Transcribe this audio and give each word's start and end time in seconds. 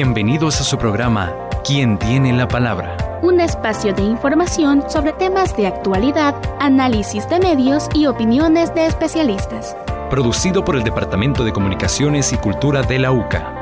Bienvenidos 0.00 0.60
a 0.60 0.62
su 0.62 0.78
programa 0.78 1.34
¿Quién 1.64 1.98
tiene 1.98 2.32
la 2.32 2.46
palabra? 2.46 3.18
Un 3.20 3.40
espacio 3.40 3.92
de 3.92 4.02
información 4.02 4.88
sobre 4.88 5.12
temas 5.12 5.56
de 5.56 5.66
actualidad, 5.66 6.36
análisis 6.60 7.28
de 7.28 7.40
medios 7.40 7.88
y 7.96 8.06
opiniones 8.06 8.72
de 8.76 8.86
especialistas. 8.86 9.76
Producido 10.08 10.64
por 10.64 10.76
el 10.76 10.84
Departamento 10.84 11.42
de 11.42 11.52
Comunicaciones 11.52 12.32
y 12.32 12.36
Cultura 12.36 12.82
de 12.82 13.00
la 13.00 13.10
UCA. 13.10 13.60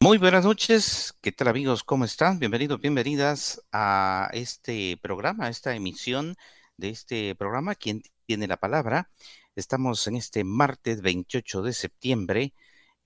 Muy 0.00 0.16
buenas 0.16 0.46
noches, 0.46 1.14
¿qué 1.20 1.30
tal 1.30 1.48
amigos? 1.48 1.84
¿Cómo 1.84 2.06
están? 2.06 2.38
Bienvenidos, 2.38 2.80
bienvenidas 2.80 3.60
a 3.70 4.30
este 4.32 4.98
programa, 5.02 5.44
a 5.44 5.48
esta 5.50 5.74
emisión 5.74 6.36
de 6.78 6.88
este 6.88 7.34
programa, 7.34 7.74
¿Quién 7.74 8.00
tiene 8.24 8.46
la 8.46 8.56
palabra? 8.56 9.10
Estamos 9.56 10.06
en 10.06 10.16
este 10.16 10.42
martes 10.42 11.02
28 11.02 11.60
de 11.60 11.74
septiembre 11.74 12.54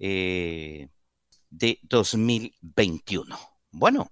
eh, 0.00 0.88
de 1.50 1.78
2021. 1.82 3.38
Bueno, 3.70 4.10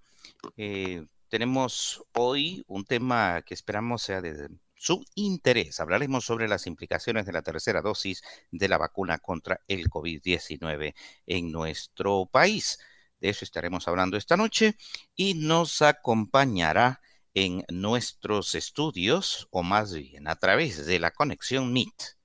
eh, 0.56 1.06
tenemos 1.28 2.04
hoy 2.14 2.62
un 2.68 2.84
tema 2.84 3.42
que 3.42 3.54
esperamos 3.54 4.02
sea 4.02 4.20
de 4.20 4.48
su 4.74 5.04
interés. 5.14 5.80
Hablaremos 5.80 6.24
sobre 6.24 6.46
las 6.46 6.66
implicaciones 6.66 7.26
de 7.26 7.32
la 7.32 7.42
tercera 7.42 7.82
dosis 7.82 8.22
de 8.50 8.68
la 8.68 8.78
vacuna 8.78 9.18
contra 9.18 9.60
el 9.66 9.88
COVID-19 9.90 10.94
en 11.26 11.50
nuestro 11.50 12.26
país. 12.26 12.78
De 13.20 13.30
eso 13.30 13.44
estaremos 13.44 13.88
hablando 13.88 14.16
esta 14.16 14.36
noche 14.36 14.76
y 15.16 15.34
nos 15.34 15.82
acompañará 15.82 17.00
en 17.34 17.64
nuestros 17.68 18.54
estudios, 18.54 19.48
o 19.50 19.62
más 19.62 19.92
bien 19.92 20.28
a 20.28 20.36
través 20.36 20.86
de 20.86 20.98
la 20.98 21.10
conexión 21.12 21.72
MIT, 21.72 22.17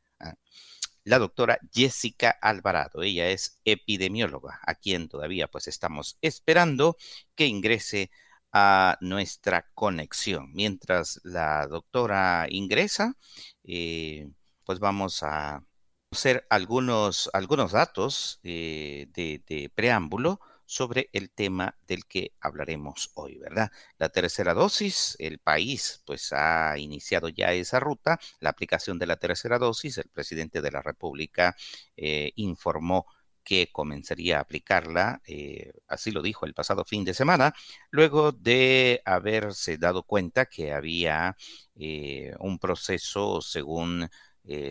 la 1.03 1.19
doctora 1.19 1.59
Jessica 1.73 2.29
Alvarado. 2.41 3.03
Ella 3.03 3.29
es 3.29 3.59
epidemióloga, 3.65 4.59
a 4.65 4.75
quien 4.75 5.09
todavía 5.09 5.47
pues 5.47 5.67
estamos 5.67 6.17
esperando 6.21 6.97
que 7.35 7.47
ingrese 7.47 8.11
a 8.51 8.97
nuestra 9.01 9.69
conexión. 9.73 10.51
Mientras 10.53 11.19
la 11.23 11.67
doctora 11.67 12.47
ingresa, 12.49 13.15
eh, 13.63 14.29
pues 14.65 14.79
vamos 14.79 15.23
a 15.23 15.63
hacer 16.11 16.45
algunos, 16.49 17.29
algunos 17.33 17.71
datos 17.71 18.39
eh, 18.43 19.07
de 19.13 19.71
preámbulo 19.75 20.39
sobre 20.73 21.09
el 21.13 21.29
tema 21.29 21.77
del 21.87 22.05
que 22.07 22.33
hablaremos 22.41 23.11
hoy, 23.13 23.37
¿verdad? 23.37 23.71
La 23.99 24.09
tercera 24.09 24.55
dosis, 24.55 25.15
el 25.19 25.37
país 25.37 26.01
pues 26.03 26.33
ha 26.33 26.75
iniciado 26.79 27.29
ya 27.29 27.53
esa 27.53 27.79
ruta, 27.79 28.19
la 28.39 28.49
aplicación 28.49 28.97
de 28.97 29.05
la 29.05 29.17
tercera 29.17 29.59
dosis, 29.59 29.99
el 29.99 30.09
presidente 30.09 30.63
de 30.63 30.71
la 30.71 30.81
República 30.81 31.55
eh, 31.95 32.31
informó 32.37 33.05
que 33.43 33.71
comenzaría 33.71 34.39
a 34.39 34.41
aplicarla, 34.41 35.21
eh, 35.27 35.73
así 35.87 36.09
lo 36.09 36.23
dijo 36.23 36.47
el 36.47 36.55
pasado 36.55 36.85
fin 36.85 37.05
de 37.05 37.13
semana, 37.13 37.53
luego 37.91 38.31
de 38.31 39.03
haberse 39.05 39.77
dado 39.77 40.01
cuenta 40.01 40.47
que 40.47 40.73
había 40.73 41.37
eh, 41.75 42.33
un 42.39 42.57
proceso, 42.57 43.41
según 43.41 44.09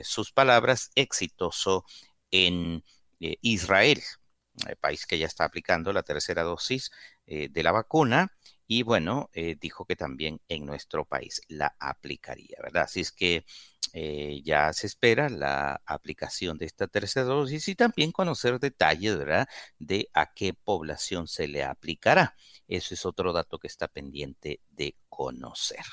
sus 0.03 0.33
palabras, 0.33 0.91
exitoso 0.97 1.87
en 2.31 2.85
Israel 3.41 4.03
el 4.69 4.77
país 4.77 5.07
que 5.07 5.19
ya 5.19 5.27
está 5.27 5.45
aplicando 5.45 5.93
la 5.93 6.03
tercera 6.03 6.43
dosis 6.43 6.91
eh, 7.27 7.49
de 7.51 7.63
la 7.63 7.73
vacuna 7.73 8.33
y 8.67 8.83
bueno, 8.83 9.31
eh, 9.35 9.57
dijo 9.61 9.85
que 9.85 9.97
también 9.97 10.41
en 10.49 10.65
nuestro 10.67 11.05
país 11.05 11.43
la 11.49 11.75
aplicaría, 11.79 12.57
¿verdad? 12.63 12.85
Así 12.85 13.01
es 13.01 13.13
que 13.13 13.45
eh, 13.93 14.41
ya 14.45 14.73
se 14.73 14.87
espera 14.87 15.29
la 15.29 15.83
aplicación 15.85 16.57
de 16.57 16.67
esta 16.67 16.87
tercera 16.89 17.27
dosis 17.27 17.69
y 17.69 17.75
también 17.75 18.13
conocer 18.13 18.59
detalles, 18.61 19.19
¿verdad? 19.19 19.47
De 19.79 20.09
a 20.15 20.33
qué 20.33 20.55
población 20.55 21.29
se 21.29 21.49
le 21.49 21.65
aplicará. 21.65 22.35
Eso 22.67 22.95
es 22.95 23.05
otro 23.05 23.33
dato 23.33 23.59
que 23.59 23.67
está 23.69 23.89
pendiente 23.89 24.61
de 24.71 24.97
conocer. 25.09 25.85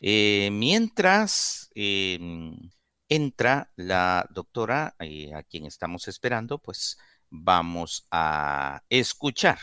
mientras 0.00 1.70
em, 1.74 2.70
entra 3.08 3.70
la 3.76 4.26
doctora, 4.30 4.94
a 5.34 5.42
quien 5.44 5.66
estamos 5.66 6.08
esperando, 6.08 6.58
pues 6.58 6.98
vamos 7.30 8.06
a 8.10 8.82
escuchar 8.88 9.58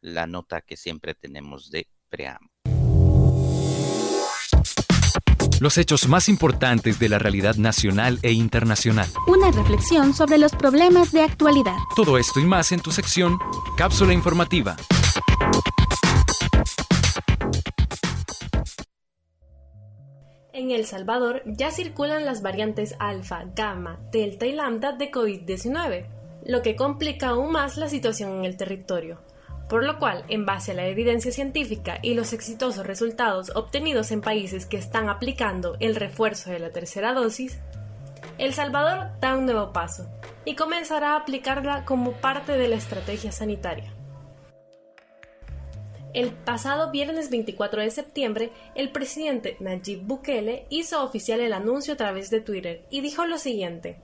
la 0.00 0.26
nota 0.26 0.60
que 0.60 0.76
siempre 0.76 1.14
tenemos 1.14 1.70
de 1.70 1.88
preámbulo. 2.08 2.50
Los 5.58 5.78
hechos 5.78 6.06
más 6.08 6.28
importantes 6.28 6.98
de 6.98 7.08
la 7.08 7.18
realidad 7.18 7.56
nacional 7.56 8.18
e 8.22 8.32
internacional. 8.32 9.08
Una 9.26 9.50
reflexión 9.50 10.12
sobre 10.12 10.36
los 10.36 10.52
problemas 10.52 11.12
de 11.12 11.22
actualidad. 11.22 11.76
Todo 11.94 12.18
esto 12.18 12.40
y 12.40 12.44
más 12.44 12.72
en 12.72 12.80
tu 12.80 12.92
sección 12.92 13.38
Cápsula 13.76 14.12
Informativa. 14.12 14.76
En 20.52 20.70
El 20.70 20.84
Salvador 20.84 21.42
ya 21.46 21.70
circulan 21.70 22.26
las 22.26 22.42
variantes 22.42 22.94
alfa, 22.98 23.44
gamma, 23.54 23.98
delta 24.10 24.46
y 24.46 24.52
lambda 24.52 24.92
de 24.92 25.10
COVID-19 25.10 26.15
lo 26.46 26.62
que 26.62 26.76
complica 26.76 27.28
aún 27.28 27.50
más 27.50 27.76
la 27.76 27.88
situación 27.88 28.38
en 28.38 28.44
el 28.44 28.56
territorio. 28.56 29.18
Por 29.68 29.84
lo 29.84 29.98
cual, 29.98 30.24
en 30.28 30.46
base 30.46 30.70
a 30.70 30.74
la 30.74 30.86
evidencia 30.86 31.32
científica 31.32 31.98
y 32.00 32.14
los 32.14 32.32
exitosos 32.32 32.86
resultados 32.86 33.50
obtenidos 33.56 34.12
en 34.12 34.20
países 34.20 34.64
que 34.64 34.76
están 34.76 35.08
aplicando 35.08 35.76
el 35.80 35.96
refuerzo 35.96 36.50
de 36.50 36.60
la 36.60 36.70
tercera 36.70 37.14
dosis, 37.14 37.58
El 38.38 38.54
Salvador 38.54 39.08
da 39.20 39.36
un 39.36 39.46
nuevo 39.46 39.72
paso 39.72 40.08
y 40.44 40.54
comenzará 40.54 41.14
a 41.14 41.16
aplicarla 41.16 41.84
como 41.84 42.12
parte 42.12 42.52
de 42.52 42.68
la 42.68 42.76
estrategia 42.76 43.32
sanitaria. 43.32 43.92
El 46.14 46.30
pasado 46.30 46.92
viernes 46.92 47.28
24 47.28 47.82
de 47.82 47.90
septiembre, 47.90 48.52
el 48.74 48.90
presidente 48.90 49.56
Nayib 49.58 50.02
Bukele 50.02 50.66
hizo 50.70 51.02
oficial 51.02 51.40
el 51.40 51.52
anuncio 51.52 51.94
a 51.94 51.96
través 51.96 52.30
de 52.30 52.40
Twitter 52.40 52.86
y 52.88 53.00
dijo 53.00 53.26
lo 53.26 53.36
siguiente. 53.36 54.00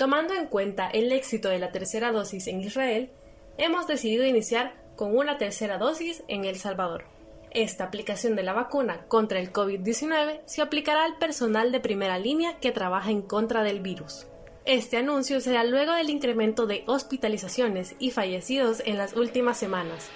Tomando 0.00 0.32
en 0.32 0.46
cuenta 0.46 0.88
el 0.88 1.12
éxito 1.12 1.50
de 1.50 1.58
la 1.58 1.72
tercera 1.72 2.10
dosis 2.10 2.46
en 2.46 2.62
Israel, 2.62 3.10
hemos 3.58 3.86
decidido 3.86 4.24
iniciar 4.24 4.72
con 4.96 5.14
una 5.14 5.36
tercera 5.36 5.76
dosis 5.76 6.22
en 6.26 6.46
El 6.46 6.56
Salvador. 6.56 7.04
Esta 7.50 7.84
aplicación 7.84 8.34
de 8.34 8.42
la 8.42 8.54
vacuna 8.54 9.04
contra 9.08 9.40
el 9.40 9.52
COVID-19 9.52 10.40
se 10.46 10.62
aplicará 10.62 11.04
al 11.04 11.18
personal 11.18 11.70
de 11.70 11.80
primera 11.80 12.18
línea 12.18 12.58
que 12.60 12.72
trabaja 12.72 13.10
en 13.10 13.20
contra 13.20 13.62
del 13.62 13.80
virus. 13.80 14.26
Este 14.64 14.96
anuncio 14.96 15.38
se 15.42 15.52
da 15.52 15.64
luego 15.64 15.92
del 15.92 16.08
incremento 16.08 16.64
de 16.64 16.82
hospitalizaciones 16.86 17.94
y 17.98 18.10
fallecidos 18.10 18.82
en 18.86 18.96
las 18.96 19.14
últimas 19.14 19.58
semanas, 19.58 20.08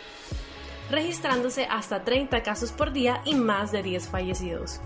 registrándose 0.91 1.67
hasta 1.67 2.05
30 2.05 2.43
casos 2.43 2.73
por 2.73 2.95
día 2.95 3.21
y 3.27 3.35
más 3.35 3.71
de 3.71 3.83
10 3.83 4.09
fallecidos 4.09 4.81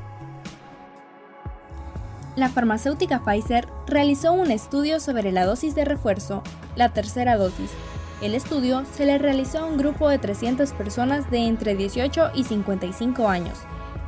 la 2.39 2.49
farmacéutica 2.49 3.21
Pfizer 3.25 3.69
realizó 3.87 4.33
un 4.33 4.51
estudio 4.51 5.01
sobre 5.01 5.33
la 5.33 5.45
dosis 5.45 5.75
de 5.75 5.85
refuerzo, 5.85 6.43
la 6.77 6.91
tercera 6.91 7.37
dosis. 7.37 7.71
El 8.23 8.35
estudio 8.35 8.85
se 8.95 9.07
le 9.07 9.19
realizó 9.19 9.59
a 9.59 9.65
un 9.67 9.77
grupo 9.77 10.09
de 10.09 10.19
300 10.19 10.73
personas 10.73 11.31
de 11.31 11.39
entre 11.47 11.75
18 11.75 12.31
y 12.35 12.45
55 12.45 13.29
años, 13.29 13.59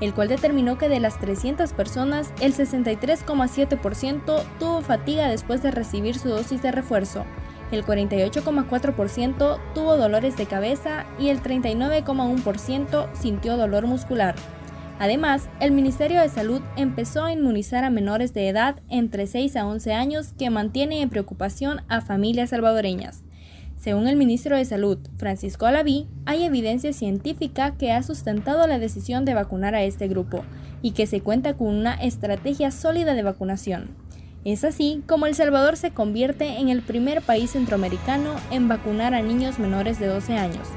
el 0.01 0.15
cual 0.15 0.29
determinó 0.29 0.79
que 0.79 0.89
de 0.89 1.01
las 1.01 1.19
300 1.19 1.73
personas, 1.73 2.33
el 2.41 2.55
63,7% 2.55 4.43
tuvo 4.59 4.81
fatiga 4.81 5.29
después 5.29 5.63
de 5.63 5.71
recibir 5.71 6.19
su 6.19 6.29
dosis 6.29 6.63
de 6.63 6.73
refuerzo, 6.73 7.25
el 7.71 7.85
48,4% 7.85 9.59
tuvo 9.75 9.97
dolores 9.97 10.37
de 10.37 10.47
cabeza 10.47 11.07
y 11.19 11.29
el 11.29 11.41
39,1% 11.43 13.09
sintió 13.15 13.57
dolor 13.57 13.87
muscular. 13.87 14.35
Además, 15.01 15.49
el 15.61 15.73
Ministerio 15.73 16.21
de 16.21 16.29
Salud 16.29 16.61
empezó 16.77 17.25
a 17.25 17.33
inmunizar 17.33 17.85
a 17.85 17.91
menores 17.91 18.35
de 18.35 18.49
edad 18.49 18.83
entre 18.91 19.27
6 19.27 19.57
a 19.57 19.67
11 19.67 19.95
años 19.95 20.35
que 20.39 20.51
mantiene 20.51 21.01
en 21.01 21.09
preocupación 21.09 21.81
a 21.89 22.03
familias 22.03 22.51
salvadoreñas. 22.51 23.25
Según 23.79 24.09
el 24.09 24.17
ministro 24.17 24.59
de 24.59 24.65
Salud, 24.67 24.99
Francisco 25.17 25.65
Alaví, 25.65 26.07
hay 26.27 26.45
evidencia 26.45 26.93
científica 26.93 27.79
que 27.79 27.93
ha 27.93 28.03
sustentado 28.03 28.67
la 28.67 28.79
decisión 28.79 29.25
de 29.25 29.33
vacunar 29.33 29.75
a 29.75 29.85
este 29.85 30.07
grupo 30.07 30.45
y 30.83 30.91
que 30.91 31.07
se 31.07 31.23
cuenta 31.23 31.55
con 31.55 31.69
una 31.69 31.95
estrategia 31.95 32.71
sólida 32.71 33.15
de 33.15 33.23
vacunación. 33.23 33.97
Es 34.45 34.65
así 34.65 35.03
como 35.07 35.25
El 35.25 35.35
Salvador 35.35 35.79
se 35.79 35.93
convierte 35.93 36.59
en 36.59 36.69
el 36.69 36.83
primer 36.83 37.23
país 37.23 37.53
centroamericano 37.53 38.35
en 38.51 38.69
vacunar 38.69 39.15
a 39.15 39.23
niños 39.23 39.59
menores 39.59 39.99
de 39.99 40.09
12 40.09 40.35
años. 40.35 40.69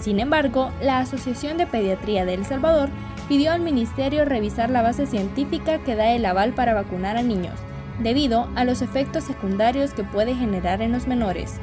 Sin 0.00 0.18
embargo, 0.18 0.70
la 0.82 0.98
Asociación 0.98 1.58
de 1.58 1.66
Pediatría 1.66 2.24
de 2.24 2.32
El 2.32 2.46
Salvador 2.46 2.88
pidió 3.30 3.52
al 3.52 3.60
ministerio 3.60 4.24
revisar 4.24 4.70
la 4.70 4.82
base 4.82 5.06
científica 5.06 5.78
que 5.84 5.94
da 5.94 6.10
el 6.10 6.26
aval 6.26 6.52
para 6.52 6.74
vacunar 6.74 7.16
a 7.16 7.22
niños, 7.22 7.54
debido 8.00 8.48
a 8.56 8.64
los 8.64 8.82
efectos 8.82 9.22
secundarios 9.22 9.94
que 9.94 10.02
puede 10.02 10.34
generar 10.34 10.82
en 10.82 10.90
los 10.90 11.06
menores. 11.06 11.60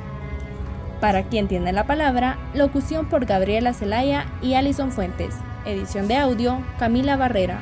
Para 1.01 1.23
quien 1.23 1.49
tiene 1.49 1.73
la 1.73 1.85
palabra, 1.85 2.39
locución 2.53 3.09
por 3.09 3.25
Gabriela 3.25 3.73
Zelaya 3.73 4.27
y 4.41 4.53
Alison 4.53 4.93
Fuentes. 4.93 5.35
Edición 5.65 6.07
de 6.07 6.15
audio, 6.15 6.63
Camila 6.79 7.17
Barrera. 7.17 7.59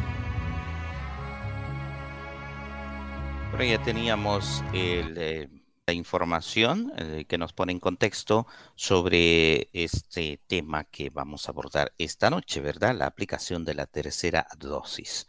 Bueno, 3.49 3.65
ya 3.65 3.81
teníamos 3.81 4.63
el 4.71 5.17
eh, 5.17 5.47
la 5.87 5.93
información 5.93 6.91
eh, 6.97 7.25
que 7.27 7.37
nos 7.37 7.53
pone 7.53 7.71
en 7.71 7.79
contexto 7.79 8.47
sobre 8.75 9.69
este 9.73 10.41
tema 10.47 10.85
que 10.85 11.09
vamos 11.11 11.47
a 11.47 11.51
abordar 11.51 11.93
esta 11.99 12.29
noche, 12.29 12.59
¿verdad? 12.61 12.95
La 12.95 13.05
aplicación 13.05 13.65
de 13.65 13.75
la 13.75 13.85
tercera 13.85 14.47
dosis. 14.57 15.27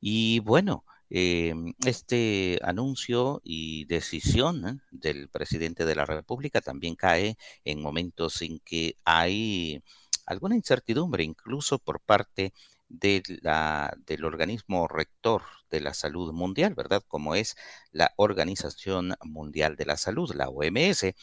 Y 0.00 0.40
bueno, 0.40 0.84
em, 1.10 1.74
este 1.86 2.58
anuncio 2.62 3.40
y 3.44 3.86
decisión 3.86 4.68
¿eh? 4.68 4.78
del 4.90 5.28
presidente 5.30 5.84
de 5.86 5.94
la 5.94 6.04
República 6.04 6.60
también 6.60 6.94
cae 6.94 7.38
en 7.64 7.80
momentos 7.80 8.42
en 8.42 8.60
que 8.60 8.96
hay 9.04 9.82
alguna 10.26 10.54
incertidumbre, 10.56 11.24
incluso 11.24 11.78
por 11.78 12.00
parte 12.00 12.42
de 12.42 12.52
la, 13.42 13.96
del 14.06 14.24
organismo 14.24 14.88
rector 14.88 15.42
de 15.70 15.80
la 15.80 15.94
salud 15.94 16.32
mundial, 16.32 16.74
¿verdad? 16.74 17.02
Como 17.06 17.34
es 17.34 17.56
la 17.92 18.12
Organización 18.16 19.14
Mundial 19.22 19.76
de 19.76 19.86
la 19.86 19.96
Salud, 19.96 20.34
la 20.34 20.48
OMS, 20.48 21.14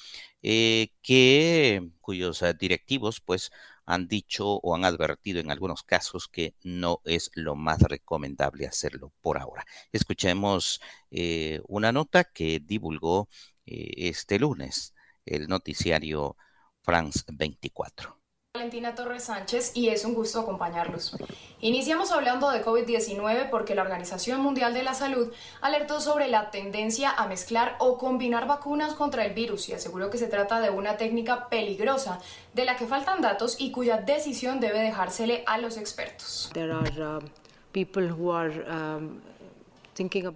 eh, 0.42 0.90
que, 1.02 1.90
cuyos 2.02 2.42
eh, 2.42 2.54
directivos, 2.54 3.22
pues, 3.22 3.52
han 3.86 4.08
dicho 4.08 4.48
o 4.48 4.76
han 4.76 4.86
advertido 4.86 5.40
en 5.40 5.52
algunos 5.52 5.84
casos 5.84 6.28
que 6.28 6.56
no 6.64 7.02
es 7.06 7.32
lo 7.36 7.56
más 7.56 7.80
recomendable 7.82 8.68
hacerlo 8.68 9.14
por 9.22 9.38
ahora. 9.38 9.66
Escuchemos 9.92 10.82
eh, 11.12 11.62
una 11.68 11.92
nota 11.92 12.24
que 12.24 12.60
divulgó 12.60 13.30
este 13.66 14.40
lunes 14.40 14.94
el 15.26 15.48
noticiario 15.48 16.38
France 16.82 17.24
24. 17.28 18.25
Valentina 18.66 18.96
Torres 18.96 19.26
Sánchez 19.26 19.74
y 19.76 19.90
es 19.90 20.06
un 20.06 20.16
gusto 20.16 20.40
acompañarlos. 20.40 21.16
Iniciamos 21.62 22.12
hablando 22.12 22.50
de 22.50 22.66
COVID-19 22.66 23.52
porque 23.52 23.76
la 23.76 23.84
Organización 23.84 24.42
Mundial 24.42 24.74
de 24.74 24.82
la 24.82 24.96
Salud 24.96 25.32
alertó 25.62 26.02
sobre 26.02 26.28
la 26.30 26.50
tendencia 26.50 27.12
a 27.12 27.28
mezclar 27.28 27.76
o 27.78 28.00
combinar 28.00 28.48
vacunas 28.48 28.96
contra 28.96 29.24
el 29.24 29.36
virus 29.36 29.70
y 29.70 29.74
aseguró 29.74 30.10
que 30.10 30.18
se 30.18 30.26
trata 30.26 30.62
de 30.62 30.72
una 30.72 30.98
técnica 30.98 31.48
peligrosa 31.48 32.20
de 32.56 32.66
la 32.66 32.76
que 32.76 32.88
faltan 32.88 33.22
datos 33.22 33.56
y 33.60 33.70
cuya 33.70 33.98
decisión 33.98 34.60
debe 34.60 34.80
dejársele 34.80 35.44
a 35.46 35.60
los 35.60 35.78
expertos. 35.78 36.50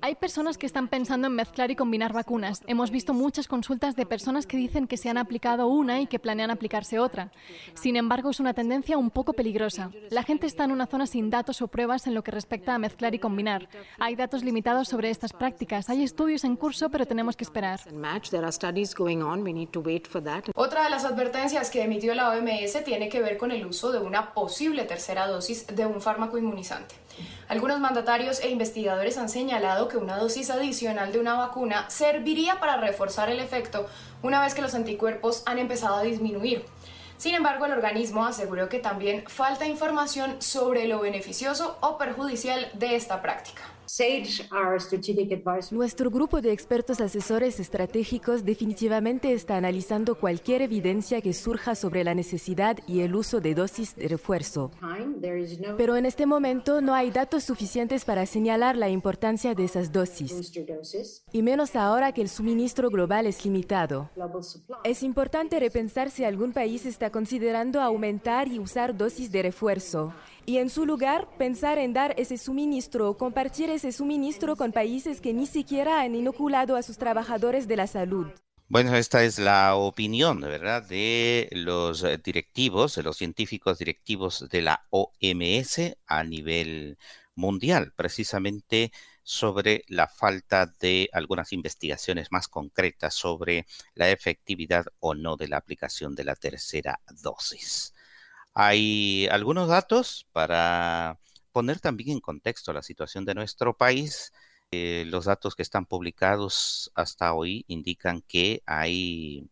Hay 0.02 0.16
personas 0.16 0.58
que 0.58 0.66
están 0.66 0.88
pensando 0.88 1.28
en 1.28 1.36
mezclar 1.36 1.70
y 1.70 1.76
combinar 1.76 2.14
vacunas. 2.14 2.62
Hemos 2.66 2.92
visto 2.92 3.14
muchas 3.14 3.48
consultas 3.48 3.96
de 3.98 4.06
personas 4.06 4.48
que 4.48 4.56
dicen 4.56 4.88
que 4.88 4.96
se 4.96 5.10
han 5.10 5.18
aplicado 5.18 5.68
una 5.68 6.00
y 6.00 6.08
que 6.08 6.18
planean 6.18 6.50
aplicarse 6.50 6.98
otra. 6.98 7.32
Sin 7.74 7.98
embargo, 7.98 8.30
es 8.30 8.40
una 8.40 8.54
tendencia 8.54 8.98
un 8.98 9.10
poco 9.10 9.34
peligrosa. 9.34 9.92
La 10.12 10.24
gente 10.24 10.48
está 10.48 10.64
en 10.64 10.72
una 10.72 10.86
zona 10.86 11.08
sin 11.08 11.30
datos 11.30 11.62
o 11.62 11.68
pruebas 11.68 12.08
en 12.08 12.14
lo 12.14 12.24
que 12.24 12.32
respecta 12.32 12.74
a 12.74 12.80
mezclar 12.80 13.14
y 13.16 13.20
combinar. 13.20 13.68
Hay 13.98 14.16
datos 14.16 14.44
limitados 14.44 14.88
sobre 14.88 15.10
estas 15.10 15.34
prácticas. 15.34 15.90
Hay 15.90 16.04
estudios 16.04 16.46
en 16.46 16.56
curso, 16.56 16.90
pero 16.90 17.06
tenemos 17.06 17.36
que 17.36 17.44
esperar. 17.44 17.82
Otra 20.56 20.84
de 20.84 20.90
las 20.90 21.04
advertencias 21.04 21.70
que 21.70 21.84
emitió 21.84 22.16
la 22.16 22.30
OMS 22.30 22.84
tiene 22.86 23.10
que 23.10 23.22
ver 23.22 23.38
con 23.38 23.52
el 23.52 23.66
uso 23.66 23.92
de 23.92 24.00
una 24.00 24.34
posible 24.34 24.86
tercera 24.86 25.28
dosis 25.28 25.68
de 25.68 25.86
un 25.86 26.00
fármaco 26.00 26.38
inmunizante. 26.38 26.96
Algunos 27.48 27.80
mandatarios 27.80 28.40
e 28.42 28.50
investigadores 28.50 29.18
han 29.18 29.30
señalado 29.30 29.88
que 29.88 29.98
una 29.98 30.18
dosis 30.18 30.50
adicional 30.50 31.12
de 31.12 31.20
una 31.20 31.36
vacuna 31.36 31.90
serviría 31.90 32.60
para 32.60 32.78
reforzar 32.78 33.30
el 33.30 33.40
efecto 33.40 33.88
una 34.22 34.42
vez 34.42 34.54
que 34.54 34.62
los 34.62 34.76
anticuerpos 34.76 35.44
han 35.46 35.60
empezado 35.60 35.96
a 35.96 36.04
disminuir. 36.04 36.66
Sin 37.18 37.36
embargo, 37.36 37.66
el 37.66 37.74
organismo 37.74 38.26
aseguró 38.26 38.70
que 38.70 38.80
también 38.80 39.26
falta 39.28 39.68
información 39.68 40.42
sobre 40.42 40.88
lo 40.88 41.00
beneficioso 41.00 41.78
o 41.82 41.98
perjudicial 41.98 42.70
de 42.74 42.96
esta 42.96 43.22
práctica. 43.22 43.64
Nuestro 45.72 46.12
grupo 46.12 46.42
de 46.42 46.52
expertos 46.52 47.02
asesores 47.02 47.60
estratégicos 47.60 48.46
definitivamente 48.46 49.34
está 49.34 49.58
analizando 49.58 50.16
cualquier 50.16 50.62
evidencia 50.62 51.22
que 51.22 51.34
surja 51.34 51.74
sobre 51.74 52.04
la 52.04 52.14
necesidad 52.14 52.78
y 52.86 53.02
el 53.02 53.16
uso 53.16 53.42
de 53.42 53.56
dosis 53.56 53.96
de 53.96 54.08
refuerzo. 54.08 54.72
Pero 55.78 55.96
en 55.96 56.06
este 56.06 56.26
momento 56.28 56.82
no 56.82 56.94
hay 56.94 57.10
datos 57.10 57.44
suficientes 57.44 58.06
para 58.06 58.26
señalar 58.26 58.78
la 58.78 58.90
importancia 58.90 59.56
de 59.56 59.66
esas 59.66 59.92
dosis, 59.92 60.52
y 61.32 61.42
menos 61.42 61.76
ahora 61.76 62.12
que 62.12 62.22
el 62.22 62.30
suministro 62.30 62.90
global 62.90 63.26
es 63.26 63.44
limitado. 63.44 64.10
Es 64.84 65.02
importante 65.02 65.60
repensar 65.60 66.12
si 66.12 66.24
algún 66.24 66.54
país 66.54 66.86
está 66.86 67.10
considerando 67.10 67.82
aumentar 67.82 68.48
y 68.48 68.60
usar 68.60 68.96
dosis 68.96 69.32
de 69.32 69.42
refuerzo 69.42 70.14
y 70.50 70.58
en 70.58 70.72
su 70.72 70.88
lugar 70.88 71.28
pensar 71.38 71.78
en 71.78 71.94
dar 71.94 72.16
ese 72.18 72.36
suministro 72.40 73.16
compartir 73.18 73.70
ese 73.70 73.92
suministro 73.92 74.56
con 74.56 74.72
países 74.72 75.22
que 75.22 75.32
ni 75.32 75.46
siquiera 75.46 76.02
han 76.02 76.16
inoculado 76.16 76.76
a 76.76 76.82
sus 76.82 76.98
trabajadores 76.98 77.68
de 77.68 77.76
la 77.76 77.86
salud. 77.86 78.26
Bueno, 78.68 78.96
esta 78.96 79.24
es 79.24 79.38
la 79.38 79.76
opinión, 79.76 80.42
¿verdad?, 80.42 80.82
de 80.82 81.50
los 81.52 82.04
directivos, 82.24 82.96
de 82.96 83.04
los 83.04 83.18
científicos 83.18 83.78
directivos 83.78 84.50
de 84.50 84.64
la 84.64 84.88
OMS 84.90 85.96
a 86.08 86.24
nivel 86.24 86.98
mundial, 87.36 87.94
precisamente 87.96 88.92
sobre 89.22 89.84
la 89.88 90.08
falta 90.08 90.66
de 90.80 91.10
algunas 91.14 91.54
investigaciones 91.54 92.32
más 92.32 92.48
concretas 92.48 93.14
sobre 93.14 93.68
la 93.94 94.10
efectividad 94.10 94.88
o 95.00 95.14
no 95.14 95.38
de 95.38 95.48
la 95.48 95.58
aplicación 95.58 96.16
de 96.16 96.24
la 96.24 96.36
tercera 96.36 97.00
dosis. 97.22 97.94
Hay 98.62 99.26
algunos 99.32 99.70
datos 99.70 100.28
para 100.34 101.18
poner 101.54 101.80
también 101.80 102.10
en 102.10 102.20
contexto 102.20 102.74
la 102.74 102.84
situación 102.84 103.24
de 103.24 103.34
nuestro 103.34 103.78
país. 103.78 104.34
Eh, 104.72 105.06
los 105.08 105.24
datos 105.26 105.56
que 105.56 105.62
están 105.62 105.86
publicados 105.86 106.92
hasta 106.94 107.34
hoy 107.34 107.64
indican 107.70 108.22
que 108.22 108.62
hay 108.66 109.50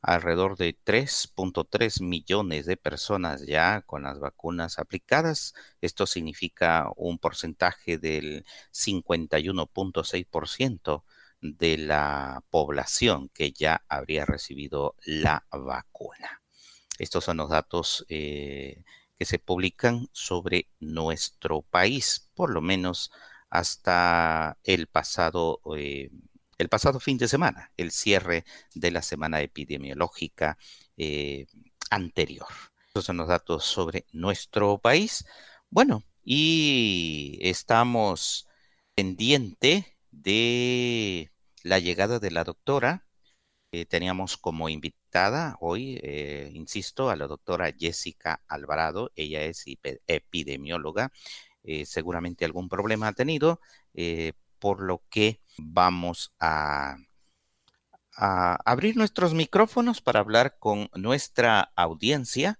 alrededor 0.00 0.56
de 0.56 0.76
3.3 0.84 2.00
millones 2.00 2.66
de 2.66 2.76
personas 2.76 3.46
ya 3.46 3.82
con 3.82 4.02
las 4.02 4.18
vacunas 4.18 4.80
aplicadas. 4.80 5.54
Esto 5.80 6.08
significa 6.08 6.88
un 6.96 7.20
porcentaje 7.20 7.96
del 7.96 8.44
51.6% 8.72 11.04
de 11.40 11.78
la 11.78 12.42
población 12.50 13.28
que 13.28 13.52
ya 13.52 13.84
habría 13.88 14.26
recibido 14.26 14.96
la 15.04 15.46
vacuna. 15.52 16.41
Estos 17.02 17.24
son 17.24 17.38
los 17.38 17.50
datos 17.50 18.06
eh, 18.08 18.84
que 19.18 19.24
se 19.24 19.40
publican 19.40 20.08
sobre 20.12 20.68
nuestro 20.78 21.62
país, 21.62 22.30
por 22.34 22.50
lo 22.50 22.60
menos 22.60 23.10
hasta 23.50 24.56
el 24.62 24.86
pasado, 24.86 25.60
eh, 25.76 26.10
el 26.58 26.68
pasado 26.68 27.00
fin 27.00 27.18
de 27.18 27.26
semana, 27.26 27.72
el 27.76 27.90
cierre 27.90 28.44
de 28.76 28.92
la 28.92 29.02
semana 29.02 29.40
epidemiológica 29.40 30.58
eh, 30.96 31.46
anterior. 31.90 32.46
Estos 32.86 33.06
son 33.06 33.16
los 33.16 33.26
datos 33.26 33.64
sobre 33.64 34.06
nuestro 34.12 34.78
país. 34.78 35.24
Bueno, 35.70 36.04
y 36.24 37.36
estamos 37.40 38.46
pendiente 38.94 39.98
de 40.12 41.32
la 41.64 41.80
llegada 41.80 42.20
de 42.20 42.30
la 42.30 42.44
doctora. 42.44 43.08
Teníamos 43.88 44.36
como 44.36 44.68
invitada 44.68 45.56
hoy, 45.60 45.98
eh, 46.02 46.50
insisto, 46.52 47.08
a 47.10 47.16
la 47.16 47.26
doctora 47.26 47.72
Jessica 47.76 48.42
Alvarado. 48.48 49.10
Ella 49.16 49.42
es 49.44 49.64
epidemióloga. 50.06 51.10
Eh, 51.64 51.86
seguramente 51.86 52.44
algún 52.44 52.68
problema 52.68 53.08
ha 53.08 53.12
tenido, 53.14 53.60
eh, 53.94 54.34
por 54.58 54.82
lo 54.82 55.02
que 55.08 55.40
vamos 55.56 56.34
a, 56.38 56.96
a, 58.16 58.56
abrir 58.64 58.96
nuestros 58.96 59.34
micrófonos 59.34 60.00
para 60.02 60.20
hablar 60.20 60.56
con 60.58 60.88
nuestra 60.94 61.72
audiencia. 61.76 62.58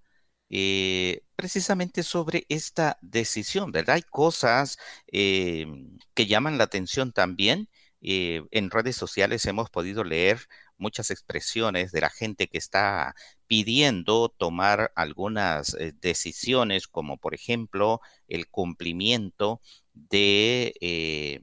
precisamente 1.36 2.02
sobre 2.02 2.44
esta 2.48 2.98
decisión, 3.02 3.72
¿verdad? 3.72 3.96
Hay 3.96 4.02
cosas 4.02 4.78
que 5.06 6.26
llaman 6.26 6.58
la 6.58 6.64
atención 6.64 7.12
también. 7.12 7.68
en 8.00 8.70
redes 8.70 8.96
sociales 8.96 9.46
hemos 9.46 9.70
podido 9.70 10.04
leer 10.04 10.48
muchas 10.82 11.10
expresiones 11.10 11.92
de 11.92 12.00
la 12.02 12.10
gente 12.10 12.48
que 12.48 12.58
está 12.58 13.14
pidiendo 13.46 14.28
tomar 14.28 14.92
algunas 14.96 15.74
eh, 15.74 15.92
decisiones, 16.00 16.88
como 16.88 17.18
por 17.18 17.34
ejemplo 17.34 18.00
el 18.28 18.48
cumplimiento 18.48 19.60
de, 19.94 20.74
eh, 20.80 21.40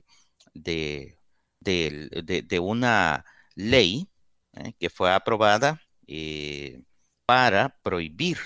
de, 0.53 1.17
una 2.59 3.25
ley 3.55 4.09
eh, 4.53 4.73
que 4.79 4.89
fue 4.89 5.11
aprobada 5.13 5.81
para 7.25 7.77
prohibir, 7.83 8.37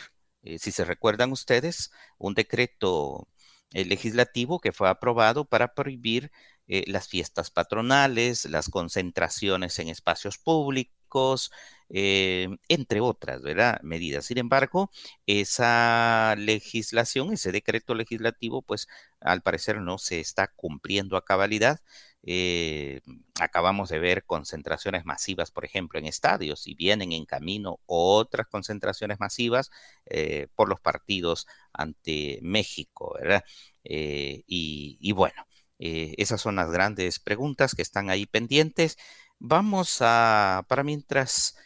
si 0.44 0.72
se 0.72 0.86
recuerdan 0.86 1.32
ustedes, 1.32 1.92
un 2.18 2.34
decreto 2.34 3.28
legislativo 3.72 4.60
que 4.60 4.74
fue 4.74 4.90
aprobado 4.90 5.46
para 5.46 5.74
prohibir 5.74 6.32
eh, 6.68 6.84
las 6.88 7.08
fiestas 7.08 7.52
patronales, 7.52 8.46
las 8.46 8.70
concentraciones 8.70 9.80
en 9.80 9.90
espacios 9.90 10.38
públicos, 10.38 11.52
eh, 11.90 12.48
entre 12.70 13.02
otras 13.02 13.42
¿verdad? 13.42 13.80
medidas. 13.84 14.26
Sin 14.26 14.38
embargo, 14.40 14.90
esa 15.28 16.36
legislación, 16.38 17.34
ese 17.34 17.52
decreto 17.52 17.94
legislativo, 17.96 18.62
pues 18.62 18.88
al 19.22 19.42
parecer 19.42 19.80
no 19.82 19.98
se 19.98 20.20
está 20.20 20.48
cumpliendo 20.48 21.18
a 21.18 21.26
cabalidad. 21.26 21.80
eh, 22.26 23.02
acabamos 23.40 23.90
de 23.90 24.00
ver 24.00 24.24
concentraciones 24.26 25.06
masivas, 25.06 25.52
por 25.52 25.66
ejemplo, 25.66 26.00
en 26.00 26.06
estadios 26.06 26.68
y 26.68 26.76
vienen 26.76 27.12
en 27.12 27.26
camino 27.26 27.80
otras 27.86 28.48
concentraciones 28.48 29.20
masivas 29.20 29.72
eh, 30.06 30.48
por 30.56 30.70
los 30.70 30.80
partidos 30.80 31.48
ante 31.74 32.40
México, 32.42 33.16
¿verdad? 33.20 33.44
Eh, 33.84 34.44
y, 34.48 35.12
bueno, 35.14 35.46
esas 35.86 36.40
son 36.42 36.56
las 36.56 36.72
grandes 36.72 37.20
preguntas 37.20 37.76
que 37.76 37.82
están 37.82 38.10
ahí 38.10 38.26
pendientes. 38.26 38.98
Vamos 39.40 39.98
a, 40.02 40.66
para 40.70 40.84
mientras 40.84 41.58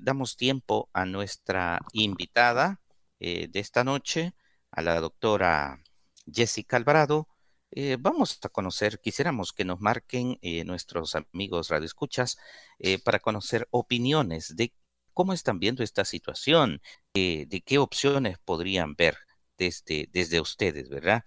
damos 0.00 0.36
tiempo 0.36 0.88
a 0.94 1.04
nuestra 1.04 1.80
invitada 1.92 2.80
de 3.20 3.50
esta 3.52 3.84
noche, 3.84 4.34
a 4.70 4.80
la 4.80 4.98
doctora 5.00 5.82
Jessica 6.26 6.76
Alvarado, 6.78 7.28
eh, 7.72 7.96
vamos 8.00 8.38
a 8.42 8.48
conocer, 8.48 9.00
quisiéramos 9.00 9.52
que 9.52 9.64
nos 9.64 9.80
marquen 9.80 10.38
eh, 10.40 10.64
nuestros 10.64 11.14
amigos 11.14 11.68
radioescuchas 11.68 12.38
eh, 12.78 12.98
para 12.98 13.18
conocer 13.18 13.68
opiniones 13.70 14.56
de 14.56 14.72
cómo 15.12 15.32
están 15.32 15.58
viendo 15.58 15.82
esta 15.82 16.04
situación, 16.04 16.80
de 17.14 17.62
qué 17.64 17.78
opciones 17.78 18.38
podrían 18.38 18.94
ver 18.94 19.16
desde, 19.58 20.08
desde 20.12 20.40
ustedes, 20.40 20.88
¿verdad? 20.90 21.24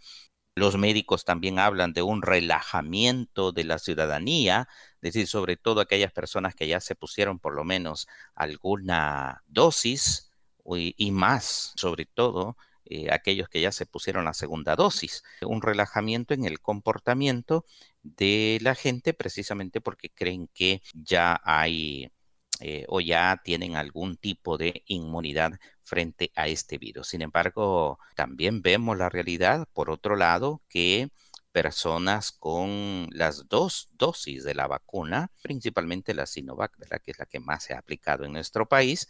Los 0.59 0.77
médicos 0.77 1.23
también 1.23 1.57
hablan 1.57 1.93
de 1.93 2.01
un 2.01 2.21
relajamiento 2.21 3.53
de 3.53 3.63
la 3.63 3.79
ciudadanía, 3.79 4.67
es 4.95 5.13
decir, 5.13 5.27
sobre 5.27 5.55
todo 5.55 5.79
aquellas 5.79 6.11
personas 6.11 6.53
que 6.53 6.67
ya 6.67 6.81
se 6.81 6.95
pusieron 6.95 7.39
por 7.39 7.55
lo 7.55 7.63
menos 7.63 8.09
alguna 8.35 9.41
dosis 9.47 10.33
y 10.75 11.11
más, 11.11 11.71
sobre 11.77 12.05
todo, 12.05 12.57
eh, 12.83 13.07
aquellos 13.09 13.47
que 13.47 13.61
ya 13.61 13.71
se 13.71 13.85
pusieron 13.85 14.25
la 14.25 14.33
segunda 14.33 14.75
dosis. 14.75 15.23
Un 15.41 15.61
relajamiento 15.61 16.33
en 16.33 16.43
el 16.43 16.59
comportamiento 16.59 17.63
de 18.03 18.59
la 18.61 18.75
gente 18.75 19.13
precisamente 19.13 19.79
porque 19.79 20.09
creen 20.09 20.49
que 20.53 20.81
ya 20.93 21.39
hay 21.45 22.11
eh, 22.59 22.85
o 22.87 22.99
ya 23.01 23.41
tienen 23.43 23.75
algún 23.75 24.17
tipo 24.17 24.57
de 24.57 24.83
inmunidad 24.87 25.53
frente 25.83 26.31
a 26.35 26.47
este 26.47 26.77
virus. 26.77 27.07
Sin 27.07 27.21
embargo, 27.21 27.99
también 28.15 28.61
vemos 28.61 28.97
la 28.97 29.09
realidad, 29.09 29.67
por 29.73 29.89
otro 29.89 30.15
lado, 30.15 30.61
que 30.69 31.09
personas 31.51 32.31
con 32.31 33.07
las 33.11 33.47
dos 33.47 33.89
dosis 33.93 34.43
de 34.43 34.55
la 34.55 34.67
vacuna, 34.67 35.31
principalmente 35.41 36.13
la 36.13 36.25
Sinovac, 36.25 36.75
que 37.03 37.11
es 37.11 37.19
la 37.19 37.25
que 37.25 37.39
más 37.39 37.63
se 37.63 37.73
ha 37.73 37.79
aplicado 37.79 38.25
en 38.25 38.33
nuestro 38.33 38.67
país, 38.67 39.07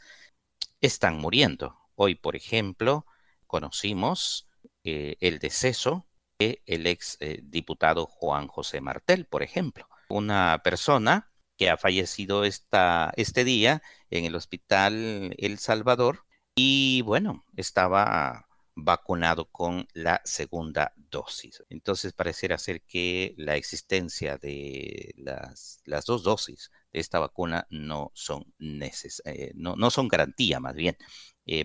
están 0.81 1.17
muriendo. 1.17 1.77
Hoy, 1.95 2.15
por 2.15 2.35
ejemplo, 2.35 3.05
conocimos 3.47 4.47
eh, 4.83 5.17
el 5.19 5.39
deceso 5.39 6.07
del 6.37 6.61
el 6.65 6.87
ex 6.87 7.17
eh, 7.19 7.41
diputado 7.43 8.05
Juan 8.05 8.47
José 8.47 8.79
Martel, 8.79 9.25
por 9.25 9.43
ejemplo, 9.43 9.87
una 10.09 10.61
persona 10.63 11.28
que 11.59 11.69
ha 11.69 11.77
fallecido 11.77 12.45
esta, 12.45 13.11
este 13.17 13.43
día 13.43 13.83
en 14.09 14.23
el 14.23 14.35
hospital 14.35 15.35
El 15.37 15.59
Salvador 15.59 16.25
y 16.55 17.01
bueno, 17.01 17.43
estaba 17.57 18.47
vacunado 18.75 19.49
con 19.51 19.85
la 19.93 20.21
segunda 20.23 20.93
dosis. 20.95 21.61
Entonces 21.69 22.13
pareciera 22.13 22.57
ser 22.57 22.81
que 22.83 23.35
la 23.37 23.57
existencia 23.57 24.37
de 24.37 25.13
las, 25.17 25.81
las 25.83 26.05
dos 26.05 26.23
dosis 26.23 26.71
de 26.93 27.01
esta 27.01 27.19
vacuna 27.19 27.67
no 27.69 28.11
son, 28.13 28.53
neces 28.57 29.21
eh, 29.25 29.51
no, 29.53 29.75
no, 29.75 29.91
son 29.91 30.07
garantía 30.07 30.61
más 30.61 30.75
bien 30.75 30.95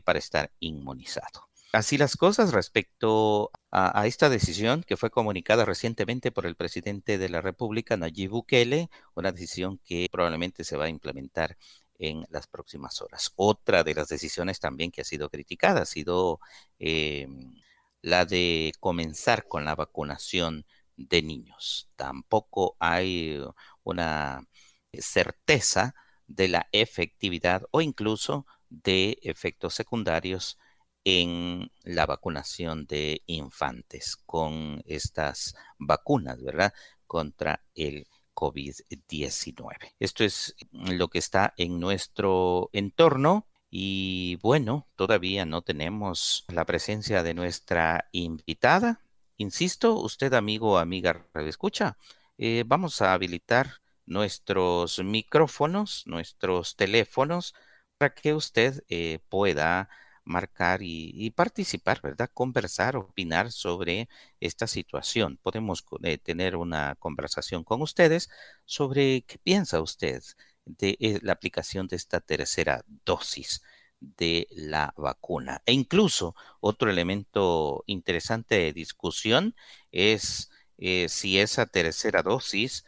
para 0.04 0.18
estar 0.18 0.50
inmunizado. 0.58 1.53
Así 1.74 1.98
las 1.98 2.16
cosas 2.16 2.52
respecto 2.52 3.50
a, 3.72 4.06
esta 4.06 4.28
decisión 4.28 4.84
que 4.84 4.96
fue 4.96 5.10
comunicada 5.10 5.64
recientemente 5.64 6.30
por 6.30 6.46
el 6.46 6.54
presidente 6.54 7.18
de 7.18 7.28
la 7.28 7.40
República, 7.40 7.96
Nayib 7.96 8.30
Bukele, 8.30 8.90
una 9.16 9.32
decisión 9.32 9.80
que 9.84 10.06
probablemente 10.12 10.62
se 10.62 10.76
va 10.76 10.84
a 10.84 10.88
implementar 10.88 11.56
en 11.98 12.26
las 12.30 12.46
próximas 12.46 13.02
horas. 13.02 13.32
Otra 13.34 13.82
de 13.82 13.94
las 13.94 14.06
decisiones 14.06 14.60
también 14.60 14.92
que 14.92 15.00
ha 15.00 15.04
sido 15.04 15.28
criticada 15.30 15.82
ha 15.82 15.84
sido 15.86 16.38
em, 16.78 17.54
la 18.02 18.24
de 18.24 18.72
comenzar 18.78 19.48
con 19.48 19.64
la 19.64 19.74
vacunación 19.74 20.66
de 20.96 21.22
niños. 21.22 21.90
Tampoco 21.96 22.76
hay 22.78 23.40
una 23.82 24.46
certeza 24.92 25.96
de 26.28 26.48
la 26.48 26.68
efectividad 26.70 27.64
o 27.72 27.80
incluso 27.80 28.46
de 28.68 29.18
efectos 29.22 29.74
secundarios 29.74 30.56
en 31.04 31.70
la 31.82 32.06
vacunación 32.06 32.86
de 32.86 33.22
infantes 33.26 34.16
con 34.16 34.82
estas 34.86 35.54
vacunas, 35.78 36.42
¿verdad? 36.42 36.72
Contra 37.06 37.62
el 37.74 38.06
COVID-19. 38.34 39.94
Esto 40.00 40.24
es 40.24 40.56
lo 40.72 41.08
que 41.08 41.18
está 41.18 41.54
en 41.56 41.78
nuestro 41.78 42.70
entorno. 42.72 43.46
Y 43.70 44.38
bueno, 44.42 44.88
todavía 44.96 45.44
no 45.44 45.62
tenemos 45.62 46.44
la 46.48 46.64
presencia 46.64 47.22
de 47.22 47.34
nuestra 47.34 48.08
invitada. 48.12 49.00
Insisto, 49.36 49.94
usted 49.94 50.32
amigo 50.34 50.72
o 50.72 50.78
amiga 50.78 51.26
escucha, 51.34 51.98
eh, 52.38 52.62
vamos 52.66 53.02
a 53.02 53.12
habilitar 53.12 53.80
nuestros 54.06 55.00
micrófonos, 55.00 56.04
nuestros 56.06 56.76
teléfonos, 56.76 57.54
para 57.98 58.14
que 58.14 58.34
usted 58.34 58.84
eh, 58.88 59.18
pueda 59.28 59.88
marcar 60.24 60.80
y, 60.82 61.30
participar, 61.30 62.00
¿verdad? 62.02 62.30
Conversar, 62.32 62.96
opinar 62.96 63.52
sobre 63.52 64.08
esta 64.40 64.66
situación. 64.66 65.38
Podemos 65.42 65.84
eh, 66.02 66.18
tener 66.18 66.56
una 66.56 66.96
conversación 66.96 67.64
con 67.64 67.82
ustedes 67.82 68.30
sobre 68.64 69.22
qué 69.26 69.38
piensa 69.38 69.80
usted 69.80 70.22
de 70.64 70.96
eh, 71.00 71.18
la 71.22 71.32
aplicación 71.32 71.88
de 71.88 71.96
esta 71.96 72.20
tercera 72.20 72.84
dosis 73.04 73.62
de 74.00 74.46
la 74.50 74.92
vacuna. 74.96 75.62
E 75.66 75.72
incluso 75.72 76.34
otro 76.60 76.90
elemento 76.90 77.84
interesante 77.86 78.56
de 78.56 78.72
discusión 78.72 79.54
es 79.92 80.50
eh, 80.78 81.08
si 81.08 81.38
esa 81.38 81.66
tercera 81.66 82.22
dosis 82.22 82.84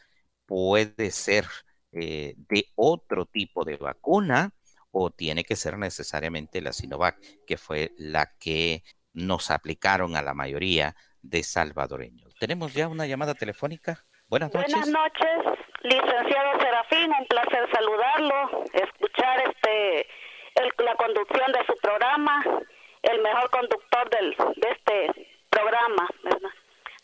puede 0.46 1.10
ser 1.10 1.46
de 1.92 2.66
otro 2.74 3.24
tipo 3.24 3.64
de 3.64 3.76
vacuna 3.78 4.52
o 4.98 5.10
tiene 5.10 5.44
que 5.44 5.56
ser 5.56 5.76
necesariamente 5.76 6.62
la 6.62 6.72
Sinovac, 6.72 7.18
que 7.46 7.58
fue 7.58 7.92
la 7.98 8.30
que 8.40 8.82
nos 9.12 9.50
aplicaron 9.50 10.16
a 10.16 10.22
la 10.22 10.32
mayoría 10.32 10.96
de 11.20 11.42
salvadoreños. 11.42 12.34
Tenemos 12.40 12.72
ya 12.72 12.88
una 12.88 13.06
llamada 13.06 13.34
telefónica. 13.34 14.06
Buenas 14.28 14.54
noches. 14.54 14.72
Buenas 14.72 14.88
noches, 14.88 15.58
licenciado 15.82 16.60
Serafín, 16.60 17.12
un 17.18 17.26
placer 17.26 17.68
saludarlo, 17.72 18.64
escuchar 18.72 19.44
este 19.48 20.06
la 20.78 20.94
conducción 20.94 21.52
de 21.52 21.66
su 21.66 21.76
programa, 21.82 22.42
el 23.02 23.20
mejor 23.20 23.50
conductor 23.50 24.08
del, 24.08 24.34
de 24.56 24.70
este 24.70 25.28
programa, 25.50 26.08
¿verdad? 26.22 26.50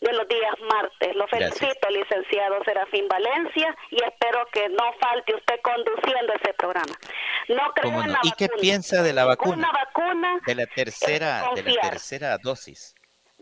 De 0.03 0.13
los 0.13 0.27
días 0.27 0.53
martes. 0.69 1.15
Lo 1.15 1.27
felicito, 1.27 1.89
licenciado 1.89 2.63
Serafín 2.65 3.07
Valencia, 3.07 3.75
y 3.89 4.03
espero 4.03 4.45
que 4.51 4.67
no 4.69 4.93
falte 4.99 5.33
usted 5.33 5.59
conduciendo 5.61 6.33
ese 6.33 6.53
programa. 6.53 6.93
No 7.47 7.73
creo 7.73 8.01
en 8.01 8.11
la 8.11 8.19
¿Y 8.23 8.31
qué 8.33 8.49
piensa 8.49 9.01
de 9.01 9.13
la 9.13 9.25
vacuna? 9.25 9.55
Una 9.55 9.71
vacuna 9.71 10.39
de 10.45 10.55
la 10.55 10.65
tercera, 10.67 11.49
de 11.55 11.63
la 11.63 11.81
tercera 11.81 12.37
dosis. 12.37 12.95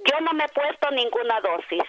Yo 0.06 0.20
no 0.22 0.34
me 0.34 0.46
he 0.46 0.50
puesto 0.50 0.92
ninguna 0.92 1.40
dosis, 1.42 1.84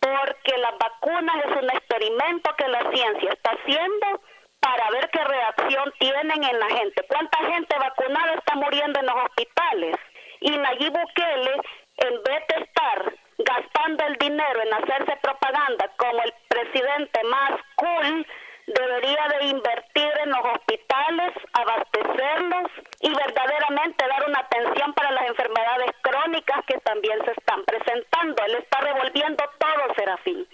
porque 0.00 0.58
las 0.58 0.76
vacunas 0.78 1.36
es 1.46 1.62
un 1.62 1.70
experimento 1.70 2.50
que 2.56 2.68
la 2.68 2.90
ciencia 2.90 3.32
está 3.32 3.50
haciendo 3.50 4.22
para 4.60 4.90
ver 4.90 5.08
qué 5.10 5.24
reacción 5.24 5.92
tienen 5.98 6.44
en 6.44 6.58
la 6.60 6.68
gente. 6.68 7.04
¿Cuánta 7.08 7.38
gente 7.38 7.76
vacunada 7.78 8.34
está 8.34 8.54
muriendo 8.56 9.00
en 9.00 9.06
los 9.06 9.16
hospitales? 9.24 9.96
Y 10.40 10.50
Nayib 10.50 10.92
Bukele, 10.92 11.54
en 11.96 12.22
vez 12.22 12.42
de 12.48 12.64
estar 12.64 13.14
gastando 13.44 14.04
el 14.06 14.16
dinero 14.16 14.62
en 14.62 14.74
hacerse 14.74 15.16
propaganda 15.22 15.90
como 15.96 16.22
el 16.22 16.34
presidente 16.48 17.22
más 17.24 17.52
cool, 17.76 18.26
debería 18.66 19.28
de 19.28 19.46
invertir 19.46 20.12
en 20.24 20.30
los 20.30 20.44
hospitales, 20.44 21.32
abastecerlos 21.52 22.70
y 23.00 23.14
verdaderamente 23.14 24.06
dar 24.06 24.28
una 24.28 24.40
atención 24.40 24.92
para 24.94 25.10
las 25.10 25.28
enfermedades 25.28 25.90
crónicas 26.02 26.64
que 26.66 26.78
también 26.78 27.18
se 27.24 27.32
están 27.32 27.64
presentando. 27.64 28.44
Él 28.44 28.54
está 28.56 28.80
revolviendo 28.80 29.44
todo, 29.58 29.94
Serafín. 29.96 30.46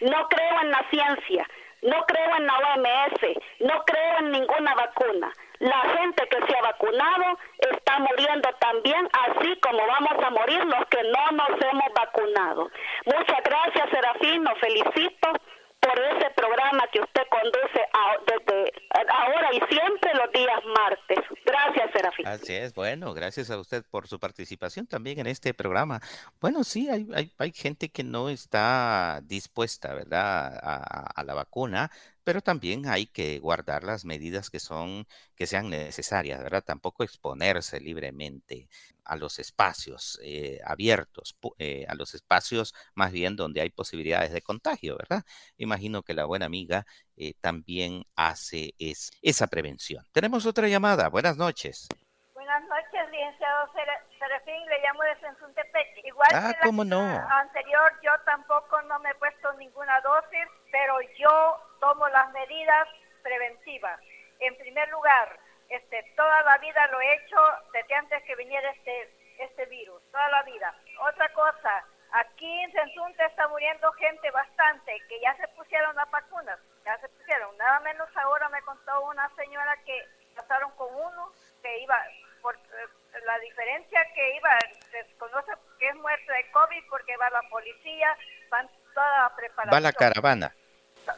No 0.00 0.28
creo 0.28 0.60
en 0.62 0.70
la 0.70 0.84
ciencia, 0.90 1.46
no 1.82 2.04
creo 2.06 2.36
en 2.36 2.46
la 2.46 2.58
OMS, 2.58 3.20
no 3.60 3.84
creo 3.84 4.18
en 4.20 4.30
ninguna 4.32 4.74
vacuna. 4.74 5.32
La 5.64 5.80
gente 5.96 6.28
que 6.28 6.46
se 6.46 6.58
ha 6.58 6.60
vacunado 6.60 7.38
está 7.58 7.98
muriendo 7.98 8.50
también, 8.60 9.08
así 9.12 9.58
como 9.60 9.78
vamos 9.86 10.22
a 10.22 10.28
morir 10.28 10.62
los 10.62 10.86
que 10.90 11.02
no 11.04 11.30
nos 11.32 11.58
hemos 11.58 11.90
vacunado. 11.96 12.70
Muchas 13.06 13.42
gracias, 13.42 13.88
Serafín, 13.90 14.44
lo 14.44 14.54
felicito 14.56 15.32
por 15.80 15.98
ese 15.98 16.30
programa 16.36 16.86
que 16.92 17.00
usted 17.00 17.22
conduce 17.30 17.80
desde 18.26 18.72
ahora 19.08 19.54
y 19.54 19.60
siempre 19.74 20.12
los 20.14 20.32
días 20.32 20.60
martes. 20.66 21.18
Gracias, 21.46 21.90
Serafín. 21.94 22.26
Así 22.26 22.54
es, 22.54 22.74
bueno, 22.74 23.14
gracias 23.14 23.50
a 23.50 23.58
usted 23.58 23.84
por 23.90 24.06
su 24.06 24.20
participación 24.20 24.86
también 24.86 25.18
en 25.20 25.28
este 25.28 25.54
programa. 25.54 26.00
Bueno, 26.42 26.62
sí, 26.64 26.90
hay, 26.90 27.06
hay, 27.14 27.32
hay 27.38 27.52
gente 27.52 27.88
que 27.88 28.04
no 28.04 28.28
está 28.28 29.20
dispuesta, 29.22 29.94
¿verdad?, 29.94 30.58
a, 30.62 31.06
a 31.14 31.24
la 31.24 31.32
vacuna, 31.32 31.90
pero 32.24 32.40
también 32.40 32.88
hay 32.88 33.06
que 33.06 33.38
guardar 33.38 33.84
las 33.84 34.04
medidas 34.04 34.50
que 34.50 34.58
son, 34.58 35.06
que 35.36 35.46
sean 35.46 35.70
necesarias, 35.70 36.42
¿verdad? 36.42 36.64
Tampoco 36.64 37.04
exponerse 37.04 37.80
libremente 37.80 38.68
a 39.04 39.16
los 39.16 39.38
espacios 39.38 40.18
eh, 40.22 40.60
abiertos, 40.64 41.36
eh, 41.58 41.84
a 41.88 41.94
los 41.94 42.14
espacios 42.14 42.74
más 42.94 43.12
bien 43.12 43.36
donde 43.36 43.60
hay 43.60 43.70
posibilidades 43.70 44.32
de 44.32 44.40
contagio, 44.40 44.96
¿verdad? 44.96 45.22
Imagino 45.58 46.02
que 46.02 46.14
la 46.14 46.24
buena 46.24 46.46
amiga 46.46 46.86
eh, 47.16 47.34
también 47.40 48.04
hace 48.16 48.74
es, 48.78 49.10
esa 49.22 49.46
prevención. 49.46 50.04
Tenemos 50.12 50.46
otra 50.46 50.68
llamada. 50.68 51.08
Buenas 51.08 51.36
noches. 51.36 51.88
Buenas 52.32 52.62
noches, 52.62 53.10
licenciado 53.10 53.70
Serafín. 54.18 54.66
Le 54.66 54.80
llamo 54.82 55.02
de 55.02 55.20
Sensuntepec. 55.20 56.04
Igual 56.04 56.28
ah, 56.32 56.54
que 56.54 56.66
¿cómo 56.66 56.84
no? 56.84 57.00
anterior, 57.00 57.92
yo 58.02 58.12
tampoco 58.24 58.80
no 58.82 58.98
me 59.00 59.10
he 59.10 59.14
puesto 59.16 59.52
ninguna 59.54 60.00
dosis, 60.00 60.48
pero 60.70 60.94
yo 61.18 61.58
tomo 61.84 62.08
las 62.08 62.32
medidas 62.32 62.88
preventivas. 63.22 64.00
En 64.40 64.56
primer 64.56 64.88
lugar, 64.88 65.38
este, 65.68 66.02
toda 66.16 66.42
la 66.42 66.56
vida 66.56 66.86
lo 66.86 66.98
he 66.98 67.14
hecho 67.14 67.36
desde 67.74 67.94
antes 67.94 68.22
que 68.24 68.36
viniera 68.36 68.70
este, 68.70 69.10
este 69.38 69.66
virus, 69.66 70.00
toda 70.10 70.26
la 70.30 70.42
vida. 70.44 70.74
Otra 71.00 71.28
cosa, 71.34 71.84
aquí 72.12 72.50
en 72.62 72.72
Sensunte 72.72 73.22
está 73.26 73.48
muriendo 73.48 73.92
gente 73.92 74.30
bastante 74.30 74.98
que 75.10 75.20
ya 75.20 75.36
se 75.36 75.46
pusieron 75.48 75.94
las 75.94 76.10
vacunas, 76.10 76.58
ya 76.86 76.96
se 77.00 77.08
pusieron. 77.10 77.54
Nada 77.58 77.80
menos 77.80 78.08
ahora 78.16 78.48
me 78.48 78.62
contó 78.62 79.02
una 79.02 79.28
señora 79.36 79.76
que 79.84 80.08
pasaron 80.34 80.70
con 80.76 80.88
uno 80.94 81.32
que 81.62 81.80
iba 81.80 81.98
por 82.40 82.54
eh, 82.54 83.20
la 83.26 83.38
diferencia 83.40 84.00
que 84.14 84.36
iba, 84.36 84.58
se 84.90 85.16
conoce 85.18 85.52
que 85.78 85.88
es 85.88 85.96
muerte 85.96 86.32
de 86.32 86.50
COVID 86.50 86.82
porque 86.88 87.14
va 87.18 87.28
la 87.28 87.42
policía, 87.50 88.16
van 88.48 88.70
toda 88.94 89.36
preparación. 89.36 89.74
Va 89.74 89.80
la 89.80 89.92
caravana. 89.92 90.54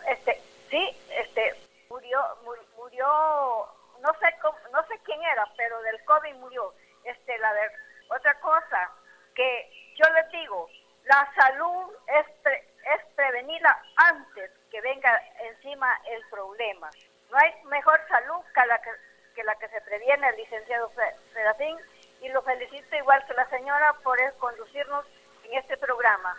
Este, 0.08 0.40
sí, 0.70 0.96
este, 1.10 1.54
murió, 1.88 2.20
murió 2.76 3.06
no 4.00 4.12
sé 4.20 4.26
no 4.72 4.86
sé 4.86 4.98
quién 5.04 5.22
era, 5.22 5.46
pero 5.56 5.80
del 5.82 6.04
COVID 6.04 6.34
murió. 6.36 6.72
Este, 7.04 7.38
la 7.38 7.52
de, 7.54 7.60
otra 8.08 8.38
cosa 8.40 8.90
que 9.34 9.94
yo 9.96 10.04
les 10.14 10.30
digo, 10.30 10.68
la 11.04 11.32
salud 11.34 11.92
es, 12.06 12.26
es 12.46 13.04
prevenirla 13.14 13.82
antes 13.96 14.50
que 14.70 14.80
venga 14.80 15.22
encima 15.40 16.00
el 16.10 16.22
problema. 16.30 16.90
No 17.30 17.38
hay 17.38 17.52
mejor 17.64 18.00
salud 18.08 18.42
que 18.54 18.66
la 18.66 18.80
que, 18.80 18.90
que 19.34 19.44
la 19.44 19.54
que 19.56 19.68
se 19.68 19.80
previene 19.82 20.28
el 20.28 20.36
licenciado 20.36 20.90
Serafín 21.32 21.76
y 22.20 22.28
lo 22.28 22.42
felicito 22.42 22.96
igual 22.96 23.24
que 23.26 23.34
la 23.34 23.48
señora 23.50 23.92
por 24.02 24.18
conducirnos 24.38 25.04
en 25.44 25.58
este 25.58 25.76
programa. 25.76 26.36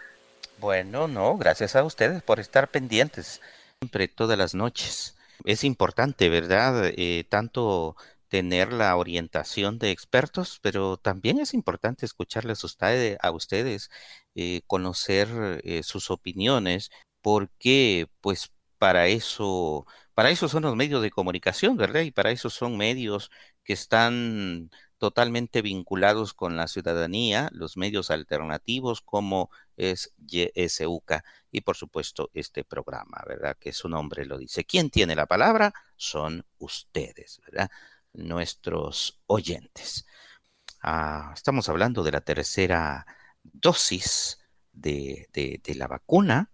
Bueno, 0.58 1.08
no, 1.08 1.38
gracias 1.38 1.76
a 1.76 1.84
ustedes 1.84 2.24
por 2.24 2.40
estar 2.40 2.68
pendientes 2.68 3.42
siempre 3.82 4.08
todas 4.08 4.38
las 4.38 4.56
noches 4.56 5.16
es 5.46 5.64
importante, 5.64 6.30
¿verdad? 6.30 6.92
Eh, 6.98 7.26
tanto 7.30 7.96
tener 8.28 8.74
la 8.74 8.96
orientación 8.98 9.78
de 9.80 9.92
expertos, 9.92 10.60
pero 10.62 10.98
también 10.98 11.40
es 11.40 11.54
importante 11.54 12.06
escucharles 12.06 12.64
a 12.64 13.32
ustedes, 13.32 13.90
eh, 14.36 14.62
conocer 14.68 15.62
eh, 15.64 15.84
sus 15.84 16.10
opiniones, 16.12 16.90
porque 17.22 18.08
pues 18.22 18.52
para 18.80 19.08
eso, 19.08 19.86
para 20.14 20.30
eso 20.32 20.48
son 20.50 20.64
los 20.64 20.76
medios 20.76 21.02
de 21.02 21.12
comunicación, 21.12 21.78
¿verdad? 21.78 22.02
Y 22.02 22.12
para 22.12 22.32
eso 22.32 22.50
son 22.50 22.78
medios 22.78 23.32
que 23.64 23.74
están 23.74 24.70
totalmente 24.98 25.62
vinculados 25.62 26.34
con 26.34 26.56
la 26.58 26.68
ciudadanía, 26.68 27.50
los 27.52 27.78
medios 27.78 28.10
alternativos 28.10 29.02
como 29.02 29.52
es 29.76 30.14
YSUCA 30.18 31.24
y 31.52 31.62
por 31.62 31.76
supuesto 31.76 32.30
este 32.34 32.64
programa, 32.64 33.24
¿verdad? 33.28 33.58
Que 33.60 33.74
su 33.74 33.90
nombre 33.90 34.26
lo 34.26 34.38
dice. 34.38 34.66
¿Quién 34.66 34.90
tiene 34.90 35.16
la 35.16 35.28
palabra? 35.28 35.74
Son 35.96 36.46
ustedes, 36.58 37.40
¿verdad? 37.46 37.70
Nuestros 38.14 39.20
oyentes. 39.28 40.06
Ah, 40.82 41.32
estamos 41.34 41.70
hablando 41.70 42.04
de 42.04 42.12
la 42.12 42.22
tercera 42.22 43.06
dosis 43.44 44.40
de, 44.72 45.28
la 45.76 45.88
vacuna. 45.88 46.52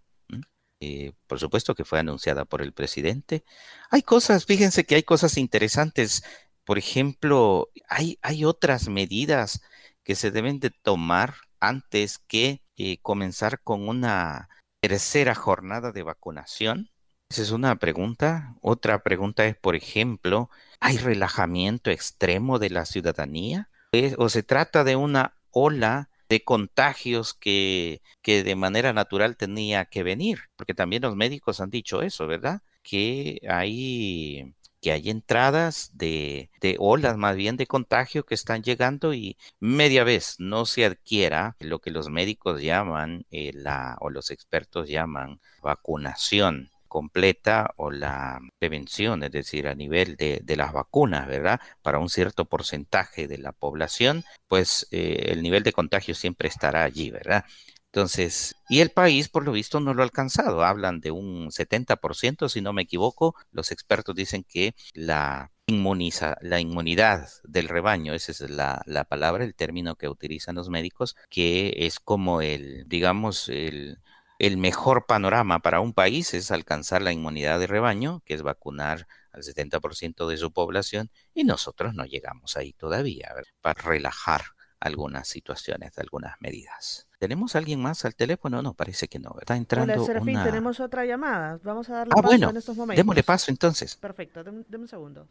Eh, 0.80 1.12
por 1.26 1.38
supuesto 1.38 1.74
que 1.74 1.84
fue 1.84 1.98
anunciada 1.98 2.44
por 2.44 2.60
el 2.60 2.72
presidente. 2.72 3.44
Hay 3.90 4.02
cosas, 4.02 4.44
fíjense 4.44 4.84
que 4.84 4.96
hay 4.96 5.02
cosas 5.02 5.38
interesantes 5.38 6.24
por 6.64 6.78
ejemplo, 6.78 7.70
hay, 7.88 8.18
hay 8.22 8.44
otras 8.44 8.88
medidas 8.88 9.62
que 10.02 10.14
se 10.14 10.30
deben 10.30 10.60
de 10.60 10.70
tomar 10.70 11.34
antes 11.60 12.18
que 12.18 12.62
eh, 12.76 12.98
comenzar 13.02 13.60
con 13.62 13.88
una 13.88 14.48
tercera 14.80 15.34
jornada 15.34 15.92
de 15.92 16.02
vacunación. 16.02 16.90
Esa 17.30 17.42
es 17.42 17.50
una 17.50 17.76
pregunta. 17.76 18.56
Otra 18.60 19.02
pregunta 19.02 19.46
es, 19.46 19.56
por 19.56 19.76
ejemplo, 19.76 20.50
¿hay 20.80 20.98
relajamiento 20.98 21.90
extremo 21.90 22.58
de 22.58 22.70
la 22.70 22.84
ciudadanía? 22.84 23.70
¿O 24.18 24.28
se 24.28 24.42
trata 24.42 24.84
de 24.84 24.96
una 24.96 25.36
ola 25.50 26.10
de 26.28 26.42
contagios 26.42 27.32
que, 27.32 28.02
que 28.22 28.42
de 28.42 28.56
manera 28.56 28.92
natural 28.92 29.36
tenía 29.36 29.84
que 29.86 30.02
venir? 30.02 30.40
Porque 30.56 30.74
también 30.74 31.02
los 31.02 31.16
médicos 31.16 31.60
han 31.60 31.70
dicho 31.70 32.02
eso, 32.02 32.26
¿verdad? 32.26 32.62
Que 32.82 33.40
hay 33.48 34.54
que 34.84 34.92
hay 34.92 35.08
entradas 35.08 35.92
de, 35.94 36.50
olas 36.78 37.16
más 37.16 37.36
bien 37.36 37.56
de 37.56 37.66
contagio 37.66 38.26
que 38.26 38.34
están 38.34 38.62
llegando 38.62 39.14
y 39.14 39.38
media 39.58 40.04
vez 40.04 40.36
no 40.38 40.66
se 40.66 40.84
adquiera 40.84 41.56
lo 41.58 41.78
que 41.78 41.90
los 41.90 42.10
médicos 42.10 42.60
llaman 42.60 43.24
eh, 43.30 43.52
la, 43.54 43.96
o 44.00 44.10
los 44.10 44.30
expertos 44.30 44.86
llaman 44.86 45.40
vacunación 45.62 46.68
completa 46.86 47.72
o 47.76 47.90
la 47.90 48.40
prevención, 48.58 49.22
es 49.22 49.32
decir, 49.32 49.68
a 49.68 49.74
nivel 49.74 50.16
de, 50.16 50.54
las 50.54 50.72
vacunas, 50.74 51.26
¿verdad? 51.26 51.60
Para 51.80 51.98
un 51.98 52.10
cierto 52.10 52.44
porcentaje 52.44 53.26
de 53.26 53.38
la 53.38 53.52
población, 53.52 54.22
pues 54.48 54.86
eh, 54.90 55.30
el 55.30 55.42
nivel 55.42 55.62
de 55.62 55.72
contagio 55.72 56.14
siempre 56.14 56.48
estará 56.48 56.84
allí, 56.84 57.10
¿verdad? 57.10 57.46
Entonces, 57.94 58.56
y 58.68 58.80
el 58.80 58.90
país, 58.90 59.28
por 59.28 59.44
lo 59.44 59.52
visto, 59.52 59.78
no 59.78 59.94
lo 59.94 60.02
ha 60.02 60.04
alcanzado. 60.04 60.64
Hablan 60.64 61.00
de 61.00 61.12
un 61.12 61.52
70%, 61.52 62.48
si 62.48 62.60
no 62.60 62.72
me 62.72 62.82
equivoco. 62.82 63.36
Los 63.52 63.70
expertos 63.70 64.16
dicen 64.16 64.42
que 64.42 64.74
la 64.94 65.52
inmuniza, 65.68 66.36
la 66.40 66.58
inmunidad 66.58 67.28
del 67.44 67.68
rebaño, 67.68 68.12
esa 68.12 68.32
es 68.32 68.40
la, 68.50 68.82
la 68.86 69.04
palabra, 69.04 69.44
el 69.44 69.54
término 69.54 69.94
que 69.94 70.08
utilizan 70.08 70.56
los 70.56 70.70
médicos, 70.70 71.14
que 71.30 71.72
es 71.86 72.00
como 72.00 72.42
el, 72.42 72.82
digamos, 72.88 73.48
el, 73.48 74.00
el 74.40 74.56
mejor 74.56 75.06
panorama 75.06 75.60
para 75.60 75.78
un 75.80 75.92
país 75.94 76.34
es 76.34 76.50
alcanzar 76.50 77.00
la 77.00 77.12
inmunidad 77.12 77.60
de 77.60 77.68
rebaño, 77.68 78.22
que 78.24 78.34
es 78.34 78.42
vacunar 78.42 79.06
al 79.30 79.44
70% 79.44 80.26
de 80.26 80.36
su 80.36 80.52
población, 80.52 81.12
y 81.32 81.44
nosotros 81.44 81.94
no 81.94 82.04
llegamos 82.06 82.56
ahí 82.56 82.72
todavía, 82.72 83.32
para 83.60 83.80
relajar 83.82 84.42
algunas 84.80 85.28
situaciones, 85.28 85.96
algunas 85.96 86.34
medidas. 86.40 87.03
¿Tenemos 87.18 87.56
alguien 87.56 87.80
más 87.80 88.04
al 88.04 88.14
teléfono? 88.14 88.62
No, 88.62 88.74
parece 88.74 89.08
que 89.08 89.18
no. 89.18 89.34
Está 89.40 89.56
entrando 89.56 89.92
Hola, 89.94 90.04
Serafín, 90.04 90.36
una... 90.36 90.44
tenemos 90.44 90.80
otra 90.80 91.04
llamada. 91.04 91.58
Vamos 91.62 91.88
a 91.90 91.94
darle 91.94 92.12
ah, 92.12 92.16
paso 92.22 92.28
bueno, 92.28 92.50
en 92.50 92.56
estos 92.56 92.76
momentos. 92.76 92.96
Démosle 92.98 93.22
paso 93.22 93.50
entonces. 93.50 93.96
Perfecto, 93.96 94.42
déme 94.44 94.64
un 94.70 94.88
segundo. 94.88 95.28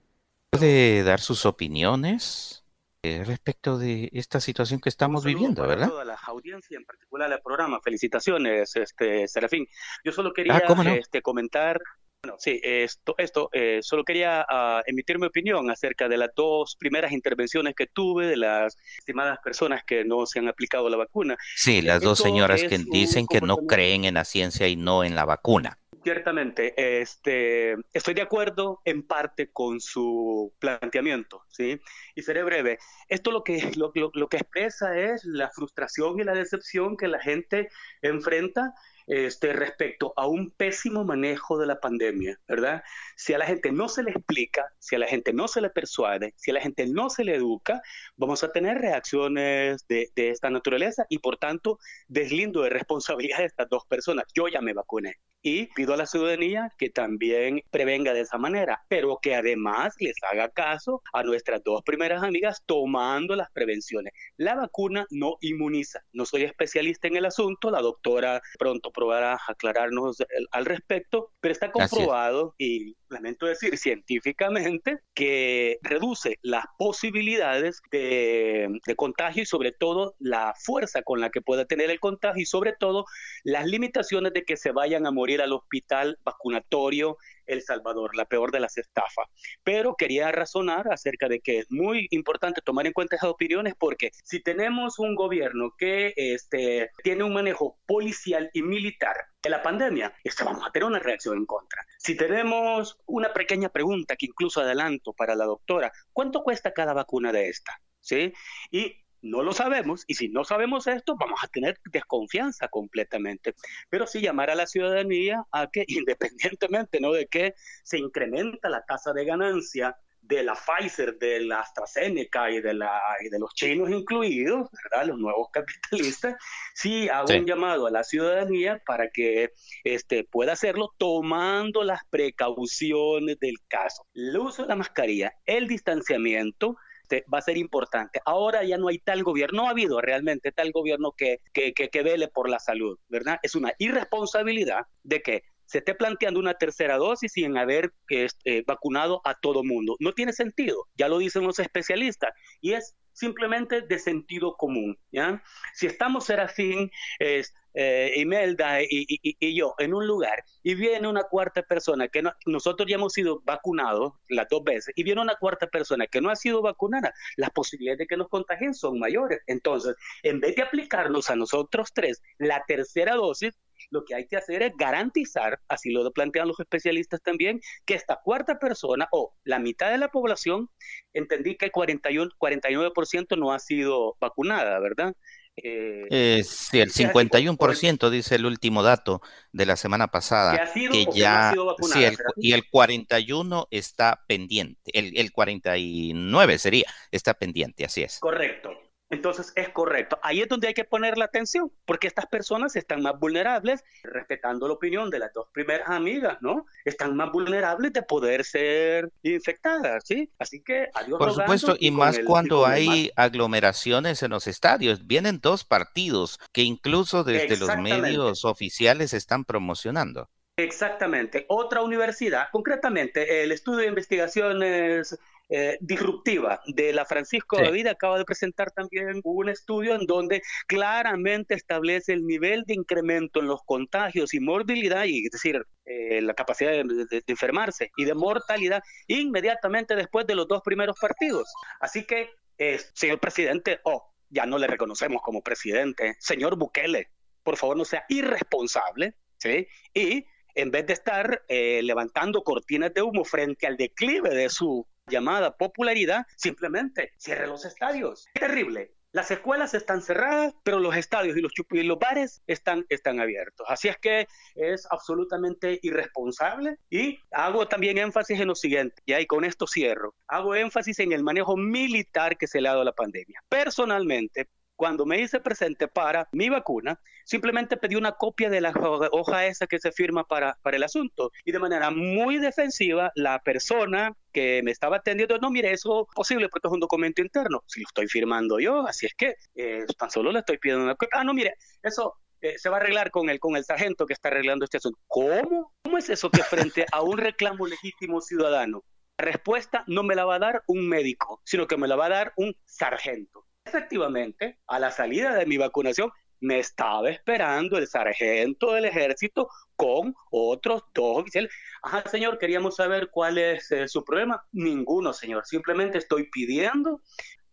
¿Puede 0.50 1.04
dar 1.04 1.20
sus 1.20 1.46
opiniones 1.46 2.64
eh, 3.02 3.24
respecto 3.26 3.78
de 3.78 4.10
esta 4.14 4.40
situación 4.40 4.80
que 4.80 4.90
estamos 4.90 5.26
viviendo, 5.26 5.62
para 5.64 5.68
verdad? 5.76 5.90
toda 5.90 6.06
la 6.06 6.16
audiencia, 6.28 6.78
en 6.78 6.86
particular 6.86 7.32
al 7.32 7.42
programa. 7.42 7.80
Felicitaciones, 7.82 8.76
este 8.76 9.28
Serafín. 9.28 9.68
Yo 10.06 10.12
solo 10.12 10.30
Ah, 10.30 10.34
quería 10.36 10.64
¿cómo 10.66 10.84
no? 10.84 10.92
este, 10.92 11.22
comentar 11.22 11.82
bueno, 12.24 12.38
sí, 12.40 12.58
esto, 12.64 13.16
esto 13.18 13.50
eh, 13.52 13.80
solo 13.82 14.06
quería 14.06 14.46
ah, 14.50 14.82
emitir 14.86 15.20
mi 15.20 15.28
opinión 15.28 15.70
acerca 15.70 16.08
de 16.08 16.16
las 16.16 16.30
dos 16.34 16.78
primeras 16.80 17.12
intervenciones 17.12 17.76
que 17.76 17.86
tuve 17.88 18.28
de 18.28 18.38
las 18.38 18.78
estimadas 18.98 19.40
personas 19.44 19.84
que 19.84 20.06
no 20.06 20.26
se 20.26 20.40
han 20.40 20.48
aplicado 20.48 20.88
la 20.90 20.96
vacuna. 20.96 21.36
Sí, 21.56 21.82
las 21.82 22.02
dos 22.02 22.20
Esto 22.20 22.30
señoras 22.30 22.62
que 22.64 22.78
dicen 22.90 23.28
que 23.28 23.42
no 23.42 23.58
creen 23.58 24.06
en 24.06 24.14
la 24.14 24.24
ciencia 24.24 24.70
y 24.70 24.78
no 24.78 25.04
en 25.04 25.16
la 25.16 25.26
vacuna. 25.26 25.78
Ciertamente, 26.02 27.02
este, 27.02 27.76
estoy 27.94 28.14
de 28.14 28.22
acuerdo 28.22 28.82
en 28.84 29.04
parte 29.08 29.52
con 29.52 29.80
su 29.80 30.54
planteamiento, 30.60 31.44
¿sí? 31.50 31.80
Y 32.16 32.22
seré 32.24 32.44
breve. 32.44 32.78
Esto 33.08 33.32
lo 33.32 33.44
que, 33.44 33.72
lo, 33.78 33.92
lo- 33.96 34.12
lo 34.14 34.28
que 34.28 34.38
expresa 34.38 34.98
es 34.98 35.24
la 35.24 35.50
frustración 35.50 36.20
y 36.20 36.24
la 36.26 36.34
decepción 36.34 36.98
que 36.98 37.08
la 37.08 37.20
gente 37.22 37.70
enfrenta 38.02 38.74
este, 39.08 39.54
respecto 39.54 40.14
a 40.16 40.28
un 40.28 40.52
pésimo 40.52 41.04
manejo 41.04 41.58
de 41.58 41.68
la 41.68 41.80
pandemia, 41.80 42.40
¿verdad? 42.48 42.84
Si 43.16 43.34
a 43.34 43.38
la 43.38 43.46
gente 43.46 43.72
no 43.72 43.90
se 43.90 44.04
le 44.04 44.12
explica, 44.12 44.68
si 44.80 44.96
a 44.96 45.00
la 45.00 45.08
gente 45.08 45.34
no 45.34 45.48
se 45.48 45.62
le 45.62 45.70
persuade, 45.70 46.34
si 46.36 46.52
a 46.52 46.56
la 46.56 46.62
gente 46.62 46.88
no 46.88 47.10
se 47.10 47.24
le 47.24 47.36
educa, 47.36 47.82
vamos 48.16 48.44
a 48.44 48.52
tener 48.52 48.78
reacciones 48.78 49.86
de, 49.88 50.10
de 50.16 50.30
esta 50.30 50.50
naturaleza 50.50 51.06
y 51.10 51.20
por 51.20 51.38
tanto 51.38 51.80
deslindo 52.08 52.62
de 52.62 52.70
responsabilidad 52.70 53.40
de 53.40 53.46
estas 53.46 53.70
dos 53.70 53.86
personas. 53.86 54.26
Yo 54.34 54.48
ya 54.48 54.62
me 54.62 54.74
vacuné 54.74 55.18
y 55.44 55.68
pido 55.68 55.94
a 55.94 55.98
la 55.98 56.06
ciudadanía 56.06 56.72
que 56.78 56.90
también 56.90 57.62
prevenga 57.70 58.14
de 58.14 58.22
esa 58.22 58.38
manera, 58.38 58.82
pero 58.88 59.20
que 59.22 59.36
además 59.36 59.94
les 60.00 60.16
haga 60.32 60.50
caso 60.50 61.02
a 61.12 61.22
nuestras 61.24 61.62
dos 61.64 61.84
primeras 61.84 62.24
amigas 62.24 62.64
tomando 62.66 63.36
las 63.36 63.52
prevenciones. 63.52 64.14
La 64.38 64.56
vacuna 64.56 65.06
no 65.12 65.36
inmuniza. 65.42 66.02
No 66.14 66.26
soy 66.26 66.44
especialista 66.44 67.08
en 67.08 67.18
el 67.18 67.26
asunto, 67.26 67.70
la 67.70 67.82
doctora 67.82 68.42
pronto 68.58 68.92
probará 68.92 69.38
aclararnos 69.48 70.24
al 70.52 70.66
respecto, 70.66 71.32
pero 71.42 71.52
está 71.52 71.72
comprobado 71.72 72.56
y 72.58 72.96
lamento 73.14 73.46
decir 73.46 73.78
científicamente 73.78 75.00
que 75.14 75.80
reduce 75.82 76.40
las 76.42 76.66
posibilidades 76.78 77.82
de, 77.92 78.80
de, 78.86 78.96
contagio 78.96 79.44
y 79.44 79.46
sobre 79.46 79.72
todo 79.72 80.16
la 80.20 80.54
fuerza 80.58 81.02
con 81.04 81.22
la 81.22 81.30
que 81.30 81.42
pueda 81.42 81.66
tener 81.66 81.90
el 81.90 82.00
contagio 82.00 82.42
y 82.42 82.46
sobre 82.46 82.74
todo 82.74 83.06
las 83.44 83.66
limitaciones 83.66 84.34
de 84.34 84.44
que 84.44 84.58
se 84.58 84.72
vayan 84.72 85.06
a 85.06 85.12
morir 85.12 85.42
al 85.42 85.54
hospital 85.54 86.18
vacunatorio 86.24 87.18
el 87.46 87.62
Salvador, 87.62 88.16
la 88.16 88.26
peor 88.26 88.52
de 88.52 88.60
las 88.60 88.78
estafas. 88.78 89.28
Pero 89.64 89.96
quería 89.96 90.32
razonar 90.32 90.92
acerca 90.92 91.28
de 91.28 91.40
que 91.40 91.60
es 91.60 91.66
muy 91.70 92.08
importante 92.12 92.62
tomar 92.62 92.88
en 92.88 92.94
cuenta 92.94 93.16
esas 93.16 93.30
opiniones 93.30 93.74
porque 93.78 94.12
si 94.24 94.42
tenemos 94.42 95.00
un 95.00 95.16
gobierno 95.16 95.74
que 95.78 96.14
este, 96.16 96.90
tiene 97.04 97.24
un 97.24 97.34
manejo 97.34 97.78
policial 97.86 98.50
y 98.54 98.62
militar 98.62 99.16
de 99.42 99.50
la 99.50 99.62
pandemia, 99.62 100.14
esto 100.24 100.46
vamos 100.46 100.66
a 100.66 100.72
tener 100.72 100.88
una 100.88 101.00
reacción 101.00 101.38
en 101.38 101.46
contra. 101.46 101.86
Si 101.98 102.16
tenemos 102.16 102.98
una 103.06 103.34
pequeña 103.34 103.70
pregunta 103.70 104.16
que 104.16 104.28
incluso 104.28 104.62
adelanto 104.62 105.14
para 105.14 105.36
la 105.36 105.46
doctora, 105.46 105.92
¿cuánto 106.14 106.44
cuesta 106.44 106.72
cada 106.72 106.94
vacuna 106.94 107.32
de 107.32 107.50
esta? 107.50 107.80
¿Sí? 108.00 108.34
Y 108.72 109.03
no 109.24 109.42
lo 109.42 109.54
sabemos 109.54 110.04
y 110.08 110.16
si 110.16 110.30
no 110.30 110.44
sabemos 110.44 110.86
esto 110.86 111.16
vamos 111.18 111.40
a 111.44 111.48
tener 111.48 111.80
desconfianza 111.92 112.68
completamente. 112.68 113.56
Pero 113.90 114.06
sí 114.06 114.22
llamar 114.22 114.52
a 114.52 114.56
la 114.56 114.68
ciudadanía 114.68 115.44
a 115.52 115.68
que 115.72 115.86
independientemente 115.88 117.00
¿no? 117.00 117.12
de 117.12 117.26
que 117.28 117.56
se 117.84 117.98
incrementa 117.98 118.70
la 118.70 118.84
tasa 118.86 119.14
de 119.14 119.26
ganancia 119.26 119.98
de 120.24 120.42
la 120.42 120.56
Pfizer, 120.56 121.18
de 121.18 121.42
la 121.42 121.60
AstraZeneca 121.60 122.50
y 122.50 122.62
de, 122.62 122.74
la, 122.74 123.00
y 123.26 123.30
de 123.30 123.40
los 123.40 123.54
chinos 123.54 123.90
incluidos, 123.90 124.70
¿verdad? 124.84 125.08
los 125.08 125.18
nuevos 125.20 125.50
capitalistas, 125.52 126.36
sí 126.74 127.10
hago 127.10 127.34
un 127.34 127.46
llamado 127.46 127.88
a 127.88 127.92
la 127.92 128.04
ciudadanía 128.04 128.82
para 128.86 129.10
que 129.10 129.52
este, 129.84 130.24
pueda 130.24 130.54
hacerlo 130.54 130.94
tomando 130.98 131.84
las 131.84 132.06
precauciones 132.10 133.38
del 133.40 133.58
caso. 133.68 134.06
El 134.14 134.38
uso 134.38 134.62
de 134.62 134.70
la 134.70 134.76
mascarilla, 134.78 135.34
el 135.46 135.68
distanciamiento, 135.68 136.78
este, 137.14 137.26
va 137.32 137.40
a 137.40 137.42
ser 137.42 137.58
importante. 137.58 138.20
Ahora 138.26 138.64
ya 138.64 138.78
no 138.78 138.88
hay 138.88 139.00
tal 139.00 139.24
gobierno, 139.24 139.64
no 139.64 139.68
ha 139.68 139.72
habido 139.72 140.02
realmente 140.02 140.52
tal 140.52 140.72
gobierno 140.72 141.12
que, 141.12 141.42
que, 141.54 141.74
que, 141.74 142.04
vele 142.04 142.28
por 142.28 142.50
la 142.50 142.60
salud, 142.60 142.98
¿verdad? 143.08 143.40
Es 143.44 143.56
una 143.56 143.74
irresponsabilidad 143.78 144.88
de 145.04 145.22
que 145.22 145.44
se 145.66 145.80
esté 145.80 145.96
planteando 145.96 146.40
una 146.40 146.56
tercera 146.56 146.98
dosis 146.98 147.32
sin 147.32 147.58
haber 147.58 147.94
este, 148.10 148.64
vacunado 148.66 149.22
a 149.26 149.36
todo 149.36 149.64
mundo. 149.64 149.96
No 150.00 150.14
tiene 150.14 150.34
sentido, 150.34 150.88
ya 150.96 151.08
lo 151.08 151.20
dicen 151.20 151.44
los 151.44 151.60
especialistas, 151.60 152.32
y 152.62 152.74
es 152.74 152.96
simplemente 153.12 153.82
de 153.82 154.00
sentido 154.00 154.56
común. 154.56 154.98
¿ya? 155.12 155.42
Si 155.74 155.86
estamos, 155.86 156.26
Serafín, 156.26 156.90
es, 157.20 157.54
eh, 157.74 158.14
Imelda 158.16 158.82
y, 158.82 159.06
y, 159.08 159.56
yo 159.56 159.76
en 159.78 159.94
un 159.94 160.08
lugar 160.08 160.44
y 160.62 160.76
viene 160.76 161.08
una 161.08 161.24
cuarta 161.24 161.64
persona 161.64 162.08
que 162.08 162.24
nosotros 162.46 162.88
ya 162.88 162.96
hemos 162.96 163.14
sido 163.14 163.42
vacunados 163.44 164.14
las 164.30 164.48
dos 164.50 164.64
veces 164.64 164.94
y 164.96 165.04
viene 165.04 165.22
una 165.22 165.36
cuarta 165.36 165.68
persona 165.68 166.08
que 166.08 166.22
no 166.22 166.30
ha 166.30 166.36
sido 166.36 166.62
vacunada, 166.62 167.14
las 167.38 167.50
posibilidades 167.52 168.00
de 168.00 168.08
que 168.08 168.18
nos 168.18 168.30
contagien 168.30 168.74
son 168.74 169.00
mayores. 169.00 169.40
Entonces, 169.48 169.96
en 170.24 170.40
vez 170.40 170.56
de 170.56 170.64
aplicarnos 170.64 171.30
a 171.30 171.36
nosotros 171.36 171.92
tres 171.94 172.22
la 172.38 172.64
tercera 172.68 173.16
dosis, 173.16 173.54
lo 173.90 174.06
que 174.06 174.16
hay 174.16 174.28
que 174.28 174.38
hacer 174.38 174.64
es 174.64 174.74
garantizar, 174.78 175.60
así 175.68 175.92
lo 175.92 176.12
plantean 176.12 176.48
los 176.48 176.60
especialistas 176.60 177.22
también, 177.22 177.60
que 177.86 177.96
esta 177.96 178.20
cuarta 178.24 178.60
persona 178.60 179.08
o 179.12 179.36
la 179.44 179.60
mitad 179.60 179.92
de 179.92 179.98
la 179.98 180.10
población, 180.10 180.70
entendí 181.14 181.58
que 181.58 181.66
el 181.66 181.72
41, 181.72 182.32
49% 182.40 183.38
no 183.38 183.52
ha 183.52 183.60
sido 183.60 184.18
vacunada, 184.20 184.80
¿verdad? 184.80 185.16
Eh, 185.56 186.44
sí, 186.44 186.80
el 186.80 186.92
51% 186.92 188.10
dice 188.10 188.36
el 188.36 188.46
último 188.46 188.82
dato 188.82 189.22
de 189.52 189.66
la 189.66 189.76
semana 189.76 190.08
pasada. 190.08 190.72
Que, 190.74 191.06
ya, 191.14 191.54
sí, 191.82 192.06
y 192.38 192.54
el 192.54 192.70
41 192.70 193.68
está 193.70 194.24
pendiente, 194.28 194.98
el, 194.98 195.18
el 195.18 195.32
49 195.32 196.58
sería, 196.58 196.86
está 197.12 197.36
pendiente, 197.36 197.86
así 197.86 198.02
es. 198.02 198.20
Correcto. 198.20 198.72
Entonces 199.14 199.54
es 199.56 199.70
correcto. 199.70 200.18
Ahí 200.24 200.42
es 200.42 200.50
donde 200.50 200.68
hay 200.68 200.74
que 200.74 200.86
poner 200.86 201.18
la 201.20 201.26
atención, 201.26 201.72
porque 201.86 202.08
estas 202.08 202.26
personas 202.26 202.76
están 202.76 203.04
más 203.04 203.20
vulnerables, 203.20 203.84
respetando 204.04 204.68
la 204.68 204.74
opinión 204.74 205.12
de 205.12 205.20
las 205.20 205.32
dos 205.34 205.48
primeras 205.54 205.88
amigas, 205.90 206.40
¿no? 206.42 206.66
Están 206.84 207.16
más 207.16 207.32
vulnerables 207.32 207.94
de 207.94 208.02
poder 208.02 208.44
ser 208.44 209.12
infectadas, 209.22 210.04
¿sí? 210.06 210.32
Así 210.40 210.62
que 210.62 210.88
adiós. 210.96 211.20
Por 211.20 211.32
supuesto, 211.32 211.76
y, 211.80 211.92
más 211.92 212.20
cuando 212.26 212.66
hay 212.66 213.12
aglomeraciones 213.16 214.24
en 214.24 214.32
los 214.32 214.48
estadios. 214.48 215.06
Vienen 215.06 215.40
dos 215.40 215.64
partidos 215.64 216.40
que 216.52 216.64
incluso 216.64 217.24
desde 217.24 217.58
los 217.58 217.78
medios 217.78 218.46
oficiales 218.46 219.14
están 219.14 219.46
promocionando. 219.46 220.30
Exactamente. 220.56 221.46
Otra 221.50 221.82
universidad, 221.82 222.48
concretamente 222.52 223.44
el 223.44 223.52
estudio 223.52 223.80
de 223.80 223.88
investigaciones 223.88 225.18
eh, 225.50 225.78
disruptiva 225.82 226.62
de 226.68 226.94
la 226.94 227.06
Francisco 227.06 227.58
David 227.58 227.88
acaba 227.88 228.18
de 228.18 228.24
presentar 228.24 228.72
también 228.72 229.22
un 229.24 229.50
estudio 229.50 229.94
en 229.94 230.06
donde 230.06 230.42
claramente 230.68 231.54
establece 231.54 232.14
el 232.14 232.26
nivel 232.26 232.64
de 232.64 232.74
incremento 232.74 233.42
en 233.42 233.48
los 233.48 233.62
contagios 233.64 234.34
y 234.34 234.40
morbilidad, 234.40 235.04
y, 235.04 235.26
es 235.26 235.32
decir, 235.32 235.62
eh, 235.86 236.22
la 236.22 236.34
capacidad 236.34 236.72
de, 236.72 237.24
enfermarse 237.28 237.92
y 237.98 238.06
de 238.06 238.14
mortalidad 238.14 238.82
inmediatamente 239.08 239.96
después 239.96 240.26
de 240.26 240.36
los 240.36 240.48
dos 240.48 240.62
primeros 240.64 240.98
partidos. 241.00 241.54
Así 241.82 242.06
que, 242.06 242.30
eh, 242.58 242.80
señor 242.94 243.20
presidente, 243.20 243.82
oh, 243.84 244.14
ya 244.30 244.46
no 244.46 244.58
le 244.58 244.68
reconocemos 244.68 245.22
como 245.22 245.44
presidente, 245.44 246.16
señor 246.20 246.56
Bukele, 246.56 247.10
por 247.44 247.58
favor 247.58 247.76
no 247.76 247.84
sea 247.84 248.06
irresponsable, 248.08 249.16
¿sí? 249.38 249.68
Y 249.94 250.26
en 250.56 250.72
vez 250.72 250.88
de 250.88 250.94
estar 250.94 251.44
levantando 251.50 252.44
cortinas 252.44 252.94
de 252.94 253.02
humo 253.02 253.26
frente 253.26 253.68
al 253.68 253.76
declive 253.76 254.30
de 254.30 254.50
su 254.50 254.88
llamada 255.08 255.56
popularidad, 255.58 256.26
simplemente 256.36 257.12
cierre 257.18 257.48
los 257.48 257.66
estadios. 257.66 258.28
Es 258.34 258.42
terrible. 258.42 258.94
Las 259.12 259.30
escuelas 259.30 259.76
están 259.76 260.02
cerradas, 260.02 260.56
pero 260.64 260.80
los 260.80 260.96
estadios 260.96 261.38
y 261.38 261.42
los, 261.42 261.52
y 261.70 261.84
los 261.84 262.00
bares 262.00 262.42
están, 262.48 262.84
están 262.90 263.20
abiertos. 263.20 263.68
Así 263.70 263.88
es 263.88 263.98
que 263.98 264.28
es 264.56 264.88
absolutamente 264.90 265.78
irresponsable 265.84 266.80
y 266.90 267.20
hago 267.30 267.68
también 267.68 268.00
énfasis 268.00 268.40
en 268.40 268.48
lo 268.48 268.56
siguiente, 268.56 269.04
y 269.06 269.14
ahí 269.14 269.28
con 269.28 269.46
esto 269.46 269.68
cierro, 269.68 270.16
hago 270.28 270.56
énfasis 270.56 270.98
en 270.98 271.12
el 271.12 271.24
manejo 271.24 271.56
militar 271.56 272.38
que 272.38 272.48
se 272.48 272.60
le 272.60 272.70
ha 272.70 272.72
dado 272.72 272.82
a 272.82 272.86
la 272.86 272.94
pandemia. 272.94 273.44
Personalmente, 273.50 274.50
cuando 274.84 275.06
me 275.06 275.22
hice 275.22 275.40
presente 275.40 275.88
para 275.88 276.28
mi 276.34 276.50
vacuna, 276.50 277.00
simplemente 277.24 277.78
pedí 277.78 277.96
una 277.96 278.12
copia 278.12 278.50
de 278.50 278.60
la 278.60 278.74
hoja 279.14 279.46
esa 279.46 279.66
que 279.66 279.80
se 279.80 279.94
firma 279.94 280.26
para, 280.26 280.58
el 280.62 280.84
asunto. 280.84 281.32
Y 281.46 281.54
de 281.54 281.60
manera 281.60 281.90
muy 281.90 282.38
defensiva, 282.38 283.10
la 283.16 283.40
persona 283.40 284.14
que 284.34 284.62
me 284.62 284.72
estaba 284.72 284.98
atendiendo, 284.98 285.38
no, 285.38 285.52
mire, 285.52 285.72
eso 285.72 286.06
es 286.10 286.14
posible 286.14 286.50
porque 286.50 286.68
es 286.68 286.74
un 286.74 286.82
documento 286.82 287.22
interno. 287.22 287.64
Si 287.66 287.80
lo 287.80 287.86
estoy 287.88 288.10
firmando 288.10 288.60
yo, 288.60 288.86
así 288.86 289.06
es 289.06 289.14
que 289.14 289.36
eh, 289.56 289.86
tan 289.98 290.12
solo 290.12 290.34
le 290.34 290.40
estoy 290.40 290.58
pidiendo 290.58 290.84
una 290.84 290.96
copia. 290.96 291.22
Ah, 291.22 291.24
no, 291.24 291.34
mire, 291.34 291.56
eso 291.82 292.18
eh, 292.42 292.56
se 292.58 292.68
va 292.68 292.76
a 292.76 292.80
arreglar 292.82 293.10
con 293.10 293.30
el, 293.30 293.40
con 293.40 293.56
el 293.56 293.64
sargento 293.64 294.06
que 294.06 294.12
está 294.12 294.28
arreglando 294.28 294.66
este 294.66 294.80
asunto. 294.80 295.00
¿Cómo? 295.08 295.72
¿Cómo 295.82 295.98
es 295.98 296.10
eso 296.10 296.30
que 296.30 296.44
frente 296.44 296.86
a 296.92 297.04
un 297.04 297.18
reclamo 297.18 297.68
legítimo 297.68 298.20
ciudadano, 298.20 298.84
la 299.18 299.24
respuesta 299.24 299.86
no 299.88 300.04
me 300.04 300.16
la 300.16 300.26
va 300.26 300.36
a 300.36 300.40
dar 300.40 300.64
un 300.68 300.90
médico, 300.90 301.40
sino 301.46 301.68
que 301.68 301.78
me 301.78 301.88
la 301.88 301.96
va 301.96 302.08
a 302.08 302.10
dar 302.10 302.34
un 302.36 302.54
sargento? 302.66 303.46
Efectivamente, 303.66 304.58
a 304.68 304.80
la 304.80 304.92
salida 304.92 305.36
de 305.36 305.46
mi 305.46 305.58
vacunación, 305.58 306.12
me 306.42 306.60
estaba 306.60 307.10
esperando 307.10 307.78
el 307.78 307.88
sargento 307.88 308.74
del 308.74 308.86
ejército 308.86 309.48
con 309.78 310.14
otros 310.30 310.84
dos 310.94 311.20
oficiales. 311.20 311.52
Ajá, 311.82 312.04
señor, 312.10 312.38
queríamos 312.38 312.76
saber 312.76 313.10
cuál 313.10 313.38
es 313.38 313.72
eh, 313.72 313.88
su 313.88 314.04
problema. 314.04 314.46
Ninguno, 314.52 315.14
señor. 315.14 315.46
Simplemente 315.46 315.98
estoy 315.98 316.30
pidiendo 316.30 317.02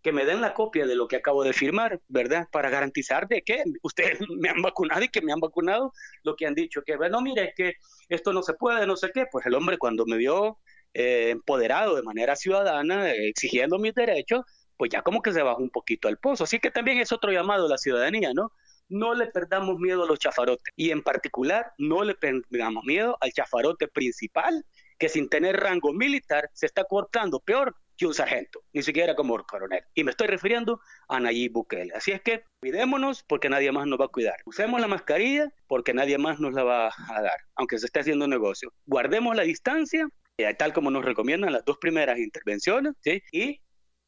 que 0.03 0.13
me 0.13 0.25
den 0.25 0.41
la 0.41 0.55
copia 0.55 0.87
de 0.87 0.97
lo 0.97 1.07
que 1.07 1.17
acabo 1.17 1.45
de 1.45 1.53
firmar, 1.53 2.01
¿verdad? 2.09 2.49
Para 2.51 2.71
garantizar 2.71 3.29
de 3.29 3.43
que 3.43 3.63
ustedes 3.83 4.19
me 4.41 4.49
han 4.49 4.61
vacunado 4.63 5.05
y 5.05 5.09
que 5.09 5.23
me 5.23 5.33
han 5.33 5.41
vacunado 5.41 5.93
lo 6.25 6.35
que 6.35 6.47
han 6.47 6.55
dicho, 6.55 6.83
que, 6.83 6.97
bueno, 6.97 7.21
mire, 7.21 7.53
que 7.57 7.75
esto 8.09 8.33
no 8.33 8.43
se 8.43 8.55
puede, 8.55 8.87
no 8.87 8.97
sé 8.97 9.11
qué. 9.15 9.27
Pues 9.31 9.47
el 9.47 9.55
hombre 9.55 9.79
cuando 9.79 10.05
me 10.07 10.17
vio 10.17 10.59
eh, 10.95 11.31
empoderado 11.31 11.95
de 11.95 12.03
manera 12.03 12.35
ciudadana, 12.35 13.13
exigiendo 13.13 13.79
mis 13.79 13.95
derechos, 13.95 14.43
pues 14.81 14.91
ya 14.91 15.03
como 15.03 15.21
que 15.21 15.31
se 15.31 15.43
bajó 15.43 15.61
un 15.61 15.69
poquito 15.69 16.09
al 16.09 16.17
pozo. 16.17 16.45
Así 16.45 16.59
que 16.59 16.71
también 16.71 16.97
es 16.97 17.13
otro 17.13 17.31
llamado 17.31 17.67
a 17.67 17.69
la 17.69 17.77
ciudadanía, 17.77 18.33
¿no? 18.33 18.51
no 18.89 19.15
le 19.15 19.27
perdamos 19.27 19.79
miedo 19.79 20.05
a 20.05 20.07
los 20.07 20.19
chafarotes 20.19 20.73
y 20.75 20.91
en 20.91 21.03
particular 21.03 21.75
no 21.77 22.03
le 22.03 22.15
perdamos 22.15 22.83
miedo 22.85 23.19
al 23.21 23.31
chafarote 23.31 23.89
principal 23.89 24.65
que 24.99 25.11
sin 25.11 25.29
tener 25.29 25.61
rango 25.61 25.93
militar 25.93 26.49
se 26.55 26.65
está 26.65 26.85
cortando 26.85 27.41
peor 27.41 27.77
que 27.99 28.07
un 28.07 28.15
sargento, 28.15 28.63
ni 28.73 28.83
siquiera 28.83 29.15
como 29.15 29.37
coronel. 29.45 29.85
Y 29.93 30.03
me 30.03 30.13
estoy 30.13 30.29
refiriendo 30.29 30.81
a 31.09 31.21
Nayib 31.21 31.53
Bukele. 31.53 31.93
Así 31.95 32.13
es 32.13 32.23
que 32.23 32.45
cuidémonos 32.61 33.23
porque 33.23 33.51
nadie 33.51 33.71
más 33.73 33.87
nos 33.87 34.01
va 34.01 34.07
a 34.07 34.09
cuidar. 34.09 34.37
Usemos 34.47 34.81
la 34.81 34.89
mascarilla 34.89 35.53
porque 35.67 35.93
nadie 35.93 36.17
más 36.17 36.41
nos 36.41 36.55
la 36.55 36.65
va 36.65 36.87
a 36.89 37.23
dar, 37.23 37.39
aunque 37.55 37.79
se 37.79 37.85
esté 37.85 38.01
haciendo 38.01 38.27
negocio. 38.27 38.73
Guardemos 38.87 39.37
la 39.37 39.43
distancia, 39.43 40.09
eh, 40.39 40.55
tal 40.55 40.73
como 40.73 40.91
nos 40.91 41.05
recomiendan 41.05 41.53
las 41.53 41.67
dos 41.67 41.77
primeras 41.77 42.19
intervenciones, 42.19 42.95
¿sí? 43.03 43.23
y 43.31 43.61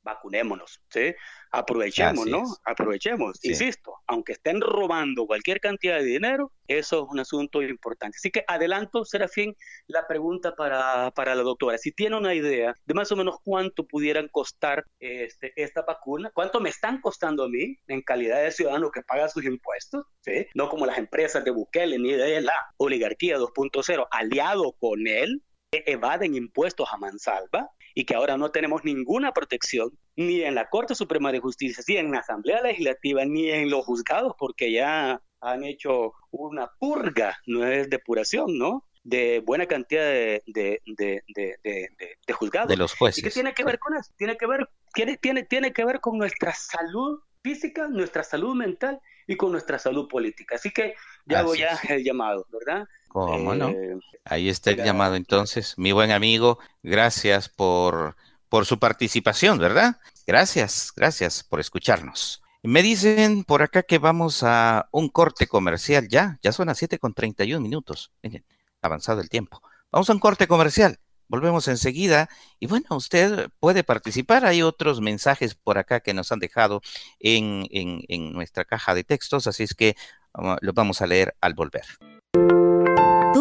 vacunémonos, 0.02 0.80
¿sí? 0.88 1.14
Aprovechemos, 1.50 2.26
¿no? 2.26 2.42
Aprovechemos. 2.64 3.38
Insisto, 3.44 3.94
aunque 4.06 4.32
estén 4.32 4.60
robando 4.60 5.26
cualquier 5.26 5.60
cantidad 5.60 5.98
de 5.98 6.04
dinero, 6.04 6.52
eso 6.66 7.04
es 7.04 7.10
un 7.10 7.20
asunto 7.20 7.62
importante. 7.62 8.16
Así 8.16 8.30
que 8.30 8.44
adelanto, 8.46 9.04
Serafín, 9.04 9.54
la 9.86 10.06
pregunta 10.06 10.54
para, 10.56 11.10
para 11.12 11.34
la 11.34 11.42
doctora. 11.42 11.78
Si 11.78 11.92
tiene 11.92 12.16
una 12.16 12.34
idea 12.34 12.74
de 12.84 12.94
más 12.94 13.12
o 13.12 13.16
menos 13.16 13.36
cuánto 13.44 13.86
pudieran 13.86 14.28
costar 14.28 14.84
este, 14.98 15.52
esta 15.56 15.82
vacuna, 15.82 16.30
cuánto 16.34 16.60
me 16.60 16.70
están 16.70 17.00
costando 17.00 17.44
a 17.44 17.48
mí 17.48 17.76
en 17.86 18.02
calidad 18.02 18.42
de 18.42 18.50
ciudadano 18.50 18.90
que 18.90 19.02
paga 19.02 19.28
sus 19.28 19.44
impuestos, 19.44 20.06
¿sí? 20.20 20.46
No 20.54 20.68
como 20.68 20.86
las 20.86 20.98
empresas 20.98 21.44
de 21.44 21.50
Bukele 21.50 21.98
ni 21.98 22.12
de 22.12 22.40
la 22.40 22.54
oligarquía 22.78 23.38
2.0, 23.38 24.06
aliado 24.10 24.72
con 24.80 25.06
él, 25.06 25.42
evaden 25.70 26.34
impuestos 26.34 26.88
a 26.92 26.98
mansalva 26.98 27.70
y 27.94 28.04
que 28.04 28.14
ahora 28.14 28.36
no 28.36 28.50
tenemos 28.50 28.84
ninguna 28.84 29.32
protección 29.32 29.90
ni 30.16 30.42
en 30.42 30.54
la 30.54 30.68
Corte 30.68 30.94
Suprema 30.94 31.32
de 31.32 31.40
Justicia, 31.40 31.82
ni 31.86 31.96
en 31.96 32.12
la 32.12 32.18
Asamblea 32.18 32.62
Legislativa, 32.62 33.24
ni 33.24 33.50
en 33.50 33.70
los 33.70 33.84
juzgados, 33.84 34.34
porque 34.38 34.72
ya 34.72 35.20
han 35.40 35.64
hecho 35.64 36.12
una 36.30 36.70
purga, 36.78 37.36
no 37.46 37.66
es 37.66 37.90
depuración, 37.90 38.58
¿no? 38.58 38.86
De 39.04 39.40
buena 39.40 39.66
cantidad 39.66 40.04
de, 40.04 40.42
de, 40.46 40.80
de, 40.86 41.22
de 41.64 42.32
juzgados. 42.32 42.68
De 42.68 42.76
los 42.76 42.94
jueces. 42.94 43.18
¿Y 43.18 43.22
qué 43.22 43.30
tiene 43.30 43.52
que 43.52 43.64
ver 43.64 43.78
con 43.78 43.96
eso? 43.96 44.12
Tiene 44.16 44.36
que 44.36 44.46
ver, 44.46 44.68
tiene, 44.94 45.16
tiene, 45.16 45.42
tiene 45.42 45.72
que 45.72 45.84
ver 45.84 46.00
con 46.00 46.18
nuestra 46.18 46.52
salud 46.54 47.20
física, 47.42 47.88
nuestra 47.88 48.22
salud 48.22 48.54
mental 48.54 49.00
y 49.26 49.36
con 49.36 49.50
nuestra 49.50 49.78
salud 49.78 50.06
política. 50.08 50.54
Así 50.54 50.70
que 50.70 50.94
ya 51.26 51.40
hago 51.40 51.54
ya 51.54 51.78
el 51.88 52.04
llamado, 52.04 52.46
¿verdad? 52.52 52.86
¿Cómo 53.12 53.54
no? 53.54 53.68
Eh, 53.68 53.98
Ahí 54.24 54.48
está 54.48 54.70
el 54.70 54.78
llamado 54.78 55.16
entonces. 55.16 55.74
Mi 55.76 55.92
buen 55.92 56.12
amigo, 56.12 56.58
gracias 56.82 57.48
por, 57.48 58.16
por 58.48 58.64
su 58.64 58.78
participación, 58.78 59.58
¿verdad? 59.58 59.96
Gracias, 60.26 60.92
gracias 60.96 61.42
por 61.42 61.60
escucharnos. 61.60 62.42
Me 62.62 62.82
dicen 62.82 63.44
por 63.44 63.62
acá 63.62 63.82
que 63.82 63.98
vamos 63.98 64.42
a 64.44 64.88
un 64.92 65.08
corte 65.08 65.46
comercial 65.46 66.08
ya, 66.08 66.38
ya 66.42 66.52
son 66.52 66.68
las 66.68 66.78
7 66.78 66.98
con 66.98 67.12
31 67.12 67.60
minutos. 67.60 68.12
Miren, 68.22 68.46
avanzado 68.80 69.20
el 69.20 69.28
tiempo. 69.28 69.60
Vamos 69.90 70.08
a 70.08 70.12
un 70.14 70.20
corte 70.20 70.46
comercial. 70.46 70.98
Volvemos 71.28 71.66
enseguida 71.68 72.30
y 72.60 72.66
bueno, 72.66 72.86
usted 72.90 73.50
puede 73.58 73.84
participar. 73.84 74.46
Hay 74.46 74.62
otros 74.62 75.00
mensajes 75.00 75.54
por 75.54 75.76
acá 75.76 76.00
que 76.00 76.14
nos 76.14 76.30
han 76.32 76.38
dejado 76.38 76.80
en, 77.18 77.66
en, 77.70 78.02
en 78.08 78.32
nuestra 78.32 78.64
caja 78.64 78.94
de 78.94 79.04
textos, 79.04 79.46
así 79.46 79.64
es 79.64 79.74
que 79.74 79.96
uh, 80.34 80.56
los 80.60 80.74
vamos 80.74 81.02
a 81.02 81.06
leer 81.06 81.34
al 81.40 81.54
volver. 81.54 81.84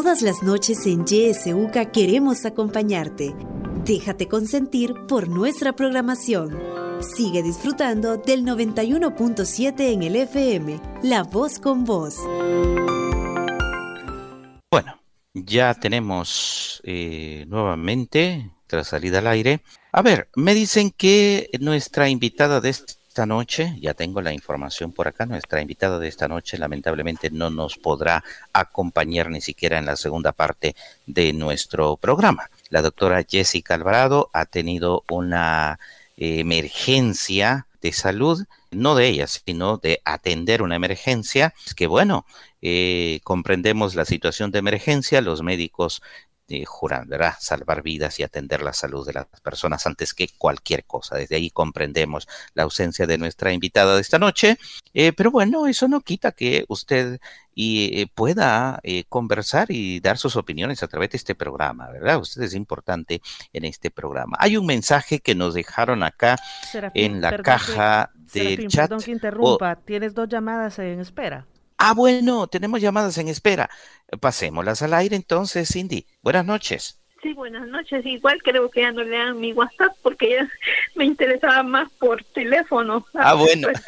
Todas 0.02 0.24
las 0.24 0.42
noches 0.42 0.88
en 0.88 1.06
YSUCA 1.06 1.92
queremos 1.92 2.46
acompañarte. 2.46 3.36
Déjate 3.86 4.28
consentir 4.28 4.96
por 5.08 5.28
nuestra 5.28 5.74
programación. 5.74 6.60
Sigue 7.16 7.44
disfrutando 7.44 8.18
del 8.18 8.44
91.7 8.44 9.94
en 9.94 10.02
el 10.02 10.16
FM, 10.16 10.80
La 11.04 11.22
Voz 11.22 11.60
con 11.60 11.86
Voz. 11.86 12.16
Bueno, 14.72 15.00
ya 15.36 15.76
tenemos 15.76 16.82
eh, 16.84 17.46
nuevamente, 17.48 18.52
tras 18.66 18.88
salida 18.88 19.20
al 19.20 19.28
aire. 19.28 19.62
A 19.92 20.02
ver, 20.02 20.30
me 20.36 20.56
dicen 20.56 20.90
que 20.90 21.52
nuestra 21.60 22.10
invitada 22.10 22.60
de 22.60 22.70
este 22.72 22.96
esta 23.12 23.26
noche, 23.26 23.76
ya 23.82 23.94
tengo 23.94 24.22
la 24.22 24.32
información 24.32 24.94
por 24.94 25.10
acá, 25.10 25.26
nuestra 25.26 25.60
invitada 25.60 26.00
de 26.00 26.08
esta 26.08 26.30
noche 26.30 26.58
lamentablemente 26.58 27.30
no 27.30 27.50
nos 27.50 27.76
podrá 27.76 28.24
acompañar 28.54 29.30
ni 29.30 29.42
siquiera 29.42 29.78
en 29.78 29.86
la 29.86 29.98
segunda 29.98 30.32
parte 30.32 30.78
de 31.08 31.34
nuestro 31.34 31.98
programa. 31.98 32.50
La 32.70 32.82
doctora 32.82 33.26
Jessica 33.30 33.74
Alvarado 33.74 34.30
ha 34.32 34.46
tenido 34.46 35.04
una 35.10 35.78
emergencia 36.16 37.68
de 37.82 37.92
salud, 37.92 38.46
no 38.72 38.96
de 38.96 39.08
ella, 39.08 39.28
sino 39.28 39.76
de 39.76 40.02
atender 40.06 40.62
una 40.62 40.78
emergencia. 40.78 41.54
Que 41.76 41.88
bueno, 41.88 42.26
eh, 42.62 43.20
comprendemos 43.26 43.94
la 43.94 44.06
situación 44.06 44.52
de 44.52 44.60
emergencia, 44.60 45.20
los 45.20 45.42
médicos 45.42 46.02
eh, 46.52 46.66
¿verdad? 47.08 47.34
Salvar 47.40 47.82
vidas 47.82 48.20
y 48.20 48.24
atender 48.24 48.62
la 48.62 48.74
salud 48.74 49.06
de 49.06 49.14
las 49.14 49.26
personas 49.42 49.86
antes 49.88 50.14
que 50.14 50.30
cualquier 50.38 50.86
cosa. 50.86 51.16
Desde 51.16 51.36
ahí 51.36 51.50
comprendemos 51.50 52.28
la 52.54 52.64
ausencia 52.64 53.08
de 53.08 53.18
nuestra 53.18 53.52
invitada 53.52 53.96
de 53.96 54.02
esta 54.02 54.20
noche, 54.20 54.58
eh, 54.94 55.14
pero 55.14 55.32
bueno, 55.32 55.68
eso 55.68 55.88
no 55.88 56.02
quita 56.02 56.32
que 56.32 56.66
usted 56.68 57.20
y, 57.54 58.02
eh, 58.02 58.08
pueda 58.14 58.80
conversar 59.10 59.72
y 59.72 60.00
dar 60.00 60.18
sus 60.18 60.36
opiniones 60.36 60.84
a 60.84 60.88
través 60.88 61.12
de 61.12 61.18
este 61.18 61.36
programa, 61.36 61.90
¿verdad? 61.90 62.20
Usted 62.20 62.42
es 62.44 62.54
importante 62.54 63.22
en 63.54 63.66
este 63.66 63.92
programa. 63.92 64.38
Hay 64.40 64.58
un 64.58 64.66
mensaje 64.66 65.20
que 65.20 65.36
nos 65.36 65.54
dejaron 65.54 66.04
acá 66.04 66.38
en 66.94 67.22
la 67.22 67.38
caja 67.42 68.12
del 68.34 68.68
chat. 68.68 68.90
Perdón 68.90 69.04
que 69.04 69.12
interrumpa, 69.12 69.76
tienes 69.76 70.14
dos 70.14 70.30
llamadas 70.30 70.80
en 70.80 71.00
espera. 71.00 71.46
Ah, 71.84 71.96
bueno, 71.96 72.46
tenemos 72.46 72.80
llamadas 72.80 73.18
en 73.18 73.28
espera. 73.28 73.68
Pasémoslas 74.20 74.84
al 74.84 74.94
aire 74.94 75.16
entonces, 75.16 75.68
Cindy. 75.68 76.06
Buenas 76.22 76.46
noches. 76.46 77.00
Sí, 77.24 77.34
buenas 77.34 77.68
noches. 77.68 78.06
Igual 78.06 78.40
creo 78.44 78.70
que 78.70 78.82
ya 78.82 78.92
no 78.92 79.04
lean 79.04 79.40
mi 79.40 79.52
WhatsApp 79.52 79.96
porque 80.04 80.30
ya 80.30 80.48
me 80.96 81.06
interesaba 81.06 81.64
más 81.64 81.92
por 81.94 82.24
teléfono. 82.24 83.06
Ah, 83.16 83.34
bueno. 83.34 83.68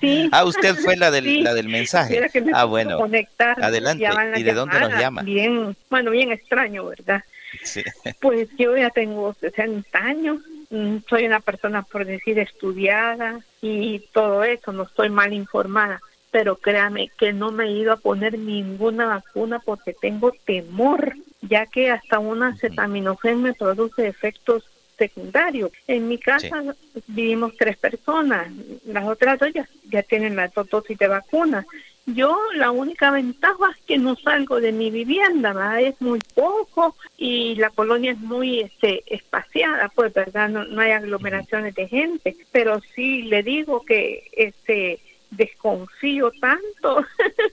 Sí. 0.00 0.28
ah, 0.30 0.44
usted 0.44 0.76
fue 0.76 0.96
la 0.96 1.10
del, 1.10 1.42
la 1.42 1.54
del 1.54 1.68
mensaje. 1.68 2.30
ah, 2.54 2.64
bueno. 2.64 2.98
Conectar, 2.98 3.62
Adelante. 3.62 4.08
¿Y 4.36 4.42
de 4.44 4.54
dónde 4.54 4.78
nos 4.78 4.92
llama? 4.92 5.22
Bien, 5.22 5.76
bueno, 5.90 6.12
bien 6.12 6.30
extraño, 6.30 6.86
¿verdad? 6.86 7.24
Sí. 7.64 7.82
Pues 8.20 8.48
yo 8.56 8.76
ya 8.76 8.90
tengo 8.90 9.34
60 9.34 9.98
años. 9.98 10.38
Mm, 10.70 10.98
soy 11.10 11.26
una 11.26 11.40
persona, 11.40 11.82
por 11.82 12.04
decir, 12.06 12.38
estudiada 12.38 13.40
y 13.60 13.98
todo 14.12 14.44
eso. 14.44 14.72
No 14.72 14.84
estoy 14.84 15.10
mal 15.10 15.32
informada 15.32 16.00
pero 16.30 16.56
créame 16.56 17.10
que 17.18 17.32
no 17.32 17.50
me 17.52 17.64
he 17.64 17.72
ido 17.72 17.92
a 17.92 17.96
poner 17.96 18.38
ninguna 18.38 19.06
vacuna 19.06 19.60
porque 19.60 19.94
tengo 19.94 20.32
temor, 20.44 21.14
ya 21.42 21.66
que 21.66 21.90
hasta 21.90 22.18
una 22.18 22.48
acetaminofén 22.48 23.42
me 23.42 23.54
produce 23.54 24.06
efectos 24.06 24.64
secundarios. 24.98 25.70
En 25.86 26.08
mi 26.08 26.18
casa 26.18 26.74
vivimos 27.06 27.56
tres 27.56 27.76
personas, 27.76 28.48
las 28.84 29.06
otras 29.06 29.38
dos 29.38 29.50
ya, 29.84 30.02
tienen 30.02 30.36
la 30.36 30.48
dosis 30.48 30.98
de 30.98 31.08
vacuna. 31.08 31.64
Yo 32.06 32.38
la 32.54 32.70
única 32.70 33.10
ventaja 33.10 33.70
es 33.70 33.84
que 33.84 33.98
no 33.98 34.16
salgo 34.16 34.60
de 34.60 34.72
mi 34.72 34.90
vivienda, 34.90 35.80
es 35.80 36.00
muy 36.00 36.20
poco 36.34 36.96
y 37.18 37.54
la 37.56 37.68
colonia 37.68 38.12
es 38.12 38.18
muy 38.18 38.60
este, 38.60 39.02
espaciada, 39.06 39.90
pues 39.94 40.14
verdad, 40.14 40.48
no, 40.48 40.64
no 40.64 40.80
hay 40.80 40.92
aglomeraciones 40.92 41.74
de 41.74 41.86
gente, 41.86 42.34
pero 42.50 42.80
sí 42.94 43.24
le 43.24 43.42
digo 43.42 43.84
que 43.84 44.26
este 44.32 45.00
desconfío 45.30 46.30
tanto 46.40 47.04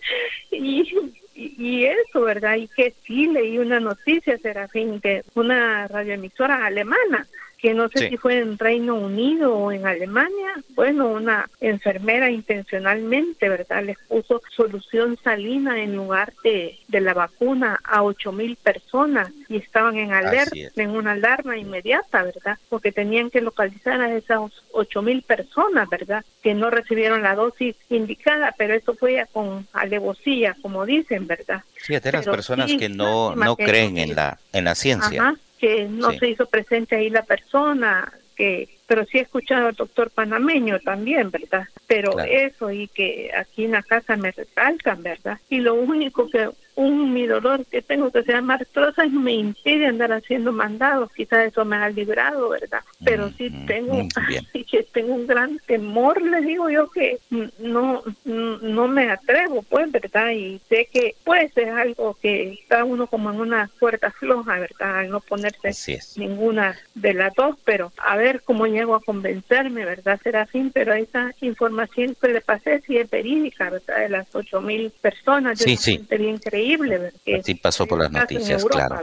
y, 0.52 1.14
y, 1.36 1.86
eso, 1.86 2.22
¿verdad? 2.22 2.56
Y 2.56 2.68
que 2.68 2.94
sí 3.06 3.28
leí 3.28 3.58
una 3.58 3.80
noticia, 3.80 4.38
Serafín, 4.38 5.00
de 5.02 5.24
una 5.36 5.88
radioemisora 5.88 6.66
alemana 6.66 7.28
que 7.58 7.74
no 7.74 7.90
sé 7.90 8.10
si 8.10 8.18
fue 8.18 8.40
en 8.40 8.58
Reino 8.58 8.96
Unido 8.96 9.56
o 9.56 9.72
en 9.72 9.88
Alemania, 9.88 10.54
bueno, 10.76 11.08
una 11.08 11.50
enfermera 11.62 12.30
intencionalmente, 12.30 13.50
¿verdad? 13.50 13.84
Les 13.84 13.98
puso 14.08 14.42
solución 14.56 15.18
salina 15.24 15.82
en 15.82 15.96
lugar 15.96 16.34
de, 16.44 16.78
de 16.88 17.02
la 17.02 17.14
vacuna 17.14 17.80
a 17.84 18.04
ocho 18.04 18.32
mil 18.32 18.56
personas 18.56 19.30
y 19.50 19.58
estaban 19.58 19.98
en 19.98 20.14
alerta, 20.14 20.56
en 20.76 20.90
una 20.92 21.14
alarma 21.14 21.58
inmediata, 21.58 22.24
¿verdad? 22.24 22.58
Porque 22.70 22.92
tenían 22.92 23.30
que 23.30 23.42
localizar 23.42 24.02
a 24.02 24.16
esas 24.16 24.52
ocho 24.72 25.02
mil 25.02 25.22
personas, 25.24 25.90
¿verdad? 25.90 26.24
Que 26.44 26.54
no 26.54 26.70
recibieron 26.70 27.24
la 27.24 27.36
dosis 27.36 27.76
indicada, 27.90 28.54
pero 28.58 28.74
eso 28.74 28.96
fue 28.96 29.26
con 29.32 29.68
alevosía, 29.74 30.56
como 30.62 30.86
dicen, 30.86 31.28
¿verdad? 31.28 31.64
Sí, 31.82 31.98
de 31.98 32.12
las 32.12 32.26
personas 32.26 32.72
que 32.74 32.90
no, 32.90 33.36
no 33.36 33.56
creen 33.56 33.98
en 33.98 34.16
la, 34.16 34.40
en 34.54 34.66
la 34.66 34.76
ciencia 34.76 35.36
que 35.60 35.88
no 35.88 36.12
se 36.12 36.30
hizo 36.30 36.46
presente 36.46 36.96
ahí 36.96 37.10
la 37.10 37.24
persona 37.24 38.12
que 38.36 38.75
pero 38.88 39.06
sí 39.06 39.18
he 39.18 39.22
escuchado 39.22 39.68
al 39.68 39.76
doctor 39.76 40.10
panameño 40.12 40.80
también, 40.80 41.32
¿verdad? 41.32 41.68
Pero 41.88 42.20
eso 42.20 42.72
y 42.72 42.88
que 42.88 43.32
aquí 43.36 43.66
en 43.66 43.72
la 43.72 43.84
casa 43.84 44.16
me 44.16 44.32
recalcan, 44.32 45.02
¿verdad? 45.04 45.40
Y 45.50 45.60
lo 45.60 45.76
único 45.76 46.30
que 46.30 46.50
un 46.76 47.14
mi 47.14 47.26
dolor 47.26 47.66
que 47.66 47.82
tengo 47.82 48.12
que 48.12 48.24
se 48.24 48.34
llama 48.34 48.56
artrosis 48.56 49.12
me 49.12 49.34
impide 49.34 49.88
andar 49.88 50.12
haciendo 50.12 50.52
mandados, 50.52 51.12
quizás 51.14 51.48
eso 51.48 51.64
me 51.66 51.78
ha 51.78 51.90
librado, 51.90 52.50
¿verdad? 52.50 52.82
Pero 53.04 53.30
sí 53.32 53.50
tengo, 53.66 54.08
que 54.70 54.84
tengo 54.84 55.16
un 55.16 55.28
gran 55.28 55.60
temor, 55.66 56.22
le 56.22 56.42
digo 56.42 56.70
yo 56.70 56.90
que 56.90 57.20
no, 57.60 58.04
no 58.26 58.88
me 58.88 59.10
atrevo, 59.10 59.64
pues, 59.64 59.92
¿verdad? 59.92 60.32
Y 60.32 60.60
sé 60.68 60.90
que 60.92 61.16
pues 61.24 61.56
es 61.56 61.70
algo 61.70 62.18
que 62.22 62.54
está 62.54 62.84
uno 62.84 63.08
como 63.08 63.32
en 63.32 63.40
una 63.40 63.70
cuerda 63.80 64.12
floja, 64.12 64.60
¿verdad? 64.60 65.00
Al 65.00 65.10
no 65.10 65.22
ponerse 65.22 66.00
ninguna 66.18 66.78
de 66.94 67.14
las 67.14 67.34
dos, 67.36 67.56
pero 67.64 67.92
a 67.98 68.18
ver 68.18 68.42
cómo 68.44 68.68
llego 68.76 68.96
a 68.96 69.02
convencerme, 69.02 69.86
¿verdad, 69.86 70.20
Serafín? 70.24 70.72
Pero 70.72 70.94
esa 70.94 71.34
información 71.42 72.16
que 72.22 72.28
le 72.30 72.42
pasé 72.42 72.82
sí 72.86 72.98
es 72.98 73.10
verídica, 73.10 73.70
¿verdad? 73.70 73.98
De 73.98 74.10
las 74.10 74.28
ocho 74.34 74.62
mil 74.62 74.92
personas, 75.02 75.60
yo 75.60 75.66
sí, 75.66 75.78
sí. 75.78 76.06
bien 76.10 76.36
increíble. 76.36 77.12
Así 77.40 77.56
pasó 77.56 77.86
por 77.86 78.00
las 78.00 78.12
noticias, 78.12 78.64
claro. 78.66 78.98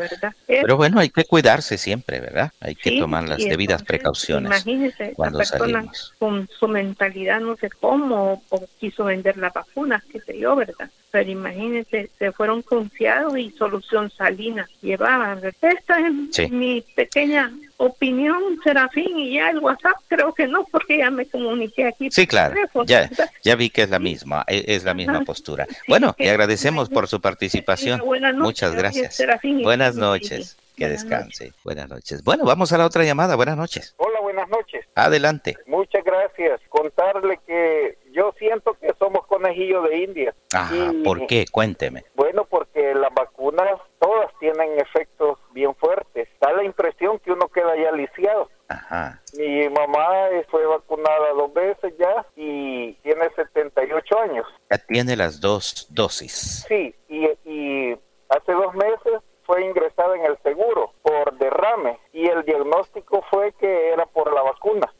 Pero 0.46 0.76
bueno, 0.76 1.00
hay 1.00 1.10
que 1.10 1.24
cuidarse 1.24 1.78
siempre, 1.78 2.20
¿verdad? 2.20 2.52
Hay 2.60 2.74
que 2.74 2.98
tomar 2.98 3.28
las 3.28 3.38
debidas 3.38 3.82
precauciones. 3.82 4.50
Imagínese, 4.50 5.12
cuando 5.14 5.38
la 5.38 5.44
persona 5.44 5.84
con 6.18 6.48
su 6.58 6.68
mentalidad 6.68 7.40
no 7.40 7.56
sé 7.56 7.70
cómo, 7.70 8.42
o 8.48 8.66
quiso 8.78 9.04
vender 9.04 9.36
la 9.36 9.50
vacuna, 9.50 10.02
qué 10.10 10.20
sé 10.20 10.38
yo, 10.38 10.54
¿verdad? 10.54 10.90
Pero 11.12 11.30
imagínense, 11.30 12.08
se 12.18 12.32
fueron 12.32 12.62
confiados 12.62 13.38
y 13.38 13.50
solución 13.50 14.10
salina 14.10 14.66
llevaban. 14.80 15.42
Esta 15.44 15.98
es 16.00 16.50
mi 16.50 16.82
pequeña 16.96 17.52
opinión, 17.76 18.42
Serafín, 18.64 19.18
y 19.18 19.34
ya 19.34 19.50
el 19.50 19.58
WhatsApp 19.58 19.96
creo 20.08 20.32
que 20.32 20.46
no, 20.48 20.64
porque 20.64 20.98
ya 20.98 21.10
me 21.10 21.26
comuniqué 21.26 21.86
aquí. 21.86 22.10
Sí, 22.10 22.26
claro, 22.26 22.54
ya, 22.86 23.10
ya 23.44 23.56
vi 23.56 23.68
que 23.68 23.82
es 23.82 23.90
la 23.90 23.98
misma, 23.98 24.42
e, 24.48 24.64
es, 24.68 24.84
la 24.84 24.94
misma 24.94 25.20
postura. 25.20 25.66
Bueno, 25.86 26.14
le 26.18 26.30
agradecemos 26.30 26.88
por 26.88 27.06
su 27.08 27.20
participación. 27.20 28.02
Muchas 28.36 28.74
gracias. 28.74 29.22
Buenas 29.62 29.96
noches. 29.96 30.56
Que 30.76 30.88
descanse. 30.88 31.52
Buenas 31.64 31.88
noches. 31.88 32.24
Bueno, 32.24 32.44
vamos 32.44 32.72
a 32.72 32.78
la 32.78 32.86
otra 32.86 33.04
llamada. 33.04 33.36
Buenas 33.36 33.58
noches. 33.58 33.94
Hola, 33.98 34.06
buenas 34.06 34.11
noches. 34.52 34.86
Adelante. 34.94 35.56
Muchas 35.66 36.04
gracias. 36.04 36.60
Contarle 36.68 37.40
que 37.46 37.98
yo 38.12 38.32
siento 38.38 38.74
que 38.74 38.94
somos 38.98 39.26
conejillos 39.26 39.88
de 39.88 39.98
India. 39.98 40.34
Ajá, 40.54 40.92
¿por 41.04 41.26
qué? 41.26 41.46
Cuénteme. 41.50 42.04
Bueno, 42.14 42.44
porque 42.44 42.94
las 42.94 43.12
vacunas 43.14 43.80
todas 43.98 44.30
tienen 44.38 44.78
efectos 44.78 45.38
bien 45.52 45.74
fuertes. 45.74 46.28
Da 46.40 46.52
la 46.52 46.64
impresión 46.64 47.18
que 47.18 47.32
uno 47.32 47.48
queda 47.48 47.74
ya 47.76 47.90
lisiado. 47.92 48.48
Ajá. 48.68 49.20
Mi 49.36 49.68
mamá 49.68 50.08
fue 50.50 50.64
vacunada 50.66 51.32
dos 51.34 51.52
veces 51.52 51.94
ya 51.98 52.26
y 52.36 52.92
tiene 53.02 53.28
78 53.34 54.18
años. 54.20 54.46
Ya 54.70 54.78
tiene 54.78 55.16
las 55.16 55.40
dos 55.40 55.86
dosis. 55.90 56.64
Sí, 56.68 56.94
y, 57.08 57.26
y 57.44 57.92
hace 58.28 58.52
dos 58.52 58.74
meses 58.74 59.20
fue 59.44 59.64
ingresada 59.64 60.16
en 60.16 60.24
el 60.24 60.38
seguro 60.42 60.92
por 61.02 61.36
derrame 61.38 61.98
y 62.12 62.26
el 62.26 62.42
diagnóstico 62.44 63.24
fue 63.30 63.52
que 63.52 63.90
era 63.92 64.06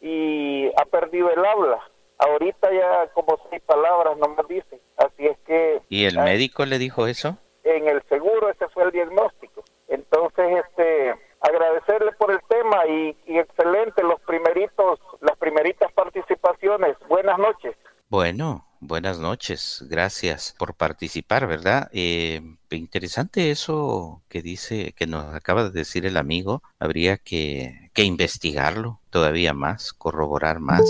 y 0.00 0.70
ha 0.76 0.84
perdido 0.86 1.30
el 1.30 1.44
habla. 1.44 1.80
Ahorita 2.18 2.72
ya 2.72 3.08
como 3.14 3.38
seis 3.50 3.62
palabras 3.66 4.16
no 4.18 4.28
me 4.28 4.42
dice. 4.54 4.80
Así 4.96 5.26
es 5.26 5.38
que... 5.46 5.82
¿Y 5.88 6.04
el 6.04 6.18
médico 6.18 6.64
le 6.64 6.78
dijo 6.78 7.06
eso? 7.06 7.36
En 7.64 7.88
el 7.88 8.02
seguro 8.08 8.50
ese 8.50 8.68
fue 8.68 8.84
el 8.84 8.90
diagnóstico. 8.92 9.64
Entonces, 9.88 10.64
este, 10.64 11.14
agradecerle 11.40 12.12
por 12.12 12.30
el 12.30 12.40
tema 12.48 12.86
y, 12.86 13.16
y 13.26 13.38
excelente 13.38 14.02
los 14.02 14.20
primeritos, 14.22 15.00
las 15.20 15.36
primeritas 15.36 15.92
participaciones. 15.92 16.96
Buenas 17.08 17.38
noches. 17.38 17.76
Bueno, 18.08 18.66
buenas 18.80 19.18
noches. 19.18 19.84
Gracias 19.88 20.54
por 20.58 20.74
participar, 20.74 21.46
¿verdad? 21.46 21.88
Eh, 21.92 22.40
interesante 22.74 23.50
eso 23.50 24.22
que 24.28 24.42
dice, 24.42 24.94
que 24.96 25.06
nos 25.06 25.34
acaba 25.34 25.64
de 25.64 25.70
decir 25.70 26.06
el 26.06 26.16
amigo. 26.16 26.62
Habría 26.78 27.16
que, 27.16 27.90
que 27.92 28.04
investigarlo 28.04 29.00
todavía 29.10 29.52
más, 29.52 29.92
corroborar 29.92 30.60
más. 30.60 30.82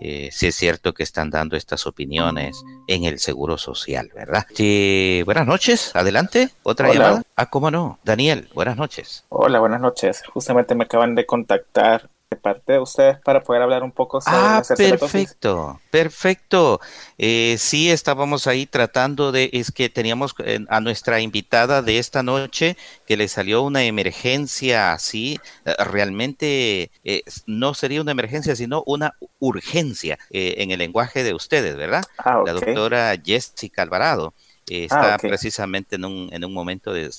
Eh, 0.00 0.28
si 0.30 0.48
es 0.48 0.54
cierto 0.54 0.92
que 0.92 1.02
están 1.02 1.30
dando 1.30 1.56
estas 1.56 1.86
opiniones 1.86 2.62
en 2.86 3.04
el 3.04 3.18
Seguro 3.18 3.56
Social, 3.56 4.10
¿verdad? 4.14 4.46
Sí, 4.52 5.22
buenas 5.24 5.46
noches, 5.46 5.94
adelante, 5.96 6.50
otra 6.62 6.92
llamada. 6.92 7.22
Ah, 7.34 7.46
cómo 7.46 7.70
no, 7.70 7.98
Daniel, 8.04 8.48
buenas 8.54 8.76
noches. 8.76 9.24
Hola, 9.30 9.58
buenas 9.58 9.80
noches. 9.80 10.22
Justamente 10.32 10.74
me 10.74 10.84
acaban 10.84 11.14
de 11.14 11.24
contactar 11.24 12.10
de 12.28 12.36
parte 12.36 12.72
de 12.72 12.80
ustedes 12.80 13.18
para 13.20 13.40
poder 13.40 13.62
hablar 13.62 13.84
un 13.84 13.92
poco 13.92 14.20
sobre 14.20 14.36
ah, 14.36 14.62
perfecto, 14.66 15.80
perfecto. 15.92 16.80
Eh, 17.18 17.54
sí, 17.56 17.88
estábamos 17.88 18.48
ahí 18.48 18.66
tratando 18.66 19.30
de, 19.30 19.48
es 19.52 19.70
que 19.70 19.88
teníamos 19.88 20.34
eh, 20.44 20.64
a 20.68 20.80
nuestra 20.80 21.20
invitada 21.20 21.82
de 21.82 21.98
esta 21.98 22.24
noche 22.24 22.76
que 23.06 23.16
le 23.16 23.28
salió 23.28 23.62
una 23.62 23.84
emergencia 23.84 24.92
así, 24.92 25.38
eh, 25.64 25.74
realmente 25.84 26.90
no 27.46 27.74
sería 27.74 28.00
una 28.00 28.10
emergencia, 28.10 28.56
sino 28.56 28.82
una 28.86 29.14
urgencia 29.38 30.18
en 30.30 30.72
el 30.72 30.78
lenguaje 30.78 31.22
de 31.22 31.32
ustedes, 31.32 31.76
¿verdad? 31.76 32.02
Ah, 32.18 32.42
La 32.44 32.54
doctora 32.54 33.14
Jessica 33.24 33.82
Alvarado. 33.82 34.34
Eh, 34.68 34.88
ah, 34.90 35.14
está 35.14 35.18
precisamente 35.18 35.94
en 35.94 36.04
un, 36.04 36.28
en 36.32 36.44
un 36.44 36.52
momento 36.52 36.92
de, 36.92 37.10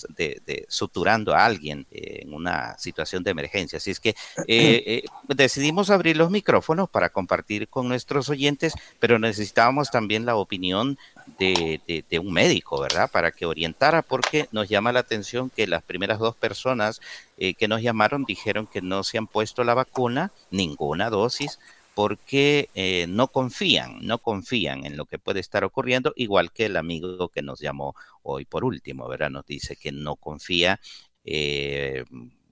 suturando 0.67 1.33
a 1.33 1.45
alguien 1.45 1.86
eh, 1.91 2.19
en 2.23 2.33
una 2.33 2.77
situación 2.77 3.23
de 3.23 3.31
emergencia. 3.31 3.77
Así 3.77 3.89
es 3.89 4.01
que 4.01 4.15
eh, 4.47 5.03
decidimos 5.29 5.89
abrir 5.89 6.17
los 6.17 6.29
micrófonos 6.29 6.89
para 6.89 7.10
compartir 7.10 7.69
con 7.69 7.88
nuestros 7.88 8.27
oyentes, 8.27 8.73
pero 8.99 9.17
necesitábamos 9.17 9.91
también 9.91 10.25
la 10.25 10.36
opinión 10.36 10.97
de, 11.39 11.79
de, 12.10 12.19
un 12.19 12.33
médico, 12.33 12.81
¿verdad? 12.81 13.10
Para 13.10 13.31
que 13.31 13.45
orientara, 13.45 14.01
porque 14.01 14.49
nos 14.51 14.67
llama 14.67 14.91
la 14.91 14.99
atención 14.99 15.49
que 15.49 15.67
las 15.67 15.83
primeras 15.83 16.19
dos 16.19 16.36
personas 16.36 17.01
que 17.38 17.67
nos 17.67 17.81
llamaron 17.81 18.25
dijeron 18.25 18.65
que 18.65 18.81
no 18.81 19.03
se 19.03 19.17
han 19.17 19.27
puesto 19.27 19.63
la 19.63 19.73
vacuna, 19.73 20.31
ninguna 20.51 21.10
dosis, 21.10 21.60
porque 21.97 22.69
eh, 22.75 23.07
no 23.10 23.29
confían, 23.29 24.05
no 24.05 24.19
confían 24.19 24.86
en 24.86 24.97
lo 24.97 25.05
que 25.05 25.17
puede 25.17 25.39
estar 25.39 25.63
ocurriendo, 25.63 26.13
igual 26.15 26.51
que 26.51 26.67
el 26.67 26.77
amigo 26.77 27.29
que 27.29 27.41
nos 27.41 27.60
llamó 27.60 27.95
hoy 28.21 28.45
por 28.45 28.63
último, 28.63 29.07
¿verdad? 29.07 29.31
Nos 29.31 29.47
dice 29.47 29.75
que 29.75 29.91
no 29.91 30.15
confía 30.15 30.79
eh, 31.25 32.05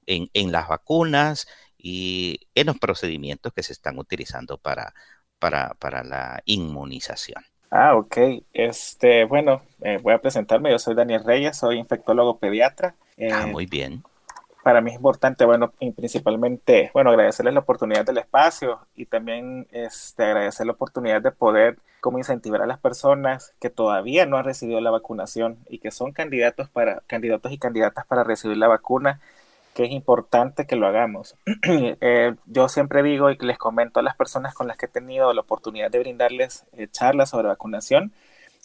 en, 0.07 0.51
las 0.51 0.67
vacunas 0.67 1.47
y 1.77 2.39
en 2.55 2.65
los 2.65 2.79
procedimientos 2.79 3.53
que 3.53 3.61
se 3.61 3.73
están 3.73 3.99
utilizando 3.99 4.57
para, 4.57 4.95
para, 5.37 5.75
para 5.75 6.03
la 6.03 6.41
inmunización. 6.45 7.43
Ah, 7.69 7.95
ok. 7.95 8.17
Este, 8.51 9.25
bueno, 9.25 9.61
eh, 9.83 9.99
voy 10.01 10.15
a 10.15 10.21
presentarme. 10.21 10.71
Yo 10.71 10.79
soy 10.79 10.95
Daniel 10.95 11.23
Reyes, 11.23 11.55
soy 11.55 11.77
infectólogo 11.77 12.39
pediatra. 12.39 12.95
ah, 13.31 13.45
muy 13.45 13.67
bien 13.67 14.01
para 14.65 14.81
mí 14.81 14.89
es 14.89 14.95
importante, 14.95 15.45
bueno, 15.45 15.73
y 15.79 15.91
principalmente, 15.91 16.89
bueno, 16.91 17.11
agradecerles 17.11 17.53
la 17.53 17.59
oportunidad 17.59 18.03
del 18.03 18.17
espacio 18.17 18.79
y 18.95 19.05
también 19.05 19.67
este, 19.69 20.23
agradecer 20.23 20.65
la 20.65 20.71
oportunidad 20.71 21.21
de 21.21 21.31
poder 21.31 21.77
como 22.01 22.17
incentivar 22.17 22.63
a 22.63 22.65
las 22.65 22.79
personas 22.79 23.53
que 23.59 23.69
todavía 23.69 24.25
no 24.25 24.37
han 24.37 24.43
recibido 24.45 24.81
la 24.81 24.89
vacunación 24.89 25.59
y 25.69 25.77
que 25.77 25.91
son 25.91 26.13
candidatos 26.13 26.67
para 26.67 27.03
candidatos 27.05 27.51
y 27.51 27.59
candidatas 27.59 28.07
para 28.07 28.23
recibir 28.23 28.57
la 28.57 28.67
vacuna, 28.67 29.19
que 29.75 29.83
es 29.83 29.91
importante 29.91 30.65
que 30.65 30.75
lo 30.75 30.87
hagamos. 30.87 31.35
Eh, 32.01 32.33
yo 32.47 32.67
siempre 32.67 33.03
digo 33.03 33.29
y 33.29 33.37
les 33.37 33.59
comento 33.59 33.99
a 33.99 34.03
las 34.03 34.15
personas 34.15 34.55
con 34.55 34.65
las 34.67 34.77
que 34.77 34.87
he 34.87 34.89
tenido 34.89 35.31
la 35.31 35.41
oportunidad 35.41 35.91
de 35.91 35.99
brindarles 35.99 36.65
eh, 36.75 36.87
charlas 36.91 37.29
sobre 37.29 37.49
vacunación, 37.49 38.13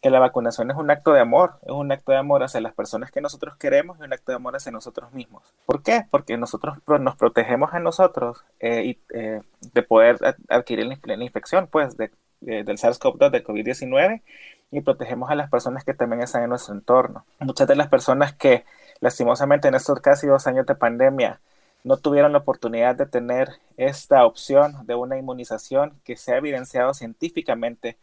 que 0.01 0.11
la 0.11 0.19
vacunación 0.19 0.71
es 0.71 0.77
un 0.77 0.91
acto 0.91 1.13
de 1.13 1.21
amor, 1.21 1.59
es 1.63 1.73
un 1.73 1.93
acto 1.93 2.13
de 2.13 2.19
amor 2.19 2.43
hacia 2.43 2.61
las 2.61 2.73
personas 2.73 3.11
que 3.11 3.21
nosotros 3.21 3.57
queremos 3.57 3.99
y 3.99 4.03
un 4.03 4.13
acto 4.13 4.33
de 4.33 4.37
amor 4.37 4.57
hacia 4.57 4.73
nosotros 4.73 5.13
mismos. 5.13 5.43
¿Por 5.67 5.83
qué? 5.83 6.07
Porque 6.11 6.39
nosotros 6.39 6.79
nos 6.87 7.17
protegemos 7.17 7.75
a 7.75 7.81
nosotros 7.81 8.45
eh, 8.61 8.85
y, 8.85 8.99
eh, 9.15 9.43
de 9.61 9.83
poder 9.83 10.19
adquirir 10.49 10.87
la, 10.87 11.25
infección 11.25 11.69
pues, 11.71 11.97
de, 11.97 12.11
del 12.41 12.79
SARS-CoV-2, 12.79 13.31
del 13.31 13.45
COVID-19, 13.45 14.23
y 14.71 14.81
protegemos 14.81 15.31
a 15.31 15.35
las 15.35 15.51
personas 15.51 15.85
que 15.85 15.95
también 15.95 16.23
están 16.23 16.45
en 16.45 16.51
nuestro 16.51 16.75
entorno. 16.75 17.27
Muchas 17.41 17.69
de 17.69 17.77
las 17.77 17.89
personas 17.89 18.33
que 18.33 18.65
lastimosamente 19.01 19.69
en 19.69 19.75
estos 19.75 20.01
casi 20.01 20.27
dos 20.27 20.47
años 20.47 20.67
de 20.67 20.75
pandemia 20.75 21.41
no 21.83 21.97
tuvieron 21.97 22.33
la 22.33 22.39
oportunidad 22.39 22.95
de 22.95 23.07
tener 23.07 23.49
esta 23.77 24.25
opción 24.25 24.87
de 24.87 24.95
una 24.95 25.17
inmunización 25.17 25.99
que 26.05 26.17
se 26.17 26.33
ha 26.33 26.37
evidenciado 26.37 26.95
científicamente 26.95 27.97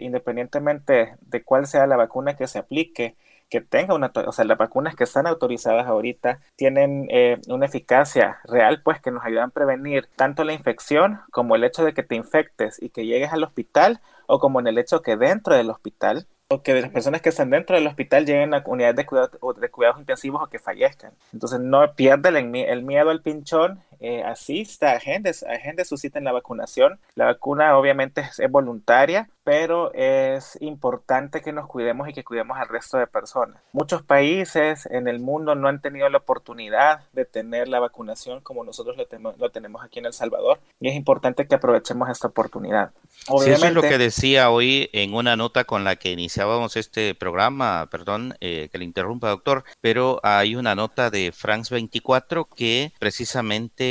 independientemente 0.00 1.16
de 1.20 1.42
cuál 1.42 1.66
sea 1.66 1.86
la 1.86 1.96
vacuna 1.96 2.36
que 2.36 2.46
se 2.46 2.58
aplique, 2.58 3.16
que 3.48 3.60
tenga 3.60 3.94
una, 3.94 4.10
o 4.26 4.32
sea, 4.32 4.44
las 4.44 4.58
vacunas 4.58 4.96
que 4.96 5.04
están 5.04 5.26
autorizadas 5.26 5.86
ahorita 5.86 6.40
tienen 6.56 7.06
eh, 7.10 7.38
una 7.48 7.66
eficacia 7.66 8.38
real, 8.44 8.82
pues 8.82 9.00
que 9.00 9.10
nos 9.10 9.24
ayudan 9.24 9.50
a 9.50 9.52
prevenir 9.52 10.08
tanto 10.16 10.44
la 10.44 10.52
infección 10.52 11.20
como 11.30 11.54
el 11.54 11.64
hecho 11.64 11.84
de 11.84 11.94
que 11.94 12.02
te 12.02 12.16
infectes 12.16 12.82
y 12.82 12.88
que 12.88 13.06
llegues 13.06 13.32
al 13.32 13.44
hospital 13.44 14.00
o 14.26 14.40
como 14.40 14.60
en 14.60 14.66
el 14.66 14.78
hecho 14.78 15.02
que 15.02 15.16
dentro 15.16 15.54
del 15.54 15.70
hospital 15.70 16.26
o 16.48 16.62
que 16.62 16.80
las 16.80 16.90
personas 16.90 17.22
que 17.22 17.30
están 17.30 17.50
dentro 17.50 17.74
del 17.76 17.86
hospital 17.88 18.24
lleguen 18.24 18.54
a 18.54 18.62
unidades 18.66 18.96
de, 18.96 19.06
cuidado, 19.06 19.30
de 19.60 19.68
cuidados 19.68 19.98
intensivos 19.98 20.42
o 20.42 20.46
que 20.46 20.60
fallezcan. 20.60 21.12
Entonces 21.32 21.58
no 21.60 21.94
pierda 21.94 22.28
el, 22.28 22.54
el 22.54 22.82
miedo 22.84 23.10
al 23.10 23.22
pinchón, 23.22 23.80
eh, 24.00 24.22
asista, 24.22 24.92
agende, 24.92 25.34
agende 25.48 25.84
su 25.84 25.96
cita 25.96 26.18
en 26.18 26.24
la 26.24 26.32
vacunación. 26.32 26.98
La 27.14 27.26
vacuna 27.26 27.76
obviamente 27.76 28.20
es, 28.20 28.50
voluntaria, 28.50 29.28
pero 29.44 29.92
es 29.94 30.58
importante 30.60 31.40
que 31.40 31.52
nos 31.52 31.66
cuidemos 31.66 32.08
y 32.08 32.12
que 32.12 32.24
cuidemos 32.24 32.58
al 32.58 32.68
resto 32.68 32.98
de 32.98 33.06
personas. 33.06 33.60
Muchos 33.72 34.02
países 34.02 34.86
en 34.86 35.08
el 35.08 35.20
mundo 35.20 35.54
no 35.54 35.68
han 35.68 35.80
tenido 35.80 36.08
la 36.08 36.18
oportunidad 36.18 37.00
de 37.12 37.24
tener 37.24 37.68
la 37.68 37.80
vacunación 37.80 38.40
como 38.40 38.64
nosotros 38.64 38.96
lo, 38.96 39.34
lo 39.36 39.50
tenemos 39.50 39.84
aquí 39.84 39.98
en 39.98 40.06
El 40.06 40.12
Salvador 40.12 40.60
y 40.80 40.88
es 40.88 40.94
importante 40.94 41.46
que 41.46 41.54
aprovechemos 41.54 42.08
esta 42.08 42.28
oportunidad. 42.28 42.90
Obviamente, 43.28 43.54
eso 43.56 43.66
es 43.66 43.74
lo 43.74 43.82
que 43.82 43.98
decía 43.98 44.50
hoy 44.50 44.88
en 44.92 45.14
una 45.14 45.36
nota 45.36 45.64
con 45.64 45.84
la 45.84 45.96
que 45.96 46.12
iniciábamos 46.12 46.76
este 46.76 47.14
programa, 47.14 47.88
perdón 47.90 48.36
eh, 48.40 48.68
que 48.70 48.78
le 48.78 48.84
interrumpa 48.84 49.28
doctor, 49.28 49.64
pero 49.80 50.20
hay 50.22 50.54
una 50.54 50.74
nota 50.74 51.10
de 51.10 51.32
France 51.32 51.74
24 51.74 52.44
que 52.44 52.92
precisamente 52.98 53.85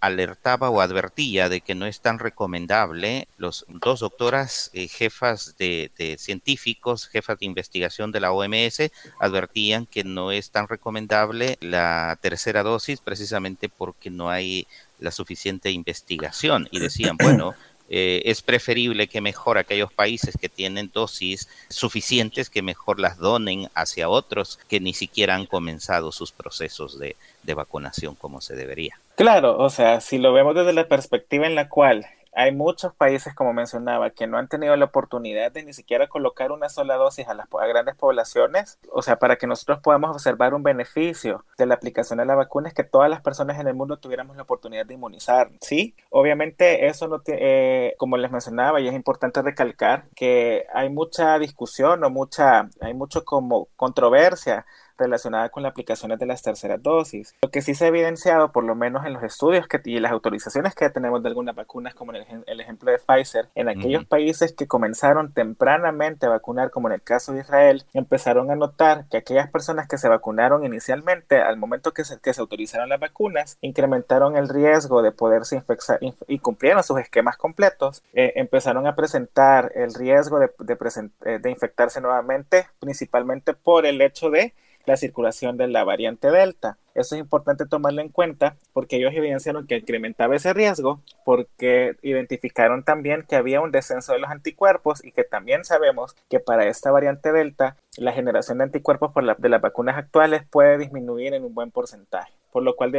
alertaba 0.00 0.70
o 0.70 0.80
advertía 0.80 1.48
de 1.48 1.60
que 1.60 1.74
no 1.74 1.86
es 1.86 2.00
tan 2.00 2.18
recomendable. 2.18 3.28
Los 3.38 3.64
dos 3.68 4.00
doctoras 4.00 4.70
eh, 4.72 4.88
jefas 4.88 5.56
de, 5.58 5.90
científicos, 6.18 7.08
jefas 7.08 7.38
de 7.38 7.46
investigación 7.46 8.12
de 8.12 8.20
la 8.20 8.32
OMS, 8.32 8.90
advertían 9.18 9.86
que 9.86 10.04
no 10.04 10.32
es 10.32 10.50
tan 10.50 10.68
recomendable 10.68 11.56
la 11.60 12.18
tercera 12.20 12.62
dosis 12.62 13.00
precisamente 13.00 13.68
porque 13.68 14.10
no 14.10 14.30
hay 14.30 14.66
la 14.98 15.10
suficiente 15.10 15.70
investigación 15.70 16.68
y 16.70 16.80
decían, 16.80 17.16
bueno, 17.22 17.54
eh, 17.90 18.22
es 18.24 18.40
preferible 18.40 19.08
que 19.08 19.20
mejor 19.20 19.58
aquellos 19.58 19.92
países 19.92 20.36
que 20.40 20.48
tienen 20.48 20.90
dosis 20.94 21.48
suficientes 21.68 22.48
que 22.48 22.62
mejor 22.62 23.00
las 23.00 23.18
donen 23.18 23.68
hacia 23.74 24.08
otros 24.08 24.58
que 24.68 24.80
ni 24.80 24.94
siquiera 24.94 25.34
han 25.34 25.46
comenzado 25.46 26.12
sus 26.12 26.32
procesos 26.32 26.98
de 26.98 27.16
vacunación 27.54 28.14
como 28.14 28.40
se 28.40 28.54
debería. 28.54 28.98
Claro, 29.16 29.58
o 29.58 29.68
sea, 29.68 30.00
si 30.00 30.16
lo 30.16 30.32
vemos 30.32 30.54
desde 30.54 30.72
la 30.72 30.88
perspectiva 30.88 31.46
en 31.46 31.54
la 31.54 31.68
cual 31.68 32.06
hay 32.32 32.52
muchos 32.52 32.94
países, 32.94 33.34
como 33.34 33.52
mencionaba, 33.52 34.10
que 34.10 34.26
no 34.26 34.38
han 34.38 34.48
tenido 34.48 34.76
la 34.76 34.86
oportunidad 34.86 35.52
de 35.52 35.64
ni 35.64 35.72
siquiera 35.72 36.08
colocar 36.08 36.52
una 36.52 36.68
sola 36.68 36.96
dosis 36.96 37.28
a 37.28 37.34
las 37.34 37.48
grandes 37.50 37.96
poblaciones. 37.96 38.78
O 38.92 39.02
sea, 39.02 39.18
para 39.18 39.36
que 39.36 39.46
nosotros 39.46 39.80
podamos 39.80 40.10
observar 40.10 40.54
un 40.54 40.62
beneficio 40.62 41.44
de 41.58 41.66
la 41.66 41.74
aplicación 41.74 42.18
de 42.18 42.26
la 42.26 42.34
vacuna 42.34 42.68
es 42.68 42.74
que 42.74 42.84
todas 42.84 43.10
las 43.10 43.20
personas 43.20 43.58
en 43.58 43.66
el 43.66 43.74
mundo 43.74 43.98
tuviéramos 43.98 44.36
la 44.36 44.42
oportunidad 44.42 44.86
de 44.86 44.94
inmunizar. 44.94 45.50
Sí, 45.60 45.94
obviamente 46.10 46.86
eso 46.86 47.08
no 47.08 47.20
tiene, 47.20 47.40
eh, 47.42 47.94
como 47.98 48.16
les 48.16 48.30
mencionaba, 48.30 48.80
y 48.80 48.88
es 48.88 48.94
importante 48.94 49.42
recalcar 49.42 50.06
que 50.14 50.66
hay 50.72 50.88
mucha 50.88 51.38
discusión 51.38 52.02
o 52.04 52.10
mucha, 52.10 52.68
hay 52.80 52.94
mucho 52.94 53.24
como 53.24 53.68
controversia 53.76 54.66
relacionada 55.00 55.48
con 55.48 55.62
las 55.62 55.70
aplicaciones 55.70 56.18
de 56.18 56.26
las 56.26 56.42
terceras 56.42 56.82
dosis. 56.82 57.34
Lo 57.42 57.50
que 57.50 57.62
sí 57.62 57.74
se 57.74 57.86
ha 57.86 57.88
evidenciado, 57.88 58.52
por 58.52 58.64
lo 58.64 58.74
menos 58.74 59.04
en 59.06 59.12
los 59.12 59.22
estudios 59.22 59.66
que, 59.66 59.80
y 59.84 59.98
las 59.98 60.12
autorizaciones 60.12 60.74
que 60.74 60.88
tenemos 60.90 61.22
de 61.22 61.28
algunas 61.28 61.54
vacunas, 61.54 61.94
como 61.94 62.14
en 62.14 62.44
el, 62.46 62.60
ejemplo 62.60 62.90
de 62.90 62.98
Pfizer, 62.98 63.48
en 63.54 63.68
aquellos 63.68 64.04
países 64.04 64.52
que 64.52 64.66
comenzaron 64.66 65.32
tempranamente 65.32 66.26
a 66.26 66.28
vacunar, 66.28 66.70
como 66.70 66.88
en 66.88 66.94
el 66.94 67.02
caso 67.02 67.32
de 67.32 67.40
Israel, 67.40 67.84
empezaron 67.94 68.50
a 68.50 68.56
notar 68.56 69.06
que 69.10 69.16
aquellas 69.16 69.50
personas 69.50 69.88
que 69.88 69.98
se 69.98 70.08
vacunaron 70.08 70.64
inicialmente, 70.64 71.40
al 71.40 71.56
momento 71.56 71.92
que 71.92 72.04
se, 72.04 72.20
que 72.20 72.34
se 72.34 72.40
autorizaron 72.40 72.88
las 72.88 73.00
vacunas, 73.00 73.58
incrementaron 73.60 74.36
el 74.36 74.48
riesgo 74.48 75.02
de 75.02 75.12
poderse 75.12 75.56
infectar 75.56 75.98
y 76.28 76.38
cumplieron 76.38 76.82
sus 76.82 76.98
esquemas 76.98 77.36
completos, 77.36 78.02
eh, 78.12 78.32
empezaron 78.36 78.86
a 78.86 78.94
presentar 78.94 79.72
el 79.74 79.94
riesgo 79.94 80.38
de, 80.38 80.50
de, 80.58 80.76
eh, 81.24 81.38
de 81.40 81.50
infectarse 81.50 82.00
nuevamente, 82.00 82.66
principalmente 82.78 83.54
por 83.54 83.86
el 83.86 84.00
hecho 84.00 84.30
de 84.30 84.54
la 84.86 84.96
circulación 84.96 85.56
de 85.56 85.68
la 85.68 85.84
variante 85.84 86.30
Delta. 86.30 86.78
Eso 86.94 87.14
es 87.14 87.20
importante 87.20 87.66
tomarlo 87.66 88.02
en 88.02 88.08
cuenta 88.08 88.56
porque 88.72 88.96
ellos 88.96 89.12
evidenciaron 89.14 89.66
que 89.66 89.76
incrementaba 89.76 90.36
ese 90.36 90.52
riesgo 90.52 91.00
porque 91.24 91.96
identificaron 92.02 92.82
también 92.82 93.24
que 93.28 93.36
había 93.36 93.60
un 93.60 93.70
descenso 93.70 94.12
de 94.12 94.18
los 94.18 94.30
anticuerpos 94.30 95.04
y 95.04 95.12
que 95.12 95.24
también 95.24 95.64
sabemos 95.64 96.16
que 96.28 96.40
para 96.40 96.66
esta 96.66 96.90
variante 96.90 97.32
Delta 97.32 97.76
la 97.96 98.12
generación 98.12 98.58
de 98.58 98.64
anticuerpos 98.64 99.12
por 99.12 99.36
de 99.36 99.48
las 99.48 99.60
vacunas 99.60 99.96
actuales 99.96 100.42
puede 100.50 100.78
disminuir 100.78 101.34
en 101.34 101.44
un 101.44 101.54
buen 101.54 101.70
porcentaje. 101.70 102.32
Por 102.50 102.64
lo 102.64 102.74
cual 102.74 102.92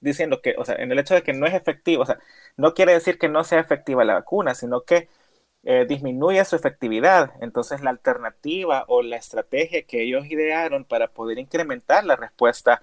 diciendo 0.00 0.40
que, 0.40 0.54
o 0.58 0.64
sea, 0.64 0.76
en 0.76 0.92
el 0.92 0.98
hecho 0.98 1.14
de 1.14 1.22
que 1.22 1.32
no 1.32 1.46
es 1.46 1.54
efectivo, 1.54 2.02
o 2.02 2.06
sea, 2.06 2.18
no 2.56 2.74
quiere 2.74 2.92
decir 2.92 3.18
que 3.18 3.28
no 3.28 3.42
sea 3.44 3.60
efectiva 3.60 4.04
la 4.04 4.14
vacuna, 4.14 4.54
sino 4.54 4.82
que 4.82 5.08
eh, 5.64 5.86
disminuye 5.88 6.44
su 6.44 6.56
efectividad. 6.56 7.32
Entonces 7.40 7.80
la 7.82 7.90
alternativa 7.90 8.84
o 8.88 9.02
la 9.02 9.16
estrategia 9.16 9.82
que 9.82 10.02
ellos 10.02 10.26
idearon 10.26 10.84
para 10.84 11.08
poder 11.08 11.38
incrementar 11.38 12.04
la 12.04 12.16
respuesta 12.16 12.82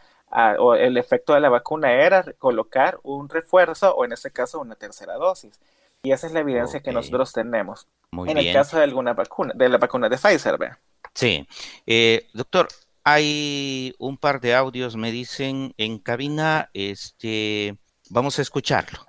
o 0.60 0.76
el 0.76 0.98
efecto 0.98 1.34
de 1.34 1.40
la 1.40 1.50
vacuna 1.50 1.92
era 1.92 2.24
colocar 2.38 3.00
un 3.02 3.30
refuerzo 3.30 3.96
o 3.96 4.06
en 4.06 4.12
este 4.12 4.30
caso 4.30 4.62
una 4.62 4.76
tercera 4.76 5.16
dosis. 5.16 5.60
Y 6.04 6.12
esa 6.12 6.28
es 6.28 6.34
la 6.34 6.40
evidencia 6.40 6.80
que 6.82 6.92
nosotros 6.92 7.34
tenemos. 7.34 7.88
en 8.12 8.38
el 8.38 8.54
caso 8.54 8.78
de 8.78 8.84
alguna 8.84 9.14
vacuna, 9.14 9.54
de 9.56 9.70
la 9.70 9.78
vacuna 9.78 10.08
de 10.08 10.18
Pfizer, 10.18 10.58
¿ve? 10.58 10.70
Sí. 11.14 11.46
Eh, 11.86 12.28
doctor, 12.34 12.70
hay 13.04 13.94
un 14.00 14.18
par 14.18 14.40
de 14.40 14.56
audios, 14.56 14.96
me 14.96 15.12
dicen 15.12 15.74
en 15.78 16.00
cabina, 16.00 16.70
este, 16.74 17.78
vamos 18.10 18.40
a 18.40 18.42
escucharlo. 18.42 19.00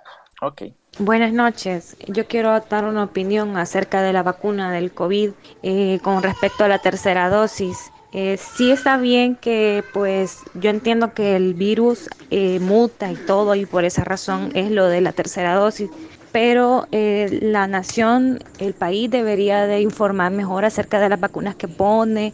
Ok. 0.43 0.63
Buenas 0.97 1.33
noches. 1.33 1.95
Yo 2.07 2.25
quiero 2.25 2.59
dar 2.59 2.85
una 2.85 3.03
opinión 3.03 3.57
acerca 3.57 4.01
de 4.01 4.11
la 4.11 4.23
vacuna 4.23 4.71
del 4.71 4.91
COVID 4.91 5.29
eh, 5.61 5.99
con 6.01 6.23
respecto 6.23 6.63
a 6.63 6.67
la 6.67 6.79
tercera 6.79 7.29
dosis. 7.29 7.91
Eh, 8.11 8.37
sí 8.37 8.71
está 8.71 8.97
bien 8.97 9.35
que 9.35 9.83
pues 9.93 10.39
yo 10.55 10.71
entiendo 10.71 11.13
que 11.13 11.35
el 11.35 11.53
virus 11.53 12.09
eh, 12.31 12.59
muta 12.59 13.11
y 13.11 13.15
todo 13.15 13.53
y 13.53 13.67
por 13.67 13.85
esa 13.85 14.03
razón 14.03 14.49
es 14.55 14.71
lo 14.71 14.87
de 14.87 15.01
la 15.01 15.11
tercera 15.11 15.53
dosis, 15.53 15.91
pero 16.31 16.87
eh, 16.91 17.39
la 17.43 17.67
nación, 17.67 18.39
el 18.57 18.73
país 18.73 19.11
debería 19.11 19.67
de 19.67 19.81
informar 19.81 20.31
mejor 20.31 20.65
acerca 20.65 20.99
de 20.99 21.09
las 21.09 21.19
vacunas 21.19 21.55
que 21.55 21.67
pone, 21.67 22.33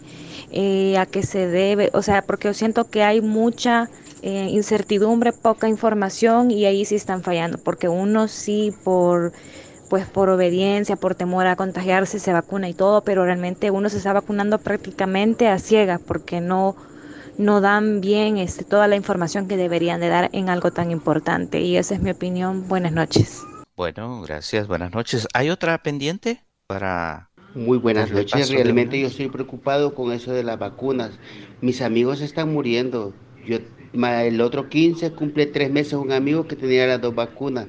a 0.97 1.05
qué 1.05 1.23
se 1.23 1.45
debe, 1.45 1.89
o 1.93 2.01
sea, 2.01 2.21
porque 2.21 2.47
yo 2.47 2.53
siento 2.53 2.89
que 2.89 3.03
hay 3.03 3.19
mucha 3.19 3.89
eh, 4.27 4.49
incertidumbre, 4.49 5.31
poca 5.31 5.69
información 5.69 6.51
y 6.51 6.65
ahí 6.65 6.83
sí 6.83 6.95
están 6.95 7.23
fallando, 7.23 7.57
porque 7.57 7.87
uno 7.87 8.27
sí 8.27 8.73
por 8.83 9.31
pues 9.89 10.05
por 10.05 10.27
obediencia, 10.27 10.97
por 10.97 11.15
temor 11.15 11.47
a 11.47 11.55
contagiarse 11.55 12.19
se 12.19 12.33
vacuna 12.33 12.67
y 12.67 12.73
todo, 12.73 13.05
pero 13.05 13.23
realmente 13.23 13.71
uno 13.71 13.87
se 13.87 13.95
está 13.95 14.11
vacunando 14.11 14.59
prácticamente 14.59 15.47
a 15.47 15.59
ciegas 15.59 16.01
porque 16.05 16.41
no 16.41 16.75
no 17.37 17.61
dan 17.61 18.01
bien 18.01 18.37
este, 18.37 18.65
toda 18.65 18.89
la 18.89 18.97
información 18.97 19.47
que 19.47 19.55
deberían 19.55 20.01
de 20.01 20.09
dar 20.09 20.29
en 20.33 20.49
algo 20.49 20.71
tan 20.71 20.91
importante 20.91 21.61
y 21.61 21.77
esa 21.77 21.95
es 21.95 22.01
mi 22.01 22.11
opinión. 22.11 22.67
Buenas 22.67 22.91
noches. 22.91 23.43
Bueno, 23.77 24.21
gracias. 24.23 24.67
Buenas 24.67 24.91
noches. 24.91 25.25
¿Hay 25.33 25.49
otra 25.49 25.77
pendiente 25.83 26.43
para 26.67 27.29
muy 27.55 27.77
buenas 27.77 28.11
noches. 28.11 28.49
Realmente 28.49 28.99
yo 28.99 29.07
estoy 29.07 29.29
preocupado 29.29 29.95
con 29.95 30.11
eso 30.11 30.33
de 30.33 30.43
las 30.43 30.59
vacunas. 30.59 31.17
Mis 31.61 31.81
amigos 31.81 32.19
están 32.19 32.51
muriendo. 32.53 33.13
Yo 33.45 33.59
el 33.93 34.41
otro 34.41 34.69
15 34.69 35.11
cumple 35.11 35.45
tres 35.45 35.71
meses 35.71 35.93
un 35.93 36.11
amigo 36.11 36.47
que 36.47 36.55
tenía 36.55 36.87
las 36.87 37.01
dos 37.01 37.15
vacunas. 37.15 37.67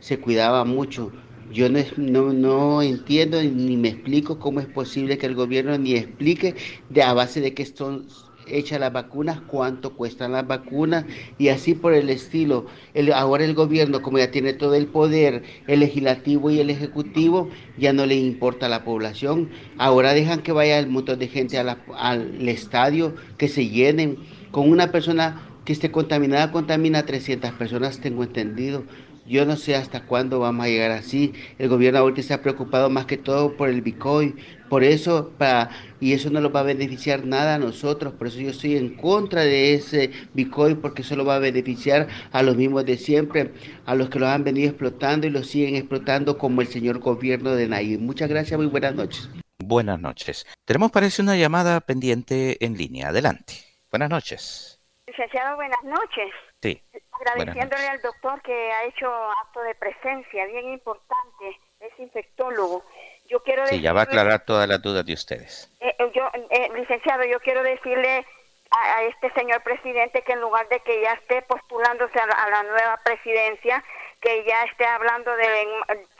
Se 0.00 0.18
cuidaba 0.18 0.64
mucho. 0.64 1.12
Yo 1.52 1.68
no, 1.70 2.32
no, 2.32 2.82
entiendo 2.82 3.42
ni 3.42 3.76
me 3.76 3.88
explico 3.88 4.38
cómo 4.38 4.60
es 4.60 4.66
posible 4.66 5.16
que 5.16 5.26
el 5.26 5.34
gobierno 5.34 5.78
ni 5.78 5.94
explique 5.94 6.54
de 6.90 7.02
a 7.02 7.14
base 7.14 7.40
de 7.40 7.54
que 7.54 7.62
están 7.62 8.04
hechas 8.50 8.80
las 8.80 8.92
vacunas, 8.92 9.40
cuánto 9.46 9.94
cuestan 9.94 10.32
las 10.32 10.46
vacunas 10.46 11.04
y 11.38 11.48
así 11.48 11.74
por 11.74 11.94
el 11.94 12.10
estilo. 12.10 12.66
El, 12.94 13.12
ahora 13.12 13.44
el 13.44 13.54
gobierno, 13.54 14.02
como 14.02 14.18
ya 14.18 14.30
tiene 14.30 14.52
todo 14.52 14.74
el 14.74 14.86
poder, 14.86 15.42
el 15.66 15.80
legislativo 15.80 16.50
y 16.50 16.60
el 16.60 16.70
ejecutivo, 16.70 17.48
ya 17.78 17.92
no 17.92 18.06
le 18.06 18.16
importa 18.16 18.66
a 18.66 18.70
la 18.70 18.84
población. 18.84 19.50
Ahora 19.78 20.14
dejan 20.14 20.42
que 20.42 20.52
vaya 20.52 20.78
el 20.78 20.88
montón 20.88 21.18
de 21.18 21.28
gente 21.28 21.58
al 21.58 22.48
estadio, 22.48 23.14
que 23.36 23.48
se 23.48 23.68
llenen 23.68 24.18
con 24.50 24.70
una 24.70 24.90
persona 24.90 25.47
que 25.68 25.74
esté 25.74 25.90
contaminada 25.90 26.50
contamina 26.50 27.00
a 27.00 27.04
300 27.04 27.52
personas, 27.52 28.00
tengo 28.00 28.24
entendido. 28.24 28.84
Yo 29.26 29.44
no 29.44 29.54
sé 29.56 29.76
hasta 29.76 30.06
cuándo 30.06 30.40
vamos 30.40 30.64
a 30.64 30.68
llegar 30.70 30.92
así. 30.92 31.34
El 31.58 31.68
gobierno 31.68 31.98
ahorita 31.98 32.22
está 32.22 32.40
preocupado 32.40 32.88
más 32.88 33.04
que 33.04 33.18
todo 33.18 33.54
por 33.54 33.68
el 33.68 33.82
Bitcoin. 33.82 34.36
Por 34.70 34.82
eso, 34.82 35.30
para, 35.36 35.68
y 36.00 36.14
eso 36.14 36.30
no 36.30 36.40
lo 36.40 36.50
va 36.50 36.60
a 36.60 36.62
beneficiar 36.62 37.26
nada 37.26 37.56
a 37.56 37.58
nosotros. 37.58 38.14
Por 38.14 38.28
eso 38.28 38.40
yo 38.40 38.48
estoy 38.48 38.78
en 38.78 38.96
contra 38.96 39.42
de 39.42 39.74
ese 39.74 40.10
Bitcoin, 40.32 40.76
porque 40.76 41.02
eso 41.02 41.16
lo 41.16 41.26
va 41.26 41.36
a 41.36 41.38
beneficiar 41.38 42.08
a 42.32 42.42
los 42.42 42.56
mismos 42.56 42.86
de 42.86 42.96
siempre, 42.96 43.52
a 43.84 43.94
los 43.94 44.08
que 44.08 44.20
lo 44.20 44.26
han 44.26 44.44
venido 44.44 44.70
explotando 44.70 45.26
y 45.26 45.30
lo 45.30 45.42
siguen 45.44 45.76
explotando 45.76 46.38
como 46.38 46.62
el 46.62 46.68
señor 46.68 46.98
gobierno 46.98 47.50
de 47.54 47.68
Nayib. 47.68 48.00
Muchas 48.00 48.30
gracias, 48.30 48.56
muy 48.56 48.68
buenas 48.68 48.94
noches. 48.94 49.28
Buenas 49.58 50.00
noches. 50.00 50.46
Tenemos 50.64 50.90
parece 50.90 51.20
una 51.20 51.36
llamada 51.36 51.82
pendiente 51.82 52.56
en 52.64 52.78
línea. 52.78 53.08
Adelante. 53.08 53.52
Buenas 53.90 54.08
noches. 54.08 54.77
Licenciado, 55.08 55.56
buenas 55.56 55.82
noches. 55.84 56.30
Sí. 56.60 56.82
Agradeciéndole 57.12 57.88
al 57.88 58.00
doctor 58.02 58.42
que 58.42 58.72
ha 58.72 58.84
hecho 58.84 59.10
acto 59.42 59.62
de 59.62 59.74
presencia 59.74 60.44
bien 60.46 60.68
importante, 60.68 61.58
es 61.80 61.98
infectólogo. 61.98 62.84
Yo 63.26 63.42
quiero 63.42 63.66
sí, 63.66 63.80
ya 63.80 63.94
va 63.94 64.00
a 64.00 64.04
aclarar 64.04 64.44
todas 64.44 64.68
las 64.68 64.82
dudas 64.82 65.06
de 65.06 65.14
ustedes. 65.14 65.74
Eh, 65.80 65.94
eh, 65.98 66.12
yo, 66.14 66.30
eh, 66.50 66.70
licenciado, 66.74 67.24
yo 67.24 67.40
quiero 67.40 67.62
decirle 67.62 68.26
a, 68.70 69.02
este 69.04 69.32
señor 69.32 69.62
presidente 69.62 70.22
que 70.22 70.32
en 70.32 70.40
lugar 70.42 70.68
de 70.68 70.80
que 70.80 71.00
ya 71.00 71.14
esté 71.14 71.40
postulándose 71.42 72.18
a 72.18 72.26
la, 72.26 72.62
nueva 72.64 73.00
presidencia, 73.02 73.82
que 74.20 74.44
ya 74.44 74.62
esté 74.64 74.84
hablando 74.84 75.34
de 75.36 75.68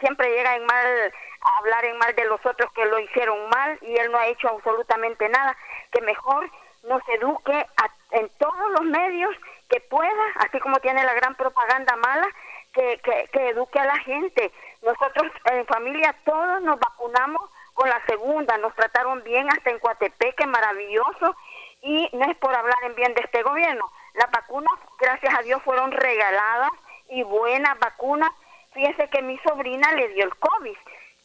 siempre 0.01 0.31
llega 0.31 0.57
en 0.57 0.65
mal 0.65 1.13
a 1.43 1.59
hablar 1.59 1.85
en 1.85 1.99
mal 1.99 2.15
de 2.15 2.25
los 2.25 2.45
otros 2.45 2.73
que 2.73 2.87
lo 2.87 2.99
hicieron 3.01 3.49
mal 3.51 3.79
y 3.83 3.97
él 3.97 4.11
no 4.11 4.19
ha 4.19 4.29
hecho 4.29 4.49
absolutamente 4.49 5.29
nada, 5.29 5.57
que 5.93 6.01
mejor 6.01 6.51
nos 6.85 7.03
eduque 7.09 7.67
en 8.13 8.29
todos 8.39 8.71
los 8.73 8.83
medios 8.83 9.35
que 9.69 9.81
pueda, 9.81 10.25
así 10.37 10.59
como 10.61 10.79
tiene 10.81 11.05
la 11.05 11.15
gran 11.15 11.35
propaganda 11.35 11.97
mala, 11.97 12.29
que, 12.73 13.01
que, 13.03 13.29
que 13.33 13.49
eduque 13.51 13.79
a 13.79 13.87
la 13.87 13.99
gente. 13.99 14.53
Nosotros 14.83 15.33
en 15.45 15.67
familia 15.67 16.15
todos 16.25 16.63
nos 16.63 16.79
vacunamos 16.79 17.51
con 17.75 17.89
la 17.89 18.05
segunda, 18.07 18.59
nos 18.59 18.75
trataron 18.75 19.23
bien 19.23 19.49
hasta 19.51 19.71
en 19.71 19.79
Coatepeque, 19.79 20.47
maravilloso, 20.47 21.37
y 21.83 22.09
no 22.13 22.31
es 22.31 22.37
por 22.39 22.55
hablar 22.55 22.79
en 22.83 22.95
bien 22.95 23.15
de 23.15 23.23
este 23.23 23.43
gobierno. 23.43 23.89
Las 24.15 24.31
vacunas, 24.33 24.73
gracias 24.99 25.33
a 25.39 25.43
Dios, 25.43 25.63
fueron 25.63 25.93
regaladas 25.93 26.73
y 27.09 27.23
buenas 27.23 27.79
vacunas. 27.79 28.31
Fíjense 28.73 29.09
que 29.11 29.23
mi 29.23 29.39
sobrina 29.39 29.93
le 29.93 30.09
dio 30.09 30.25
el 30.25 30.35
COVID, 30.37 30.77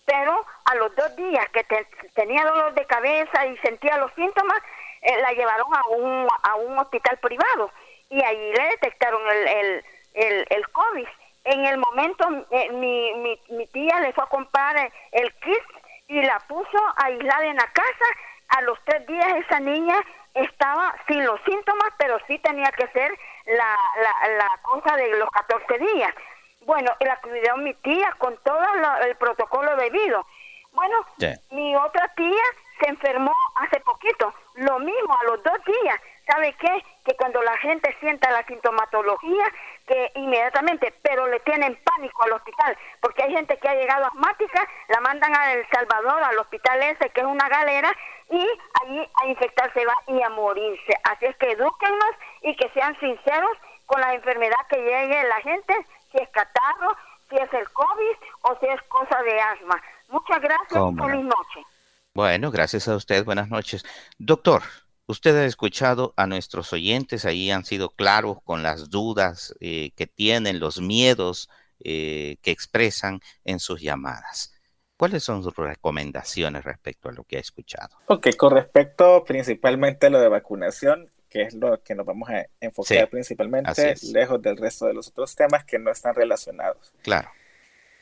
pero 0.06 0.46
a 0.66 0.76
los 0.76 0.96
dos 0.96 1.16
días 1.16 1.48
que 1.50 1.66
tenía 2.14 2.46
dolor 2.46 2.74
de 2.74 2.86
cabeza 2.86 3.48
y 3.48 3.58
sentía 3.58 3.98
los 3.98 4.14
síntomas, 4.14 4.62
eh, 5.04 5.22
la 5.22 5.32
llevaron 5.34 5.68
a 5.74 5.86
un, 5.90 6.28
a 6.44 6.56
un 6.56 6.80
hospital 6.80 7.18
privado 7.18 7.72
y 8.10 8.24
allí 8.24 8.54
le 8.54 8.64
detectaron 8.70 9.22
el, 9.30 9.48
el, 9.48 9.86
el, 10.14 10.48
el 10.50 10.70
COVID. 10.70 11.08
En 11.46 11.66
el 11.66 11.78
momento, 11.78 12.26
eh, 12.52 12.70
mi, 12.72 13.14
mi, 13.16 13.40
mi 13.50 13.68
tía 13.68 14.00
le 14.00 14.14
fue 14.14 14.24
a 14.24 14.28
comprar 14.28 14.92
el 15.12 15.34
kit 15.36 15.64
y 16.08 16.22
la 16.22 16.40
puso 16.48 16.80
aislada 16.98 17.46
en 17.46 17.58
la 17.58 17.68
casa. 17.68 18.06
A 18.50 18.62
los 18.62 18.78
tres 18.86 19.06
días 19.08 19.28
esa 19.38 19.60
niña 19.60 19.96
estaba 20.36 20.96
sin 21.08 21.26
los 21.26 21.40
síntomas, 21.42 21.90
pero 21.98 22.18
sí 22.28 22.38
tenía 22.40 22.72
que 22.72 22.88
ser 22.88 23.12
la, 23.46 23.78
la, 24.02 24.30
la 24.38 24.50
cosa 24.62 24.96
de 24.96 25.10
los 25.18 25.30
14 25.30 25.80
días. 25.80 26.14
Bueno, 26.62 26.92
la 27.02 27.18
cuidó 27.18 27.58
mi 27.58 27.74
tía 27.76 28.14
con 28.20 28.38
todo 28.44 28.64
el 29.02 29.16
protocolo 29.18 29.76
debido. 29.76 30.26
Bueno, 30.72 31.06
mi 31.52 31.76
otra 31.76 32.08
tía 32.16 32.44
se 32.84 32.90
enfermó 32.90 33.34
hace 33.56 33.80
poquito, 33.82 34.34
lo 34.56 34.80
mismo 34.80 35.18
a 35.20 35.24
los 35.26 35.44
dos 35.44 35.58
días. 35.66 36.00
¿Sabe 36.30 36.54
qué? 36.54 36.84
Que 37.06 37.16
cuando 37.16 37.42
la 37.42 37.58
gente 37.58 37.96
sienta 38.00 38.32
la 38.32 38.46
sintomatología, 38.46 39.46
que 39.86 40.12
inmediatamente, 40.16 40.94
pero 41.02 41.28
le 41.28 41.40
tienen 41.42 41.78
pánico 41.84 42.24
al 42.24 42.34
hospital, 42.34 42.78
porque 43.02 43.24
hay 43.24 43.34
gente 43.34 43.58
que 43.58 43.68
ha 43.68 43.76
llegado 43.76 44.06
asmática, 44.06 44.68
la 44.88 45.02
mandan 45.02 45.36
a 45.36 45.54
El 45.54 45.68
Salvador, 45.70 46.24
al 46.24 46.38
hospital 46.40 46.82
ese, 46.84 47.10
que 47.10 47.22
es 47.22 47.28
una 47.28 47.48
galera, 47.50 47.92
y 48.30 48.48
allí 48.84 49.10
a 49.22 49.28
infectarse 49.28 49.86
va 49.86 49.96
y 50.08 50.22
a 50.22 50.30
morirse. 50.30 50.94
Así 51.04 51.26
es 51.26 51.36
que 51.38 51.52
edúquennos 51.52 52.16
y 52.42 52.56
que 52.56 52.70
sean 52.70 52.98
sinceros 53.00 53.58
con 53.86 54.00
la 54.00 54.14
enfermedad 54.14 54.66
que 54.70 54.78
llegue 54.78 55.24
la 55.24 55.42
gente, 55.42 55.74
si 56.12 56.20
es 56.20 56.30
catarro, 56.30 56.96
si 57.30 57.36
es 57.36 57.54
el 57.54 57.70
COVID 57.72 58.18
o 58.44 58.58
si 58.60 58.68
es 58.68 58.82
cosa 58.84 59.22
de 59.24 59.42
asma. 59.42 59.82
Muchas 60.08 60.40
gracias 60.40 60.84
y 60.92 60.96
feliz 60.96 61.26
noche. 61.26 61.73
Bueno, 62.16 62.52
gracias 62.52 62.88
a 62.88 62.96
usted. 62.96 63.26
Buenas 63.26 63.50
noches. 63.50 63.84
Doctor, 64.20 64.62
usted 65.08 65.36
ha 65.36 65.46
escuchado 65.46 66.14
a 66.16 66.28
nuestros 66.28 66.72
oyentes, 66.72 67.26
ahí 67.26 67.50
han 67.50 67.66
sido 67.66 67.90
claros 67.90 68.38
con 68.44 68.62
las 68.62 68.92
dudas 68.92 69.56
eh, 69.60 69.90
que 69.96 70.06
tienen, 70.06 70.60
los 70.60 70.80
miedos 70.80 71.50
eh, 71.84 72.38
que 72.44 72.52
expresan 72.52 73.20
en 73.46 73.60
sus 73.60 73.82
llamadas. 73.82 74.54
¿Cuáles 74.96 75.24
son 75.24 75.42
sus 75.42 75.56
recomendaciones 75.56 76.64
respecto 76.64 77.10
a 77.10 77.14
lo 77.14 77.24
que 77.24 77.38
ha 77.38 77.40
escuchado? 77.40 77.98
Ok, 78.06 78.28
con 78.38 78.54
respecto 78.54 79.24
principalmente 79.24 80.06
a 80.06 80.10
lo 80.12 80.20
de 80.20 80.30
vacunación, 80.30 81.10
que 81.30 81.42
es 81.42 81.56
lo 81.56 81.82
que 81.82 81.96
nos 81.96 82.06
vamos 82.06 82.30
a 82.30 82.46
enfocar 82.60 83.10
principalmente, 83.10 83.96
lejos 84.14 84.40
del 84.40 84.58
resto 84.58 84.86
de 84.86 84.94
los 84.94 85.08
otros 85.08 85.36
temas 85.36 85.66
que 85.66 85.80
no 85.80 85.90
están 85.90 86.14
relacionados. 86.14 86.94
Claro. 87.02 87.32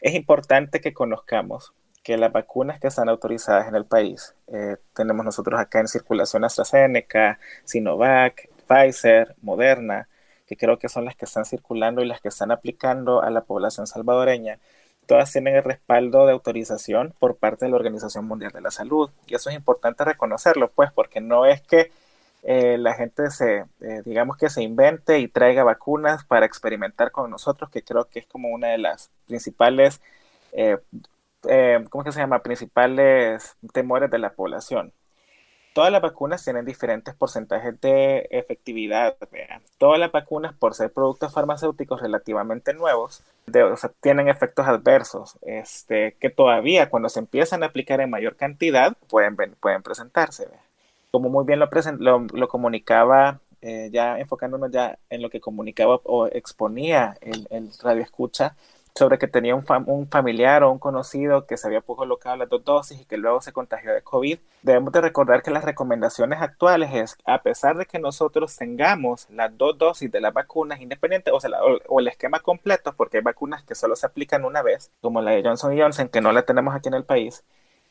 Es 0.01 0.13
importante 0.15 0.81
que 0.81 0.93
conozcamos 0.93 1.73
que 2.03 2.17
las 2.17 2.31
vacunas 2.31 2.79
que 2.79 2.87
están 2.87 3.09
autorizadas 3.09 3.67
en 3.67 3.75
el 3.75 3.85
país, 3.85 4.33
eh, 4.47 4.77
tenemos 4.93 5.25
nosotros 5.25 5.59
acá 5.59 5.79
en 5.79 5.87
circulación 5.87 6.43
AstraZeneca, 6.43 7.39
Sinovac, 7.63 8.49
Pfizer, 8.67 9.35
Moderna, 9.41 10.07
que 10.47 10.57
creo 10.57 10.79
que 10.79 10.89
son 10.89 11.05
las 11.05 11.15
que 11.15 11.25
están 11.25 11.45
circulando 11.45 12.01
y 12.01 12.07
las 12.07 12.21
que 12.21 12.29
están 12.29 12.51
aplicando 12.51 13.21
a 13.21 13.29
la 13.29 13.41
población 13.41 13.87
salvadoreña, 13.87 14.59
todas 15.05 15.31
tienen 15.31 15.55
el 15.55 15.63
respaldo 15.63 16.25
de 16.25 16.33
autorización 16.33 17.13
por 17.19 17.37
parte 17.37 17.65
de 17.65 17.71
la 17.71 17.77
Organización 17.77 18.25
Mundial 18.25 18.51
de 18.51 18.61
la 18.61 18.71
Salud. 18.71 19.09
Y 19.27 19.35
eso 19.35 19.49
es 19.49 19.55
importante 19.55 20.03
reconocerlo, 20.03 20.71
pues, 20.71 20.91
porque 20.91 21.21
no 21.21 21.45
es 21.45 21.61
que 21.61 21.91
eh, 22.43 22.77
la 22.77 22.95
gente 22.95 23.29
se, 23.29 23.65
eh, 23.81 24.01
digamos 24.05 24.37
que 24.37 24.49
se 24.49 24.63
invente 24.63 25.19
y 25.19 25.27
traiga 25.27 25.63
vacunas 25.63 26.25
para 26.25 26.45
experimentar 26.45 27.11
con 27.11 27.29
nosotros, 27.29 27.69
que 27.69 27.83
creo 27.83 28.05
que 28.05 28.19
es 28.19 28.25
como 28.25 28.49
una 28.49 28.69
de 28.69 28.77
las 28.79 29.11
principales 29.27 30.01
¿cómo 31.89 32.03
que 32.03 32.11
se 32.11 32.19
llama? 32.19 32.43
Principales 32.43 33.57
temores 33.73 34.09
de 34.11 34.19
la 34.19 34.33
población. 34.33 34.93
Todas 35.73 35.91
las 35.91 36.01
vacunas 36.01 36.43
tienen 36.43 36.65
diferentes 36.65 37.15
porcentajes 37.15 37.79
de 37.79 38.27
efectividad. 38.29 39.15
Todas 39.77 39.99
las 39.99 40.11
vacunas, 40.11 40.53
por 40.53 40.73
ser 40.73 40.91
productos 40.91 41.33
farmacéuticos 41.33 42.01
relativamente 42.01 42.73
nuevos, 42.73 43.23
tienen 44.01 44.27
efectos 44.27 44.67
adversos 44.67 45.37
este, 45.43 46.17
que 46.19 46.29
todavía 46.29 46.89
cuando 46.89 47.07
se 47.07 47.19
empiezan 47.19 47.63
a 47.63 47.67
aplicar 47.67 48.01
en 48.01 48.09
mayor 48.09 48.35
cantidad 48.35 48.97
pueden, 49.09 49.35
pueden 49.61 49.81
presentarse. 49.81 50.47
Como 51.09 51.29
muy 51.29 51.45
bien 51.45 51.59
lo, 51.59 51.69
lo, 52.33 52.47
comunicaba, 52.49 53.39
eh, 53.61 53.89
ya 53.93 54.19
enfocándonos 54.19 54.71
ya 54.71 54.97
en 55.09 55.21
lo 55.21 55.29
que 55.29 55.39
comunicaba 55.39 56.01
o 56.03 56.27
exponía 56.27 57.17
el, 57.21 57.47
el 57.49 57.71
radio 57.81 58.01
escucha, 58.01 58.55
sobre 58.95 59.17
que 59.17 59.27
tenía 59.27 59.55
un, 59.55 59.65
un, 59.87 60.07
familiar 60.07 60.63
o 60.63 60.71
un 60.71 60.79
conocido 60.79 61.45
que 61.45 61.57
se 61.57 61.67
había 61.67 61.81
colocado 61.81 62.35
las 62.35 62.49
dos 62.49 62.63
dosis 62.63 63.01
y 63.01 63.05
que 63.05 63.17
luego 63.17 63.41
se 63.41 63.53
contagió 63.53 63.93
de 63.93 64.01
COVID. 64.01 64.39
Debemos 64.61 64.91
de 64.93 65.01
recordar 65.01 65.41
que 65.41 65.51
las 65.51 65.63
recomendaciones 65.63 66.41
actuales 66.41 66.93
es, 66.93 67.17
a 67.25 67.41
pesar 67.41 67.77
de 67.77 67.85
que 67.85 67.99
nosotros 67.99 68.55
tengamos 68.55 69.27
las 69.29 69.57
dos 69.57 69.77
dosis 69.77 70.11
de 70.11 70.21
las 70.21 70.33
vacunas 70.33 70.81
independientes, 70.81 71.33
o, 71.33 71.39
sea, 71.39 71.51
o, 71.87 71.99
el 71.99 72.07
esquema 72.07 72.39
completo, 72.39 72.93
porque 72.93 73.17
hay 73.17 73.23
vacunas 73.23 73.63
que 73.63 73.75
solo 73.75 73.95
se 73.95 74.05
aplican 74.05 74.45
una 74.45 74.61
vez, 74.61 74.91
como 75.01 75.21
la 75.21 75.31
de 75.31 75.43
Johnson 75.43 75.77
Johnson, 75.77 76.09
que 76.09 76.21
no 76.21 76.31
la 76.31 76.43
tenemos 76.43 76.75
aquí 76.75 76.89
en 76.89 76.95
el 76.95 77.05
país, 77.05 77.43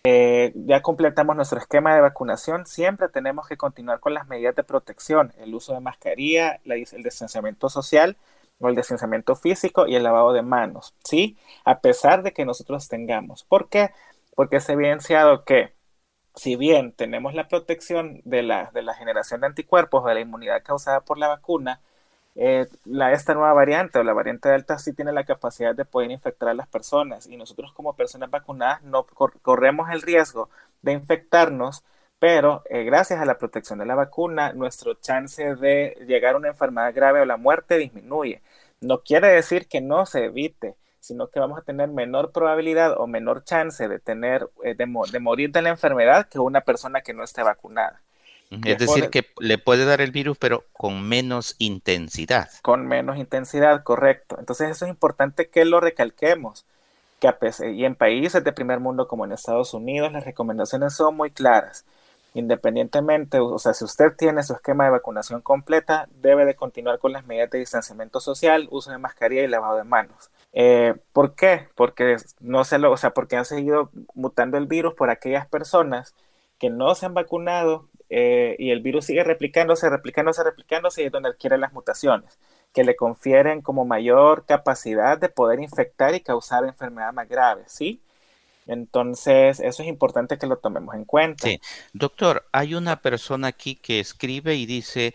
eh, 0.04 0.52
ya 0.54 0.80
completamos 0.80 1.36
nuestro 1.36 1.58
esquema 1.58 1.94
de 1.94 2.00
vacunación, 2.00 2.66
siempre 2.66 3.08
tenemos 3.08 3.46
que 3.46 3.58
continuar 3.58 4.00
con 4.00 4.14
las 4.14 4.26
medidas 4.28 4.56
de 4.56 4.64
protección, 4.64 5.32
el 5.38 5.54
uso 5.54 5.74
de 5.74 5.80
mascarilla, 5.80 6.58
el 6.64 7.02
distanciamiento 7.02 7.68
social, 7.68 8.16
o 8.60 8.68
el 8.68 8.76
distanciamiento 8.76 9.34
físico 9.36 9.86
y 9.86 9.96
el 9.96 10.02
lavado 10.04 10.32
de 10.32 10.42
manos, 10.42 10.94
¿sí? 11.04 11.38
A 11.64 11.80
pesar 11.80 12.22
de 12.22 12.32
que 12.32 12.44
nosotros 12.44 12.88
tengamos. 12.88 13.44
¿Por 13.44 13.68
qué? 13.68 13.90
Porque 14.34 14.60
se 14.60 14.72
ha 14.72 14.74
evidenciado 14.74 15.44
que 15.44 15.74
si 16.34 16.56
bien 16.56 16.92
tenemos 16.92 17.34
la 17.34 17.48
protección 17.48 18.22
de 18.24 18.42
la, 18.42 18.70
de 18.72 18.82
la 18.82 18.94
generación 18.94 19.40
de 19.40 19.48
anticuerpos, 19.48 20.04
de 20.04 20.14
la 20.14 20.20
inmunidad 20.20 20.62
causada 20.62 21.00
por 21.02 21.18
la 21.18 21.28
vacuna, 21.28 21.80
eh, 22.36 22.68
esta 23.12 23.34
nueva 23.34 23.52
variante 23.52 23.98
o 23.98 24.04
la 24.04 24.12
variante 24.12 24.48
Delta 24.48 24.78
sí 24.78 24.92
tiene 24.94 25.12
la 25.12 25.24
capacidad 25.24 25.74
de 25.74 25.84
poder 25.84 26.10
infectar 26.10 26.48
a 26.48 26.54
las 26.54 26.68
personas 26.68 27.26
y 27.26 27.36
nosotros 27.36 27.72
como 27.72 27.96
personas 27.96 28.30
vacunadas 28.30 28.82
no 28.82 29.04
corremos 29.42 29.90
el 29.90 30.02
riesgo 30.02 30.48
de 30.82 30.92
infectarnos 30.92 31.84
pero 32.20 32.62
eh, 32.68 32.84
gracias 32.84 33.18
a 33.18 33.24
la 33.24 33.38
protección 33.38 33.78
de 33.78 33.86
la 33.86 33.94
vacuna, 33.94 34.52
nuestro 34.52 34.94
chance 34.94 35.56
de 35.56 35.96
llegar 36.06 36.34
a 36.34 36.36
una 36.38 36.48
enfermedad 36.48 36.94
grave 36.94 37.22
o 37.22 37.24
la 37.24 37.38
muerte 37.38 37.78
disminuye. 37.78 38.42
No 38.82 39.00
quiere 39.00 39.28
decir 39.28 39.66
que 39.66 39.80
no 39.80 40.04
se 40.04 40.26
evite, 40.26 40.76
sino 41.00 41.28
que 41.28 41.40
vamos 41.40 41.58
a 41.58 41.62
tener 41.62 41.88
menor 41.88 42.30
probabilidad 42.30 42.94
o 42.98 43.06
menor 43.06 43.42
chance 43.44 43.88
de 43.88 43.98
tener 43.98 44.46
eh, 44.62 44.74
de, 44.74 44.86
morir 44.86 45.50
de 45.50 45.62
la 45.62 45.70
enfermedad 45.70 46.28
que 46.28 46.38
una 46.38 46.60
persona 46.60 47.00
que 47.00 47.14
no 47.14 47.24
esté 47.24 47.42
vacunada. 47.42 48.02
Es 48.64 48.78
decir, 48.78 49.10
que 49.10 49.26
le 49.38 49.58
puede 49.58 49.84
dar 49.84 50.00
el 50.00 50.10
virus, 50.10 50.36
pero 50.36 50.64
con 50.72 51.08
menos 51.08 51.54
intensidad. 51.58 52.50
Con 52.62 52.86
menos 52.86 53.16
intensidad, 53.16 53.82
correcto. 53.84 54.36
Entonces 54.40 54.70
eso 54.70 54.84
es 54.84 54.90
importante 54.90 55.48
que 55.48 55.64
lo 55.64 55.80
recalquemos. 55.80 56.66
Que 57.20 57.32
y 57.72 57.84
en 57.84 57.94
países 57.94 58.42
de 58.42 58.52
primer 58.52 58.80
mundo 58.80 59.06
como 59.06 59.24
en 59.24 59.32
Estados 59.32 59.72
Unidos, 59.72 60.12
las 60.12 60.24
recomendaciones 60.24 60.94
son 60.94 61.16
muy 61.16 61.30
claras 61.30 61.84
independientemente, 62.34 63.40
o 63.40 63.58
sea, 63.58 63.74
si 63.74 63.84
usted 63.84 64.14
tiene 64.16 64.42
su 64.42 64.52
esquema 64.52 64.84
de 64.84 64.90
vacunación 64.90 65.40
completa, 65.40 66.08
debe 66.12 66.44
de 66.44 66.54
continuar 66.54 66.98
con 66.98 67.12
las 67.12 67.26
medidas 67.26 67.50
de 67.50 67.58
distanciamiento 67.58 68.20
social, 68.20 68.68
uso 68.70 68.90
de 68.90 68.98
mascarilla 68.98 69.42
y 69.42 69.48
lavado 69.48 69.76
de 69.76 69.84
manos. 69.84 70.30
Eh, 70.52 70.94
¿Por 71.12 71.34
qué? 71.34 71.68
Porque 71.74 72.16
no 72.40 72.64
se 72.64 72.78
lo, 72.78 72.92
o 72.92 72.96
sea, 72.96 73.10
porque 73.10 73.36
han 73.36 73.44
seguido 73.44 73.90
mutando 74.14 74.58
el 74.58 74.66
virus 74.66 74.94
por 74.94 75.10
aquellas 75.10 75.46
personas 75.48 76.14
que 76.58 76.70
no 76.70 76.94
se 76.94 77.06
han 77.06 77.14
vacunado 77.14 77.88
eh, 78.10 78.56
y 78.58 78.70
el 78.70 78.80
virus 78.82 79.06
sigue 79.06 79.24
replicándose, 79.24 79.88
replicándose, 79.88 80.44
replicándose 80.44 81.02
y 81.02 81.06
es 81.06 81.12
donde 81.12 81.30
adquiere 81.30 81.58
las 81.58 81.72
mutaciones 81.72 82.38
que 82.72 82.84
le 82.84 82.96
confieren 82.96 83.62
como 83.62 83.84
mayor 83.84 84.44
capacidad 84.46 85.18
de 85.18 85.28
poder 85.28 85.60
infectar 85.60 86.14
y 86.14 86.20
causar 86.20 86.64
enfermedades 86.64 87.14
más 87.14 87.28
graves, 87.28 87.72
¿sí? 87.72 88.02
Entonces, 88.70 89.58
eso 89.58 89.82
es 89.82 89.88
importante 89.88 90.38
que 90.38 90.46
lo 90.46 90.58
tomemos 90.58 90.94
en 90.94 91.04
cuenta. 91.04 91.48
Sí. 91.48 91.60
Doctor, 91.92 92.46
hay 92.52 92.76
una 92.76 93.02
persona 93.02 93.48
aquí 93.48 93.74
que 93.74 93.98
escribe 93.98 94.54
y 94.54 94.64
dice, 94.64 95.12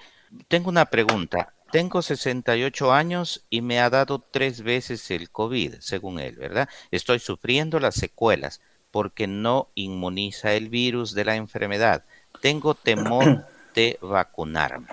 tengo 0.50 0.70
una 0.70 0.86
pregunta. 0.88 1.54
Tengo 1.72 2.02
68 2.02 2.92
años 2.92 3.46
y 3.50 3.62
me 3.62 3.80
ha 3.80 3.90
dado 3.90 4.20
tres 4.20 4.62
veces 4.62 5.10
el 5.10 5.30
COVID, 5.30 5.76
según 5.80 6.20
él, 6.20 6.36
¿verdad? 6.36 6.68
Estoy 6.92 7.20
sufriendo 7.20 7.80
las 7.80 7.96
secuelas 7.96 8.60
porque 8.92 9.26
no 9.26 9.70
inmuniza 9.74 10.54
el 10.54 10.68
virus 10.68 11.14
de 11.14 11.24
la 11.24 11.38
enfermedad. 11.38 12.04
Tengo 12.42 12.76
temor 12.76 13.46
de 13.74 13.98
vacunarme. 14.02 14.88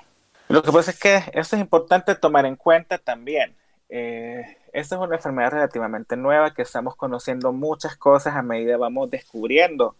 Lo 0.48 0.62
que 0.62 0.70
pasa 0.70 0.92
es 0.92 1.00
que 1.00 1.16
esto 1.34 1.56
es 1.56 1.62
importante 1.62 2.14
tomar 2.14 2.46
en 2.46 2.54
cuenta 2.54 2.98
también. 2.98 3.56
Eh, 3.94 4.56
esta 4.72 4.94
es 4.94 5.00
una 5.02 5.16
enfermedad 5.16 5.50
relativamente 5.50 6.16
nueva 6.16 6.54
que 6.54 6.62
estamos 6.62 6.96
conociendo 6.96 7.52
muchas 7.52 7.94
cosas 7.94 8.34
a 8.34 8.42
medida 8.42 8.78
vamos 8.78 9.10
descubriendo 9.10 9.96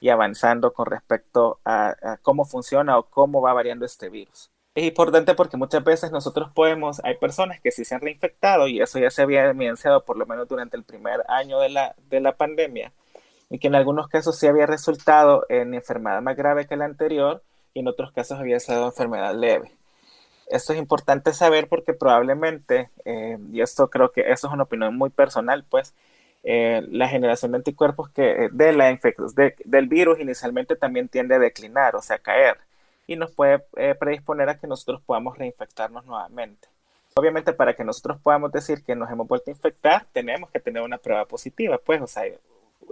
y 0.00 0.10
avanzando 0.10 0.72
con 0.72 0.86
respecto 0.86 1.58
a, 1.64 2.18
cómo 2.22 2.44
funciona 2.44 2.96
o 2.96 3.02
cómo 3.02 3.42
va 3.42 3.52
variando 3.52 3.84
este 3.84 4.10
virus. 4.10 4.52
Es 4.76 4.84
importante 4.84 5.34
porque 5.34 5.56
muchas 5.56 5.82
veces 5.82 6.12
nosotros 6.12 6.52
podemos, 6.54 7.00
hay 7.02 7.16
personas 7.16 7.60
que 7.60 7.72
sí 7.72 7.84
se 7.84 7.96
han 7.96 8.00
reinfectado 8.00 8.68
y 8.68 8.80
eso 8.80 9.00
ya 9.00 9.10
se 9.10 9.22
había 9.22 9.46
evidenciado 9.46 10.04
por 10.04 10.16
lo 10.16 10.24
menos 10.24 10.46
durante 10.46 10.76
el 10.76 10.84
primer 10.84 11.24
año 11.26 11.58
de 11.58 11.70
la, 11.70 11.96
de 12.10 12.20
la 12.20 12.36
pandemia 12.36 12.92
y 13.50 13.58
que 13.58 13.66
en 13.66 13.74
algunos 13.74 14.06
casos 14.06 14.38
sí 14.38 14.46
había 14.46 14.66
resultado 14.66 15.46
en 15.48 15.74
enfermedad 15.74 16.22
más 16.22 16.36
grave 16.36 16.68
que 16.68 16.76
la 16.76 16.84
anterior 16.84 17.42
y 17.74 17.80
en 17.80 17.88
otros 17.88 18.12
casos 18.12 18.38
había 18.38 18.60
sido 18.60 18.86
enfermedad 18.86 19.34
leve. 19.34 19.72
Esto 20.48 20.72
es 20.72 20.78
importante 20.78 21.32
saber 21.32 21.68
porque 21.68 21.94
probablemente, 21.94 22.90
eh, 23.04 23.38
y 23.52 23.60
esto 23.60 23.88
creo 23.88 24.12
que 24.12 24.20
eso 24.32 24.46
es 24.46 24.52
una 24.52 24.64
opinión 24.64 24.96
muy 24.96 25.10
personal, 25.10 25.64
pues 25.68 25.94
eh, 26.44 26.82
la 26.90 27.08
generación 27.08 27.52
de 27.52 27.58
anticuerpos 27.58 28.10
que 28.10 28.46
eh, 28.46 28.48
de 28.52 28.72
la 28.72 28.86
de, 28.86 29.54
del 29.64 29.86
virus 29.88 30.20
inicialmente 30.20 30.76
también 30.76 31.08
tiende 31.08 31.36
a 31.36 31.38
declinar, 31.38 31.96
o 31.96 32.02
sea, 32.02 32.18
caer, 32.18 32.58
y 33.06 33.16
nos 33.16 33.30
puede 33.32 33.60
predisponer 33.98 34.48
a 34.48 34.58
que 34.58 34.66
nosotros 34.66 35.00
podamos 35.02 35.36
reinfectarnos 35.38 36.04
nuevamente. 36.06 36.68
Obviamente, 37.14 37.52
para 37.52 37.74
que 37.74 37.84
nosotros 37.84 38.18
podamos 38.22 38.52
decir 38.52 38.82
que 38.84 38.96
nos 38.96 39.10
hemos 39.10 39.28
vuelto 39.28 39.50
a 39.50 39.54
infectar, 39.54 40.06
tenemos 40.12 40.50
que 40.50 40.60
tener 40.60 40.82
una 40.82 40.98
prueba 40.98 41.26
positiva, 41.26 41.78
pues, 41.78 42.00
o 42.00 42.06
sea, 42.06 42.24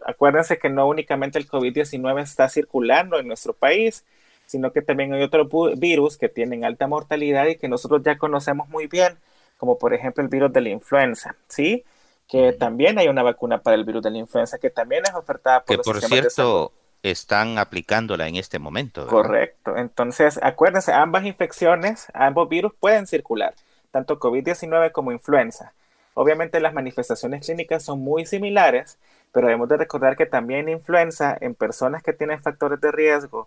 acuérdense 0.07 0.59
que 0.59 0.69
no 0.69 0.87
únicamente 0.87 1.39
el 1.39 1.49
COVID-19 1.49 2.23
está 2.23 2.49
circulando 2.49 3.19
en 3.19 3.27
nuestro 3.27 3.53
país, 3.55 4.05
sino 4.51 4.73
que 4.73 4.83
también 4.83 5.13
hay 5.13 5.23
otros 5.23 5.47
virus 5.79 6.19
que 6.19 6.29
tienen 6.29 6.65
alta 6.65 6.89
mortalidad 6.89 7.47
y 7.47 7.55
que 7.55 7.69
nosotros 7.69 8.03
ya 8.05 8.19
conocemos 8.19 8.69
muy 8.69 8.89
bien, 8.89 9.17
como 9.59 9.79
por 9.79 9.95
ejemplo 9.95 10.25
el 10.25 10.29
virus 10.29 10.53
de 10.53 10.61
la 10.61 10.71
influenza, 10.71 11.37
¿sí? 11.47 11.85
Que 12.27 12.53
también 12.53 12.99
hay 12.99 13.07
una 13.07 13.23
vacuna 13.23 13.59
para 13.59 13.77
el 13.77 13.85
virus 13.85 14.03
de 14.03 14.11
la 14.11 14.19
influenza 14.19 14.59
que 14.59 14.69
también 14.69 15.05
es 15.07 15.15
ofertada 15.15 15.61
por 15.61 15.77
que 15.77 15.81
por 15.81 16.01
cierto 16.01 16.73
están 17.01 17.59
aplicándola 17.59 18.27
en 18.27 18.35
este 18.35 18.59
momento. 18.59 19.07
Correcto. 19.07 19.77
Entonces, 19.77 20.41
acuérdense, 20.43 20.93
ambas 20.93 21.25
infecciones, 21.27 22.09
ambos 22.13 22.49
virus 22.49 22.73
pueden 22.75 23.07
circular, 23.07 23.55
tanto 23.93 24.19
COVID-19 24.19 24.91
como 24.91 25.13
influenza. 25.13 25.75
Obviamente 26.15 26.59
las 26.59 26.75
manifestaciones 26.75 27.47
clínicas 27.47 27.85
son 27.85 28.01
muy 28.01 28.27
similares, 28.27 28.99
pero 29.31 29.47
debemos 29.47 29.69
de 29.69 29.77
recordar 29.77 30.17
que 30.17 30.27
también 30.27 30.69
influenza 30.69 31.39
en 31.41 31.55
personas 31.55 32.03
que 32.03 32.13
tienen 32.13 32.43
factores 32.43 32.81
de 32.81 32.91
riesgo 32.91 33.47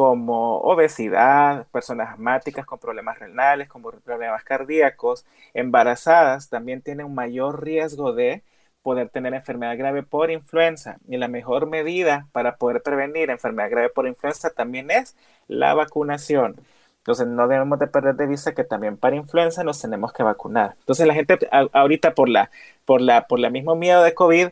como 0.00 0.60
obesidad, 0.60 1.66
personas 1.72 2.14
asmáticas 2.14 2.64
con 2.64 2.78
problemas 2.78 3.18
renales, 3.18 3.68
con 3.68 3.82
problemas 3.82 4.42
cardíacos, 4.44 5.26
embarazadas, 5.52 6.48
también 6.48 6.80
tienen 6.80 7.04
un 7.04 7.14
mayor 7.14 7.62
riesgo 7.62 8.14
de 8.14 8.42
poder 8.80 9.10
tener 9.10 9.34
enfermedad 9.34 9.76
grave 9.76 10.02
por 10.02 10.30
influenza. 10.30 10.96
Y 11.06 11.18
la 11.18 11.28
mejor 11.28 11.66
medida 11.66 12.28
para 12.32 12.56
poder 12.56 12.82
prevenir 12.82 13.28
enfermedad 13.28 13.68
grave 13.68 13.90
por 13.90 14.06
influenza 14.06 14.48
también 14.48 14.90
es 14.90 15.16
la 15.48 15.74
vacunación. 15.74 16.56
Entonces 17.00 17.26
no 17.26 17.46
debemos 17.46 17.78
de 17.78 17.86
perder 17.86 18.14
de 18.14 18.26
vista 18.26 18.54
que 18.54 18.64
también 18.64 18.96
para 18.96 19.16
influenza 19.16 19.64
nos 19.64 19.82
tenemos 19.82 20.14
que 20.14 20.22
vacunar. 20.22 20.76
Entonces 20.78 21.06
la 21.06 21.12
gente 21.12 21.38
ahorita 21.74 22.14
por 22.14 22.30
la, 22.30 22.50
por 22.86 23.02
la, 23.02 23.26
por 23.26 23.38
la 23.38 23.50
mismo 23.50 23.76
miedo 23.76 24.02
de 24.02 24.14
COVID 24.14 24.48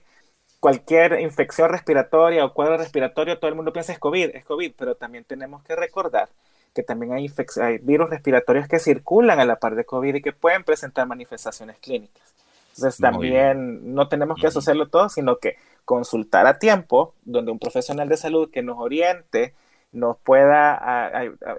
cualquier 0.61 1.21
infección 1.21 1.71
respiratoria 1.71 2.45
o 2.45 2.53
cuadro 2.53 2.77
respiratorio, 2.77 3.39
todo 3.39 3.49
el 3.49 3.55
mundo 3.55 3.73
piensa 3.73 3.93
es 3.93 3.99
COVID, 3.99 4.31
es 4.35 4.45
COVID, 4.45 4.73
pero 4.77 4.95
también 4.97 5.25
tenemos 5.25 5.63
que 5.63 5.77
recordar 5.77 6.29
que 6.75 6.83
también 6.83 7.13
hay, 7.13 7.33
hay 7.61 7.79
virus 7.79 8.11
respiratorios 8.11 8.69
que 8.69 8.79
circulan 8.79 9.41
a 9.41 9.45
la 9.45 9.57
par 9.57 9.75
de 9.75 9.85
COVID 9.85 10.17
y 10.17 10.23
que 10.23 10.33
pueden 10.33 10.65
presentar 10.65 11.07
manifestaciones 11.07 11.79
clínicas. 11.79 12.23
Entonces 12.77 13.01
también 13.01 13.95
no 13.95 14.09
tenemos 14.09 14.39
que 14.41 14.47
asociarlo 14.47 14.89
todo, 14.89 15.09
sino 15.09 15.39
que 15.39 15.57
consultar 15.85 16.47
a 16.47 16.59
tiempo, 16.59 17.15
donde 17.25 17.51
un 17.51 17.59
profesional 17.59 18.09
de 18.09 18.17
salud 18.17 18.51
que 18.51 18.63
nos 18.63 18.79
oriente, 18.79 19.55
nos 19.93 20.19
pueda 20.19 21.13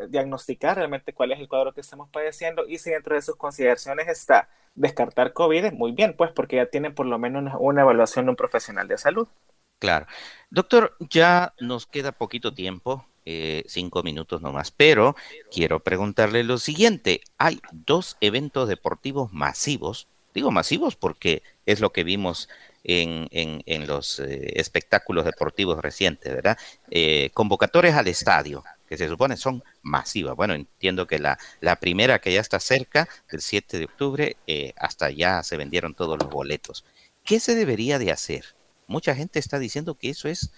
diagnosticar 0.10 0.78
realmente 0.78 1.14
cuál 1.14 1.32
es 1.32 1.40
el 1.40 1.48
cuadro 1.48 1.74
que 1.74 1.82
estamos 1.82 2.10
padeciendo 2.10 2.68
y 2.68 2.78
si 2.78 2.92
dentro 2.92 3.16
de 3.16 3.22
sus 3.22 3.36
consideraciones 3.36 4.08
está 4.08 4.50
descartar 4.76 5.34
COVID, 5.34 5.74
muy 5.74 5.92
bien, 5.92 6.16
pues 6.16 6.32
porque 6.32 6.58
ya 6.58 6.68
tienen 6.68 6.94
por 6.94 7.06
lo 7.06 7.20
menos 7.20 7.54
una, 7.60 7.82
evaluación 7.82 8.26
de 8.26 8.32
un 8.32 8.36
profesional 8.36 8.88
de 8.88 8.98
salud. 8.98 9.28
Claro. 9.80 10.08
Doctor, 10.50 10.96
ya 11.00 11.54
nos 11.60 11.86
queda 11.86 12.12
poquito 12.12 12.54
tiempo, 12.54 13.06
eh, 13.26 13.64
cinco 13.68 14.04
minutos 14.04 14.42
nomás, 14.42 14.72
pero 14.72 15.16
quiero 15.52 15.82
preguntarle 15.82 16.44
lo 16.44 16.58
siguiente. 16.58 17.22
Hay 17.38 17.62
dos 17.72 18.18
eventos 18.22 18.68
deportivos 18.68 19.32
masivos, 19.32 20.08
digo 20.34 20.52
masivos 20.52 20.96
porque 20.96 21.44
es 21.66 21.80
lo 21.80 21.92
que 21.92 22.04
vimos 22.04 22.50
en, 22.84 23.88
los 23.88 24.20
eh, 24.20 24.54
espectáculos 24.56 25.26
deportivos 25.26 25.82
recientes, 25.82 26.34
¿verdad? 26.34 26.58
Eh, 26.90 27.30
convocatorias 27.34 27.96
al 27.96 28.08
estadio, 28.08 28.64
que 28.88 28.98
se 28.98 29.08
supone 29.08 29.38
son 29.38 29.64
masivas. 29.82 30.36
Bueno, 30.36 30.54
entiendo 30.54 31.08
que 31.08 31.20
la, 31.20 31.38
la 31.62 31.76
primera 31.78 32.20
que 32.20 32.34
ya 32.34 32.42
está 32.42 32.60
cerca, 32.60 33.08
del 33.32 33.42
7 33.42 33.78
de 33.78 33.86
octubre, 33.86 34.38
eh, 34.48 34.74
hasta 34.78 35.10
ya 35.12 35.44
se 35.44 35.58
vendieron 35.58 35.94
todos 35.94 36.18
los 36.20 36.30
boletos. 36.30 36.86
¿Qué 37.24 37.40
se 37.40 37.56
debería 37.56 38.00
de 38.00 38.12
hacer? 38.12 38.46
Mucha 38.88 39.14
gente 39.14 39.40
está 39.40 39.60
diciendo 39.60 39.96
que 39.96 40.10
eso 40.10 40.28
es 40.28 40.52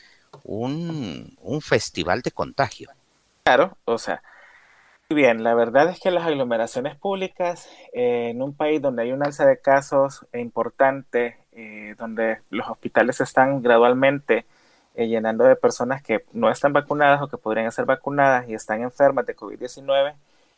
un, 0.44 1.36
un 1.42 1.62
festival 1.62 2.22
de 2.22 2.32
contagio. 2.32 2.90
Claro, 3.44 3.78
o 3.86 3.98
sea, 3.98 4.22
bien, 5.10 5.44
la 5.44 5.54
verdad 5.56 5.90
es 5.90 6.00
que 6.00 6.12
las 6.12 6.26
aglomeraciones 6.26 6.96
públicas 6.96 7.70
en 7.92 8.42
un 8.42 8.56
país 8.56 8.82
donde 8.82 9.04
hay 9.04 9.12
un 9.12 9.26
alza 9.26 9.46
de 9.46 9.60
casos 9.60 10.26
importante 10.32 11.41
eh, 11.54 11.96
donde 11.98 12.40
los 12.50 12.70
hospitales 12.70 13.20
están 13.22 13.62
gradualmente 13.62 14.46
eh, 14.96 15.08
llenando 15.08 15.46
de 15.46 15.56
personas 15.56 16.02
que 16.02 16.26
no 16.34 16.50
están 16.50 16.74
vacunadas 16.74 17.22
o 17.22 17.28
que 17.28 17.38
podrían 17.38 17.72
ser 17.72 17.86
vacunadas 17.86 18.48
y 18.50 18.54
están 18.54 18.82
enfermas 18.82 19.26
de 19.26 19.36
COVID-19, 19.36 20.16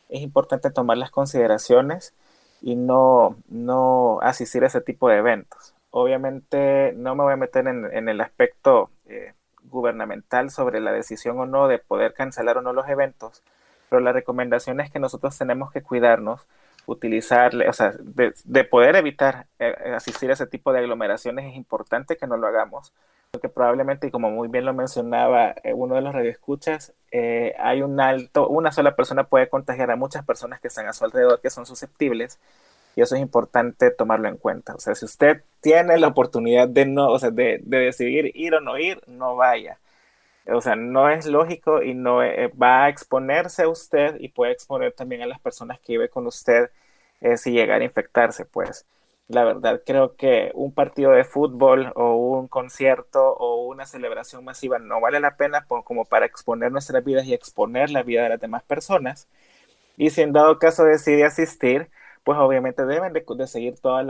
es 0.08 0.20
importante 0.22 0.70
tomar 0.70 0.96
las 0.98 1.10
consideraciones 1.10 2.14
y 2.60 2.76
no, 2.76 3.36
no 3.48 4.20
asistir 4.22 4.64
a 4.64 4.68
ese 4.68 4.80
tipo 4.80 5.08
de 5.08 5.18
eventos. 5.18 5.74
Obviamente 5.90 6.92
no 6.96 7.14
me 7.14 7.22
voy 7.22 7.32
a 7.34 7.36
meter 7.36 7.66
en, 7.68 8.08
el 8.08 8.20
aspecto 8.20 8.90
eh, 9.06 9.34
gubernamental 9.64 10.50
sobre 10.50 10.80
la 10.80 10.92
decisión 10.92 11.38
o 11.38 11.46
no 11.46 11.68
de 11.68 11.78
poder 11.78 12.14
cancelar 12.14 12.58
o 12.58 12.62
no 12.62 12.72
los 12.72 12.88
eventos, 12.88 13.42
pero 13.88 14.00
la 14.00 14.12
recomendación 14.12 14.80
es 14.80 14.90
que 14.90 14.98
nosotros 14.98 15.36
tenemos 15.38 15.70
que 15.72 15.82
cuidarnos 15.82 16.46
utilizarle, 16.86 17.68
o 17.68 17.72
sea, 17.72 17.94
de, 17.98 18.64
poder 18.64 18.96
evitar 18.96 19.46
eh, 19.58 19.74
eh, 19.84 19.94
asistir 19.94 20.30
a 20.30 20.34
ese 20.34 20.46
tipo 20.46 20.72
de 20.72 20.80
aglomeraciones 20.80 21.46
es 21.46 21.56
importante 21.56 22.16
que 22.16 22.26
no 22.26 22.36
lo 22.36 22.46
hagamos, 22.46 22.92
porque 23.30 23.48
probablemente, 23.48 24.10
como 24.10 24.30
muy 24.30 24.48
bien 24.48 24.64
lo 24.64 24.74
mencionaba 24.74 25.54
eh, 25.62 25.72
uno 25.74 25.96
de 25.96 26.02
los 26.02 26.14
radioescuchas, 26.14 26.92
hay 27.58 27.82
un 27.82 28.00
alto, 28.00 28.48
una 28.48 28.72
sola 28.72 28.96
persona 28.96 29.24
puede 29.24 29.48
contagiar 29.48 29.90
a 29.90 29.96
muchas 29.96 30.24
personas 30.24 30.60
que 30.60 30.68
están 30.68 30.88
a 30.88 30.92
su 30.92 31.04
alrededor 31.04 31.40
que 31.40 31.50
son 31.50 31.64
susceptibles 31.64 32.40
y 32.96 33.02
eso 33.02 33.14
es 33.14 33.20
importante 33.20 33.92
tomarlo 33.92 34.28
en 34.28 34.36
cuenta. 34.36 34.74
O 34.74 34.80
sea, 34.80 34.96
si 34.96 35.04
usted 35.04 35.42
tiene 35.60 35.96
la 35.98 36.08
oportunidad 36.08 36.68
de 36.68 36.86
no, 36.86 37.10
o 37.10 37.18
sea, 37.18 37.30
de, 37.30 37.60
de 37.62 37.78
decidir 37.78 38.32
ir 38.34 38.54
o 38.54 38.60
no 38.60 38.78
ir, 38.78 39.00
no 39.06 39.36
vaya 39.36 39.78
o 40.46 40.60
sea, 40.60 40.76
no 40.76 41.08
es 41.08 41.26
lógico 41.26 41.82
y 41.82 41.94
no 41.94 42.22
eh, 42.22 42.48
va 42.48 42.84
a 42.84 42.88
exponerse 42.88 43.62
a 43.62 43.68
usted 43.68 44.16
y 44.20 44.28
puede 44.28 44.52
exponer 44.52 44.92
también 44.92 45.22
a 45.22 45.26
las 45.26 45.40
personas 45.40 45.80
que 45.80 45.94
vive 45.94 46.08
con 46.08 46.26
usted 46.26 46.70
eh, 47.20 47.36
si 47.38 47.52
llegara 47.52 47.82
a 47.82 47.84
infectarse, 47.84 48.44
pues. 48.44 48.86
La 49.28 49.44
verdad 49.44 49.82
creo 49.86 50.16
que 50.16 50.50
un 50.54 50.74
partido 50.74 51.12
de 51.12 51.24
fútbol 51.24 51.92
o 51.96 52.14
un 52.16 52.48
concierto 52.48 53.34
o 53.34 53.64
una 53.66 53.86
celebración 53.86 54.44
masiva 54.44 54.78
no 54.78 55.00
vale 55.00 55.18
la 55.20 55.36
pena 55.36 55.64
como 55.66 56.04
para 56.04 56.26
exponer 56.26 56.70
nuestras 56.72 57.02
vidas 57.04 57.24
y 57.26 57.32
exponer 57.32 57.90
la 57.90 58.02
vida 58.02 58.22
de 58.24 58.28
las 58.30 58.40
demás 58.40 58.62
personas. 58.64 59.28
Y 59.96 60.10
si 60.10 60.22
en 60.22 60.32
dado 60.32 60.58
caso 60.58 60.84
decide 60.84 61.24
asistir, 61.24 61.90
pues 62.24 62.38
obviamente 62.38 62.84
deben 62.86 63.12
de, 63.12 63.46
seguir 63.46 63.78
todas 63.80 64.04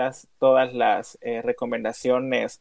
las, 0.75 1.19
eh, 1.21 1.43
recomendaciones 1.43 2.61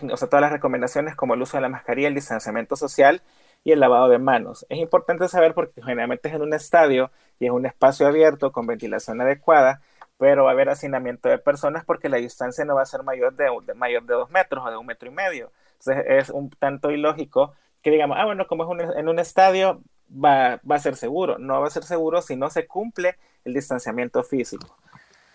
o 0.00 0.16
sea, 0.16 0.28
todas 0.28 0.40
las 0.40 0.52
recomendaciones 0.52 1.14
como 1.14 1.34
el 1.34 1.42
uso 1.42 1.56
de 1.56 1.62
la 1.62 1.68
mascarilla, 1.68 2.08
el 2.08 2.14
distanciamiento 2.14 2.76
social 2.76 3.22
y 3.64 3.72
el 3.72 3.80
lavado 3.80 4.08
de 4.08 4.18
manos. 4.18 4.66
Es 4.68 4.78
importante 4.78 5.28
saber 5.28 5.54
porque 5.54 5.82
generalmente 5.82 6.28
es 6.28 6.34
en 6.34 6.42
un 6.42 6.54
estadio 6.54 7.10
y 7.38 7.46
es 7.46 7.52
un 7.52 7.66
espacio 7.66 8.06
abierto 8.06 8.52
con 8.52 8.66
ventilación 8.66 9.20
adecuada, 9.20 9.82
pero 10.18 10.44
va 10.44 10.50
a 10.50 10.52
haber 10.52 10.70
hacinamiento 10.70 11.28
de 11.28 11.38
personas 11.38 11.84
porque 11.84 12.08
la 12.08 12.16
distancia 12.16 12.64
no 12.64 12.74
va 12.74 12.82
a 12.82 12.86
ser 12.86 13.02
mayor 13.02 13.34
de, 13.34 13.50
mayor 13.74 14.04
de 14.04 14.14
dos 14.14 14.30
metros 14.30 14.64
o 14.66 14.70
de 14.70 14.76
un 14.76 14.86
metro 14.86 15.08
y 15.08 15.12
medio. 15.12 15.52
Entonces 15.78 16.04
es 16.08 16.30
un 16.30 16.50
tanto 16.50 16.90
ilógico 16.90 17.54
que 17.82 17.90
digamos, 17.90 18.16
ah, 18.18 18.24
bueno, 18.24 18.46
como 18.46 18.80
es 18.80 18.96
en 18.96 19.08
un 19.08 19.18
estadio, 19.18 19.82
va, 20.12 20.60
va, 20.68 20.76
a 20.76 20.80
ser 20.80 20.96
seguro. 20.96 21.38
No 21.38 21.60
va 21.60 21.66
a 21.66 21.70
ser 21.70 21.82
seguro 21.82 22.22
si 22.22 22.36
no 22.36 22.48
se 22.50 22.66
cumple 22.66 23.16
el 23.44 23.54
distanciamiento 23.54 24.22
físico. 24.22 24.76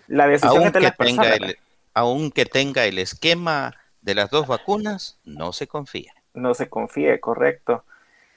La 0.08 0.28
decisión 0.28 0.64
aunque 0.64 0.80
de 0.80 0.92
tenga 0.92 1.36
el, 1.36 1.58
Aunque 1.94 2.46
tenga 2.46 2.86
el 2.86 3.00
esquema 3.00 3.76
de 4.02 4.16
las 4.16 4.30
dos 4.30 4.48
vacunas, 4.48 5.18
no 5.26 5.54
se 5.54 5.68
confía. 5.68 6.14
No 6.34 6.54
se 6.54 6.70
confíe, 6.70 7.20
correcto. 7.20 7.84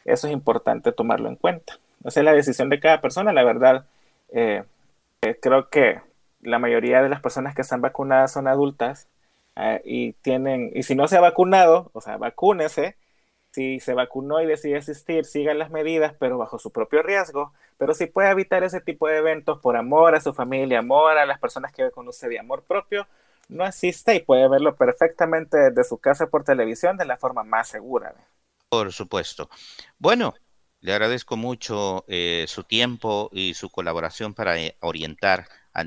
Eso 0.04 0.26
es 0.26 0.32
importante 0.32 0.92
tomarlo 0.92 1.28
en 1.28 1.36
cuenta. 1.36 1.78
Esa 2.04 2.20
es 2.20 2.24
la 2.24 2.32
decisión 2.32 2.68
de 2.70 2.80
cada 2.80 3.00
persona. 3.00 3.32
La 3.32 3.44
verdad, 3.44 3.86
eh, 4.30 4.64
eh, 5.22 5.38
creo 5.40 5.68
que 5.68 6.00
la 6.42 6.58
mayoría 6.58 7.02
de 7.02 7.08
las 7.08 7.20
personas 7.20 7.54
que 7.54 7.62
están 7.62 7.80
vacunadas 7.80 8.32
son 8.32 8.48
adultas 8.48 9.08
eh, 9.56 9.82
y 9.84 10.12
tienen, 10.14 10.70
y 10.74 10.82
si 10.84 10.94
no 10.94 11.08
se 11.08 11.16
ha 11.16 11.20
vacunado, 11.20 11.90
o 11.92 12.00
sea, 12.00 12.16
vacúnese, 12.16 12.96
si 13.50 13.80
se 13.80 13.94
vacunó 13.94 14.40
y 14.40 14.46
decide 14.46 14.78
asistir, 14.78 15.24
sigan 15.24 15.58
las 15.58 15.70
medidas, 15.70 16.14
pero 16.18 16.38
bajo 16.38 16.58
su 16.58 16.70
propio 16.70 17.02
riesgo, 17.02 17.52
pero 17.78 17.94
si 17.94 18.06
puede 18.06 18.30
evitar 18.30 18.62
ese 18.62 18.80
tipo 18.80 19.08
de 19.08 19.18
eventos 19.18 19.58
por 19.58 19.76
amor 19.76 20.14
a 20.14 20.20
su 20.20 20.32
familia, 20.32 20.78
amor 20.78 21.18
a 21.18 21.26
las 21.26 21.38
personas 21.38 21.72
que 21.72 21.90
conoce 21.90 22.28
de 22.28 22.38
amor 22.38 22.62
propio, 22.62 23.06
no 23.50 23.64
asiste 23.64 24.14
y 24.14 24.20
puede 24.20 24.48
verlo 24.48 24.76
perfectamente 24.76 25.58
desde 25.58 25.84
su 25.84 25.98
casa 25.98 26.28
por 26.28 26.44
televisión 26.44 26.96
de 26.96 27.04
la 27.04 27.16
forma 27.16 27.42
más 27.42 27.68
segura. 27.68 28.14
Por 28.68 28.92
supuesto. 28.92 29.50
Bueno, 29.98 30.34
le 30.80 30.92
agradezco 30.92 31.36
mucho 31.36 32.04
eh, 32.08 32.46
su 32.48 32.64
tiempo 32.64 33.28
y 33.32 33.54
su 33.54 33.68
colaboración 33.68 34.32
para 34.32 34.58
eh, 34.58 34.76
orientar 34.80 35.48
a, 35.72 35.84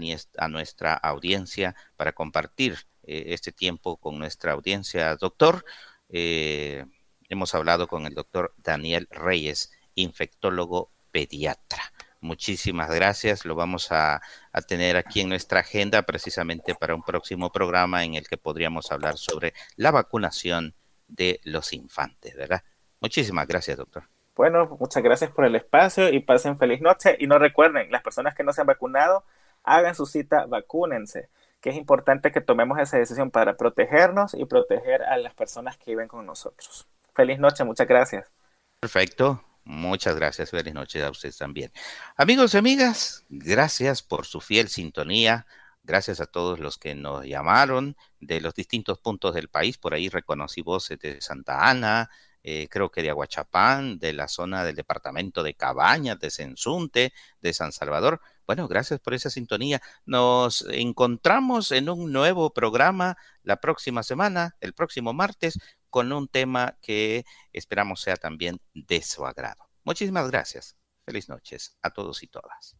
nuestra 0.47 0.93
audiencia, 0.93 1.75
para 1.95 2.11
compartir 2.11 2.77
eh, 3.03 3.25
este 3.27 3.51
tiempo 3.51 3.97
con 3.97 4.19
nuestra 4.19 4.51
audiencia. 4.51 5.15
Doctor, 5.15 5.65
hemos 6.09 7.55
hablado 7.55 7.87
con 7.87 8.05
el 8.05 8.13
doctor 8.13 8.53
Daniel 8.57 9.07
Reyes, 9.09 9.71
infectólogo 9.95 10.91
pediatra. 11.11 11.92
Muchísimas 12.23 12.89
gracias. 12.89 13.43
Lo 13.43 13.53
vamos 13.53 13.91
a, 13.91 14.21
a, 14.53 14.61
tener 14.61 14.95
aquí 14.95 15.19
en 15.19 15.29
nuestra 15.29 15.59
agenda 15.59 16.03
precisamente 16.03 16.73
para 16.73 16.95
un 16.95 17.03
próximo 17.03 17.51
programa 17.51 18.05
en 18.05 18.15
el 18.15 18.27
que 18.27 18.37
podríamos 18.37 18.93
hablar 18.93 19.17
sobre 19.17 19.53
la 19.75 19.91
vacunación 19.91 20.73
de 21.07 21.41
los 21.43 21.73
infantes, 21.73 22.33
¿verdad? 22.35 22.63
Muchísimas 23.01 23.45
gracias, 23.45 23.77
doctor. 23.77 24.03
Bueno, 24.35 24.77
muchas 24.79 25.03
gracias 25.03 25.31
por 25.31 25.43
el 25.43 25.55
espacio 25.55 26.07
y 26.09 26.21
pasen 26.21 26.57
feliz 26.57 26.81
noche. 26.81 27.17
Y 27.19 27.27
no 27.27 27.37
recuerden, 27.39 27.91
las 27.91 28.01
personas 28.01 28.33
que 28.33 28.43
no 28.43 28.53
se 28.53 28.61
han 28.61 28.67
vacunado, 28.67 29.25
hagan 29.63 29.93
su 29.93 30.05
cita, 30.05 30.45
vacúnense, 30.45 31.29
que 31.59 31.71
es 31.71 31.75
importante 31.75 32.31
que 32.31 32.39
tomemos 32.39 32.79
esa 32.79 32.97
decisión 32.97 33.31
para 33.31 33.57
protegernos 33.57 34.33
y 34.33 34.45
proteger 34.45 35.03
a 35.03 35.17
las 35.17 35.33
personas 35.33 35.77
que 35.77 35.91
viven 35.91 36.07
con 36.07 36.25
nosotros. 36.25 36.87
Feliz 37.13 37.37
noche, 37.37 37.65
muchas 37.65 37.87
gracias. 37.87 38.31
Perfecto. 38.79 39.43
Muchas 39.65 40.15
gracias, 40.15 40.49
feliz 40.49 40.73
noche 40.73 41.03
a 41.03 41.09
ustedes 41.09 41.37
también. 41.37 41.71
Amigos 42.17 42.53
y 42.53 42.57
amigas, 42.57 43.25
gracias 43.29 44.01
por 44.01 44.25
su 44.25 44.41
fiel 44.41 44.67
sintonía. 44.67 45.45
Gracias 45.85 46.21
a 46.21 46.25
todos 46.25 46.59
los 46.59 46.77
que 46.77 46.95
nos 46.95 47.25
llamaron 47.25 47.97
de 48.21 48.39
los 48.39 48.53
distintos 48.53 48.99
puntos 48.99 49.33
del 49.35 49.49
país. 49.49 49.77
Por 49.77 49.93
ahí 49.93 50.07
reconocí 50.09 50.61
voces 50.61 50.97
de 50.99 51.19
Santa 51.19 51.69
Ana, 51.69 52.09
eh, 52.41 52.67
creo 52.69 52.91
que 52.91 53.01
de 53.01 53.09
Aguachapán, 53.09 53.99
de 53.99 54.13
la 54.13 54.27
zona 54.27 54.65
del 54.65 54.75
departamento 54.75 55.43
de 55.43 55.55
Cabañas, 55.55 56.19
de 56.19 56.29
Sensunte, 56.29 57.13
de 57.41 57.53
San 57.53 57.71
Salvador. 57.71 58.21
Bueno, 58.45 58.67
gracias 58.67 58.99
por 58.99 59.13
esa 59.13 59.29
sintonía. 59.29 59.81
Nos 60.05 60.65
encontramos 60.69 61.71
en 61.71 61.89
un 61.89 62.11
nuevo 62.11 62.53
programa 62.53 63.17
la 63.43 63.57
próxima 63.57 64.03
semana, 64.03 64.55
el 64.59 64.73
próximo 64.73 65.13
martes, 65.13 65.57
con 65.93 66.11
un 66.11 66.27
tema 66.27 66.75
que 66.81 67.23
esperamos 67.51 68.01
sea 68.01 68.15
también 68.15 68.59
de 68.73 69.03
su 69.03 69.27
agrado. 69.27 69.69
Muchísimas 69.83 70.27
gracias. 70.31 70.75
Feliz 71.05 71.29
noches 71.29 71.77
a 71.83 71.91
todos 71.91 72.23
y 72.23 72.27
todas. 72.27 72.75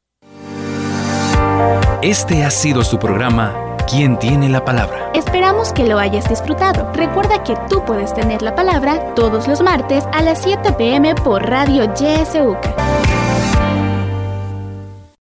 Este 2.02 2.44
ha 2.44 2.50
sido 2.50 2.84
su 2.84 2.98
programa 2.98 3.78
¿Quién 3.88 4.18
tiene 4.18 4.50
la 4.50 4.66
palabra? 4.66 5.12
Esperamos 5.14 5.74
que 5.74 5.86
lo 5.86 6.00
hayas 6.00 6.28
disfrutado. 6.28 6.92
Recuerda 6.94 7.44
que 7.44 7.56
tú 7.70 7.86
puedes 7.86 8.16
tener 8.16 8.42
la 8.42 8.56
palabra 8.56 9.14
todos 9.14 9.48
los 9.48 9.62
martes 9.62 10.06
a 10.14 10.24
las 10.24 10.42
7 10.42 10.74
pm 10.74 11.14
por 11.14 11.48
Radio 11.48 11.84
YSUK. 11.94 13.13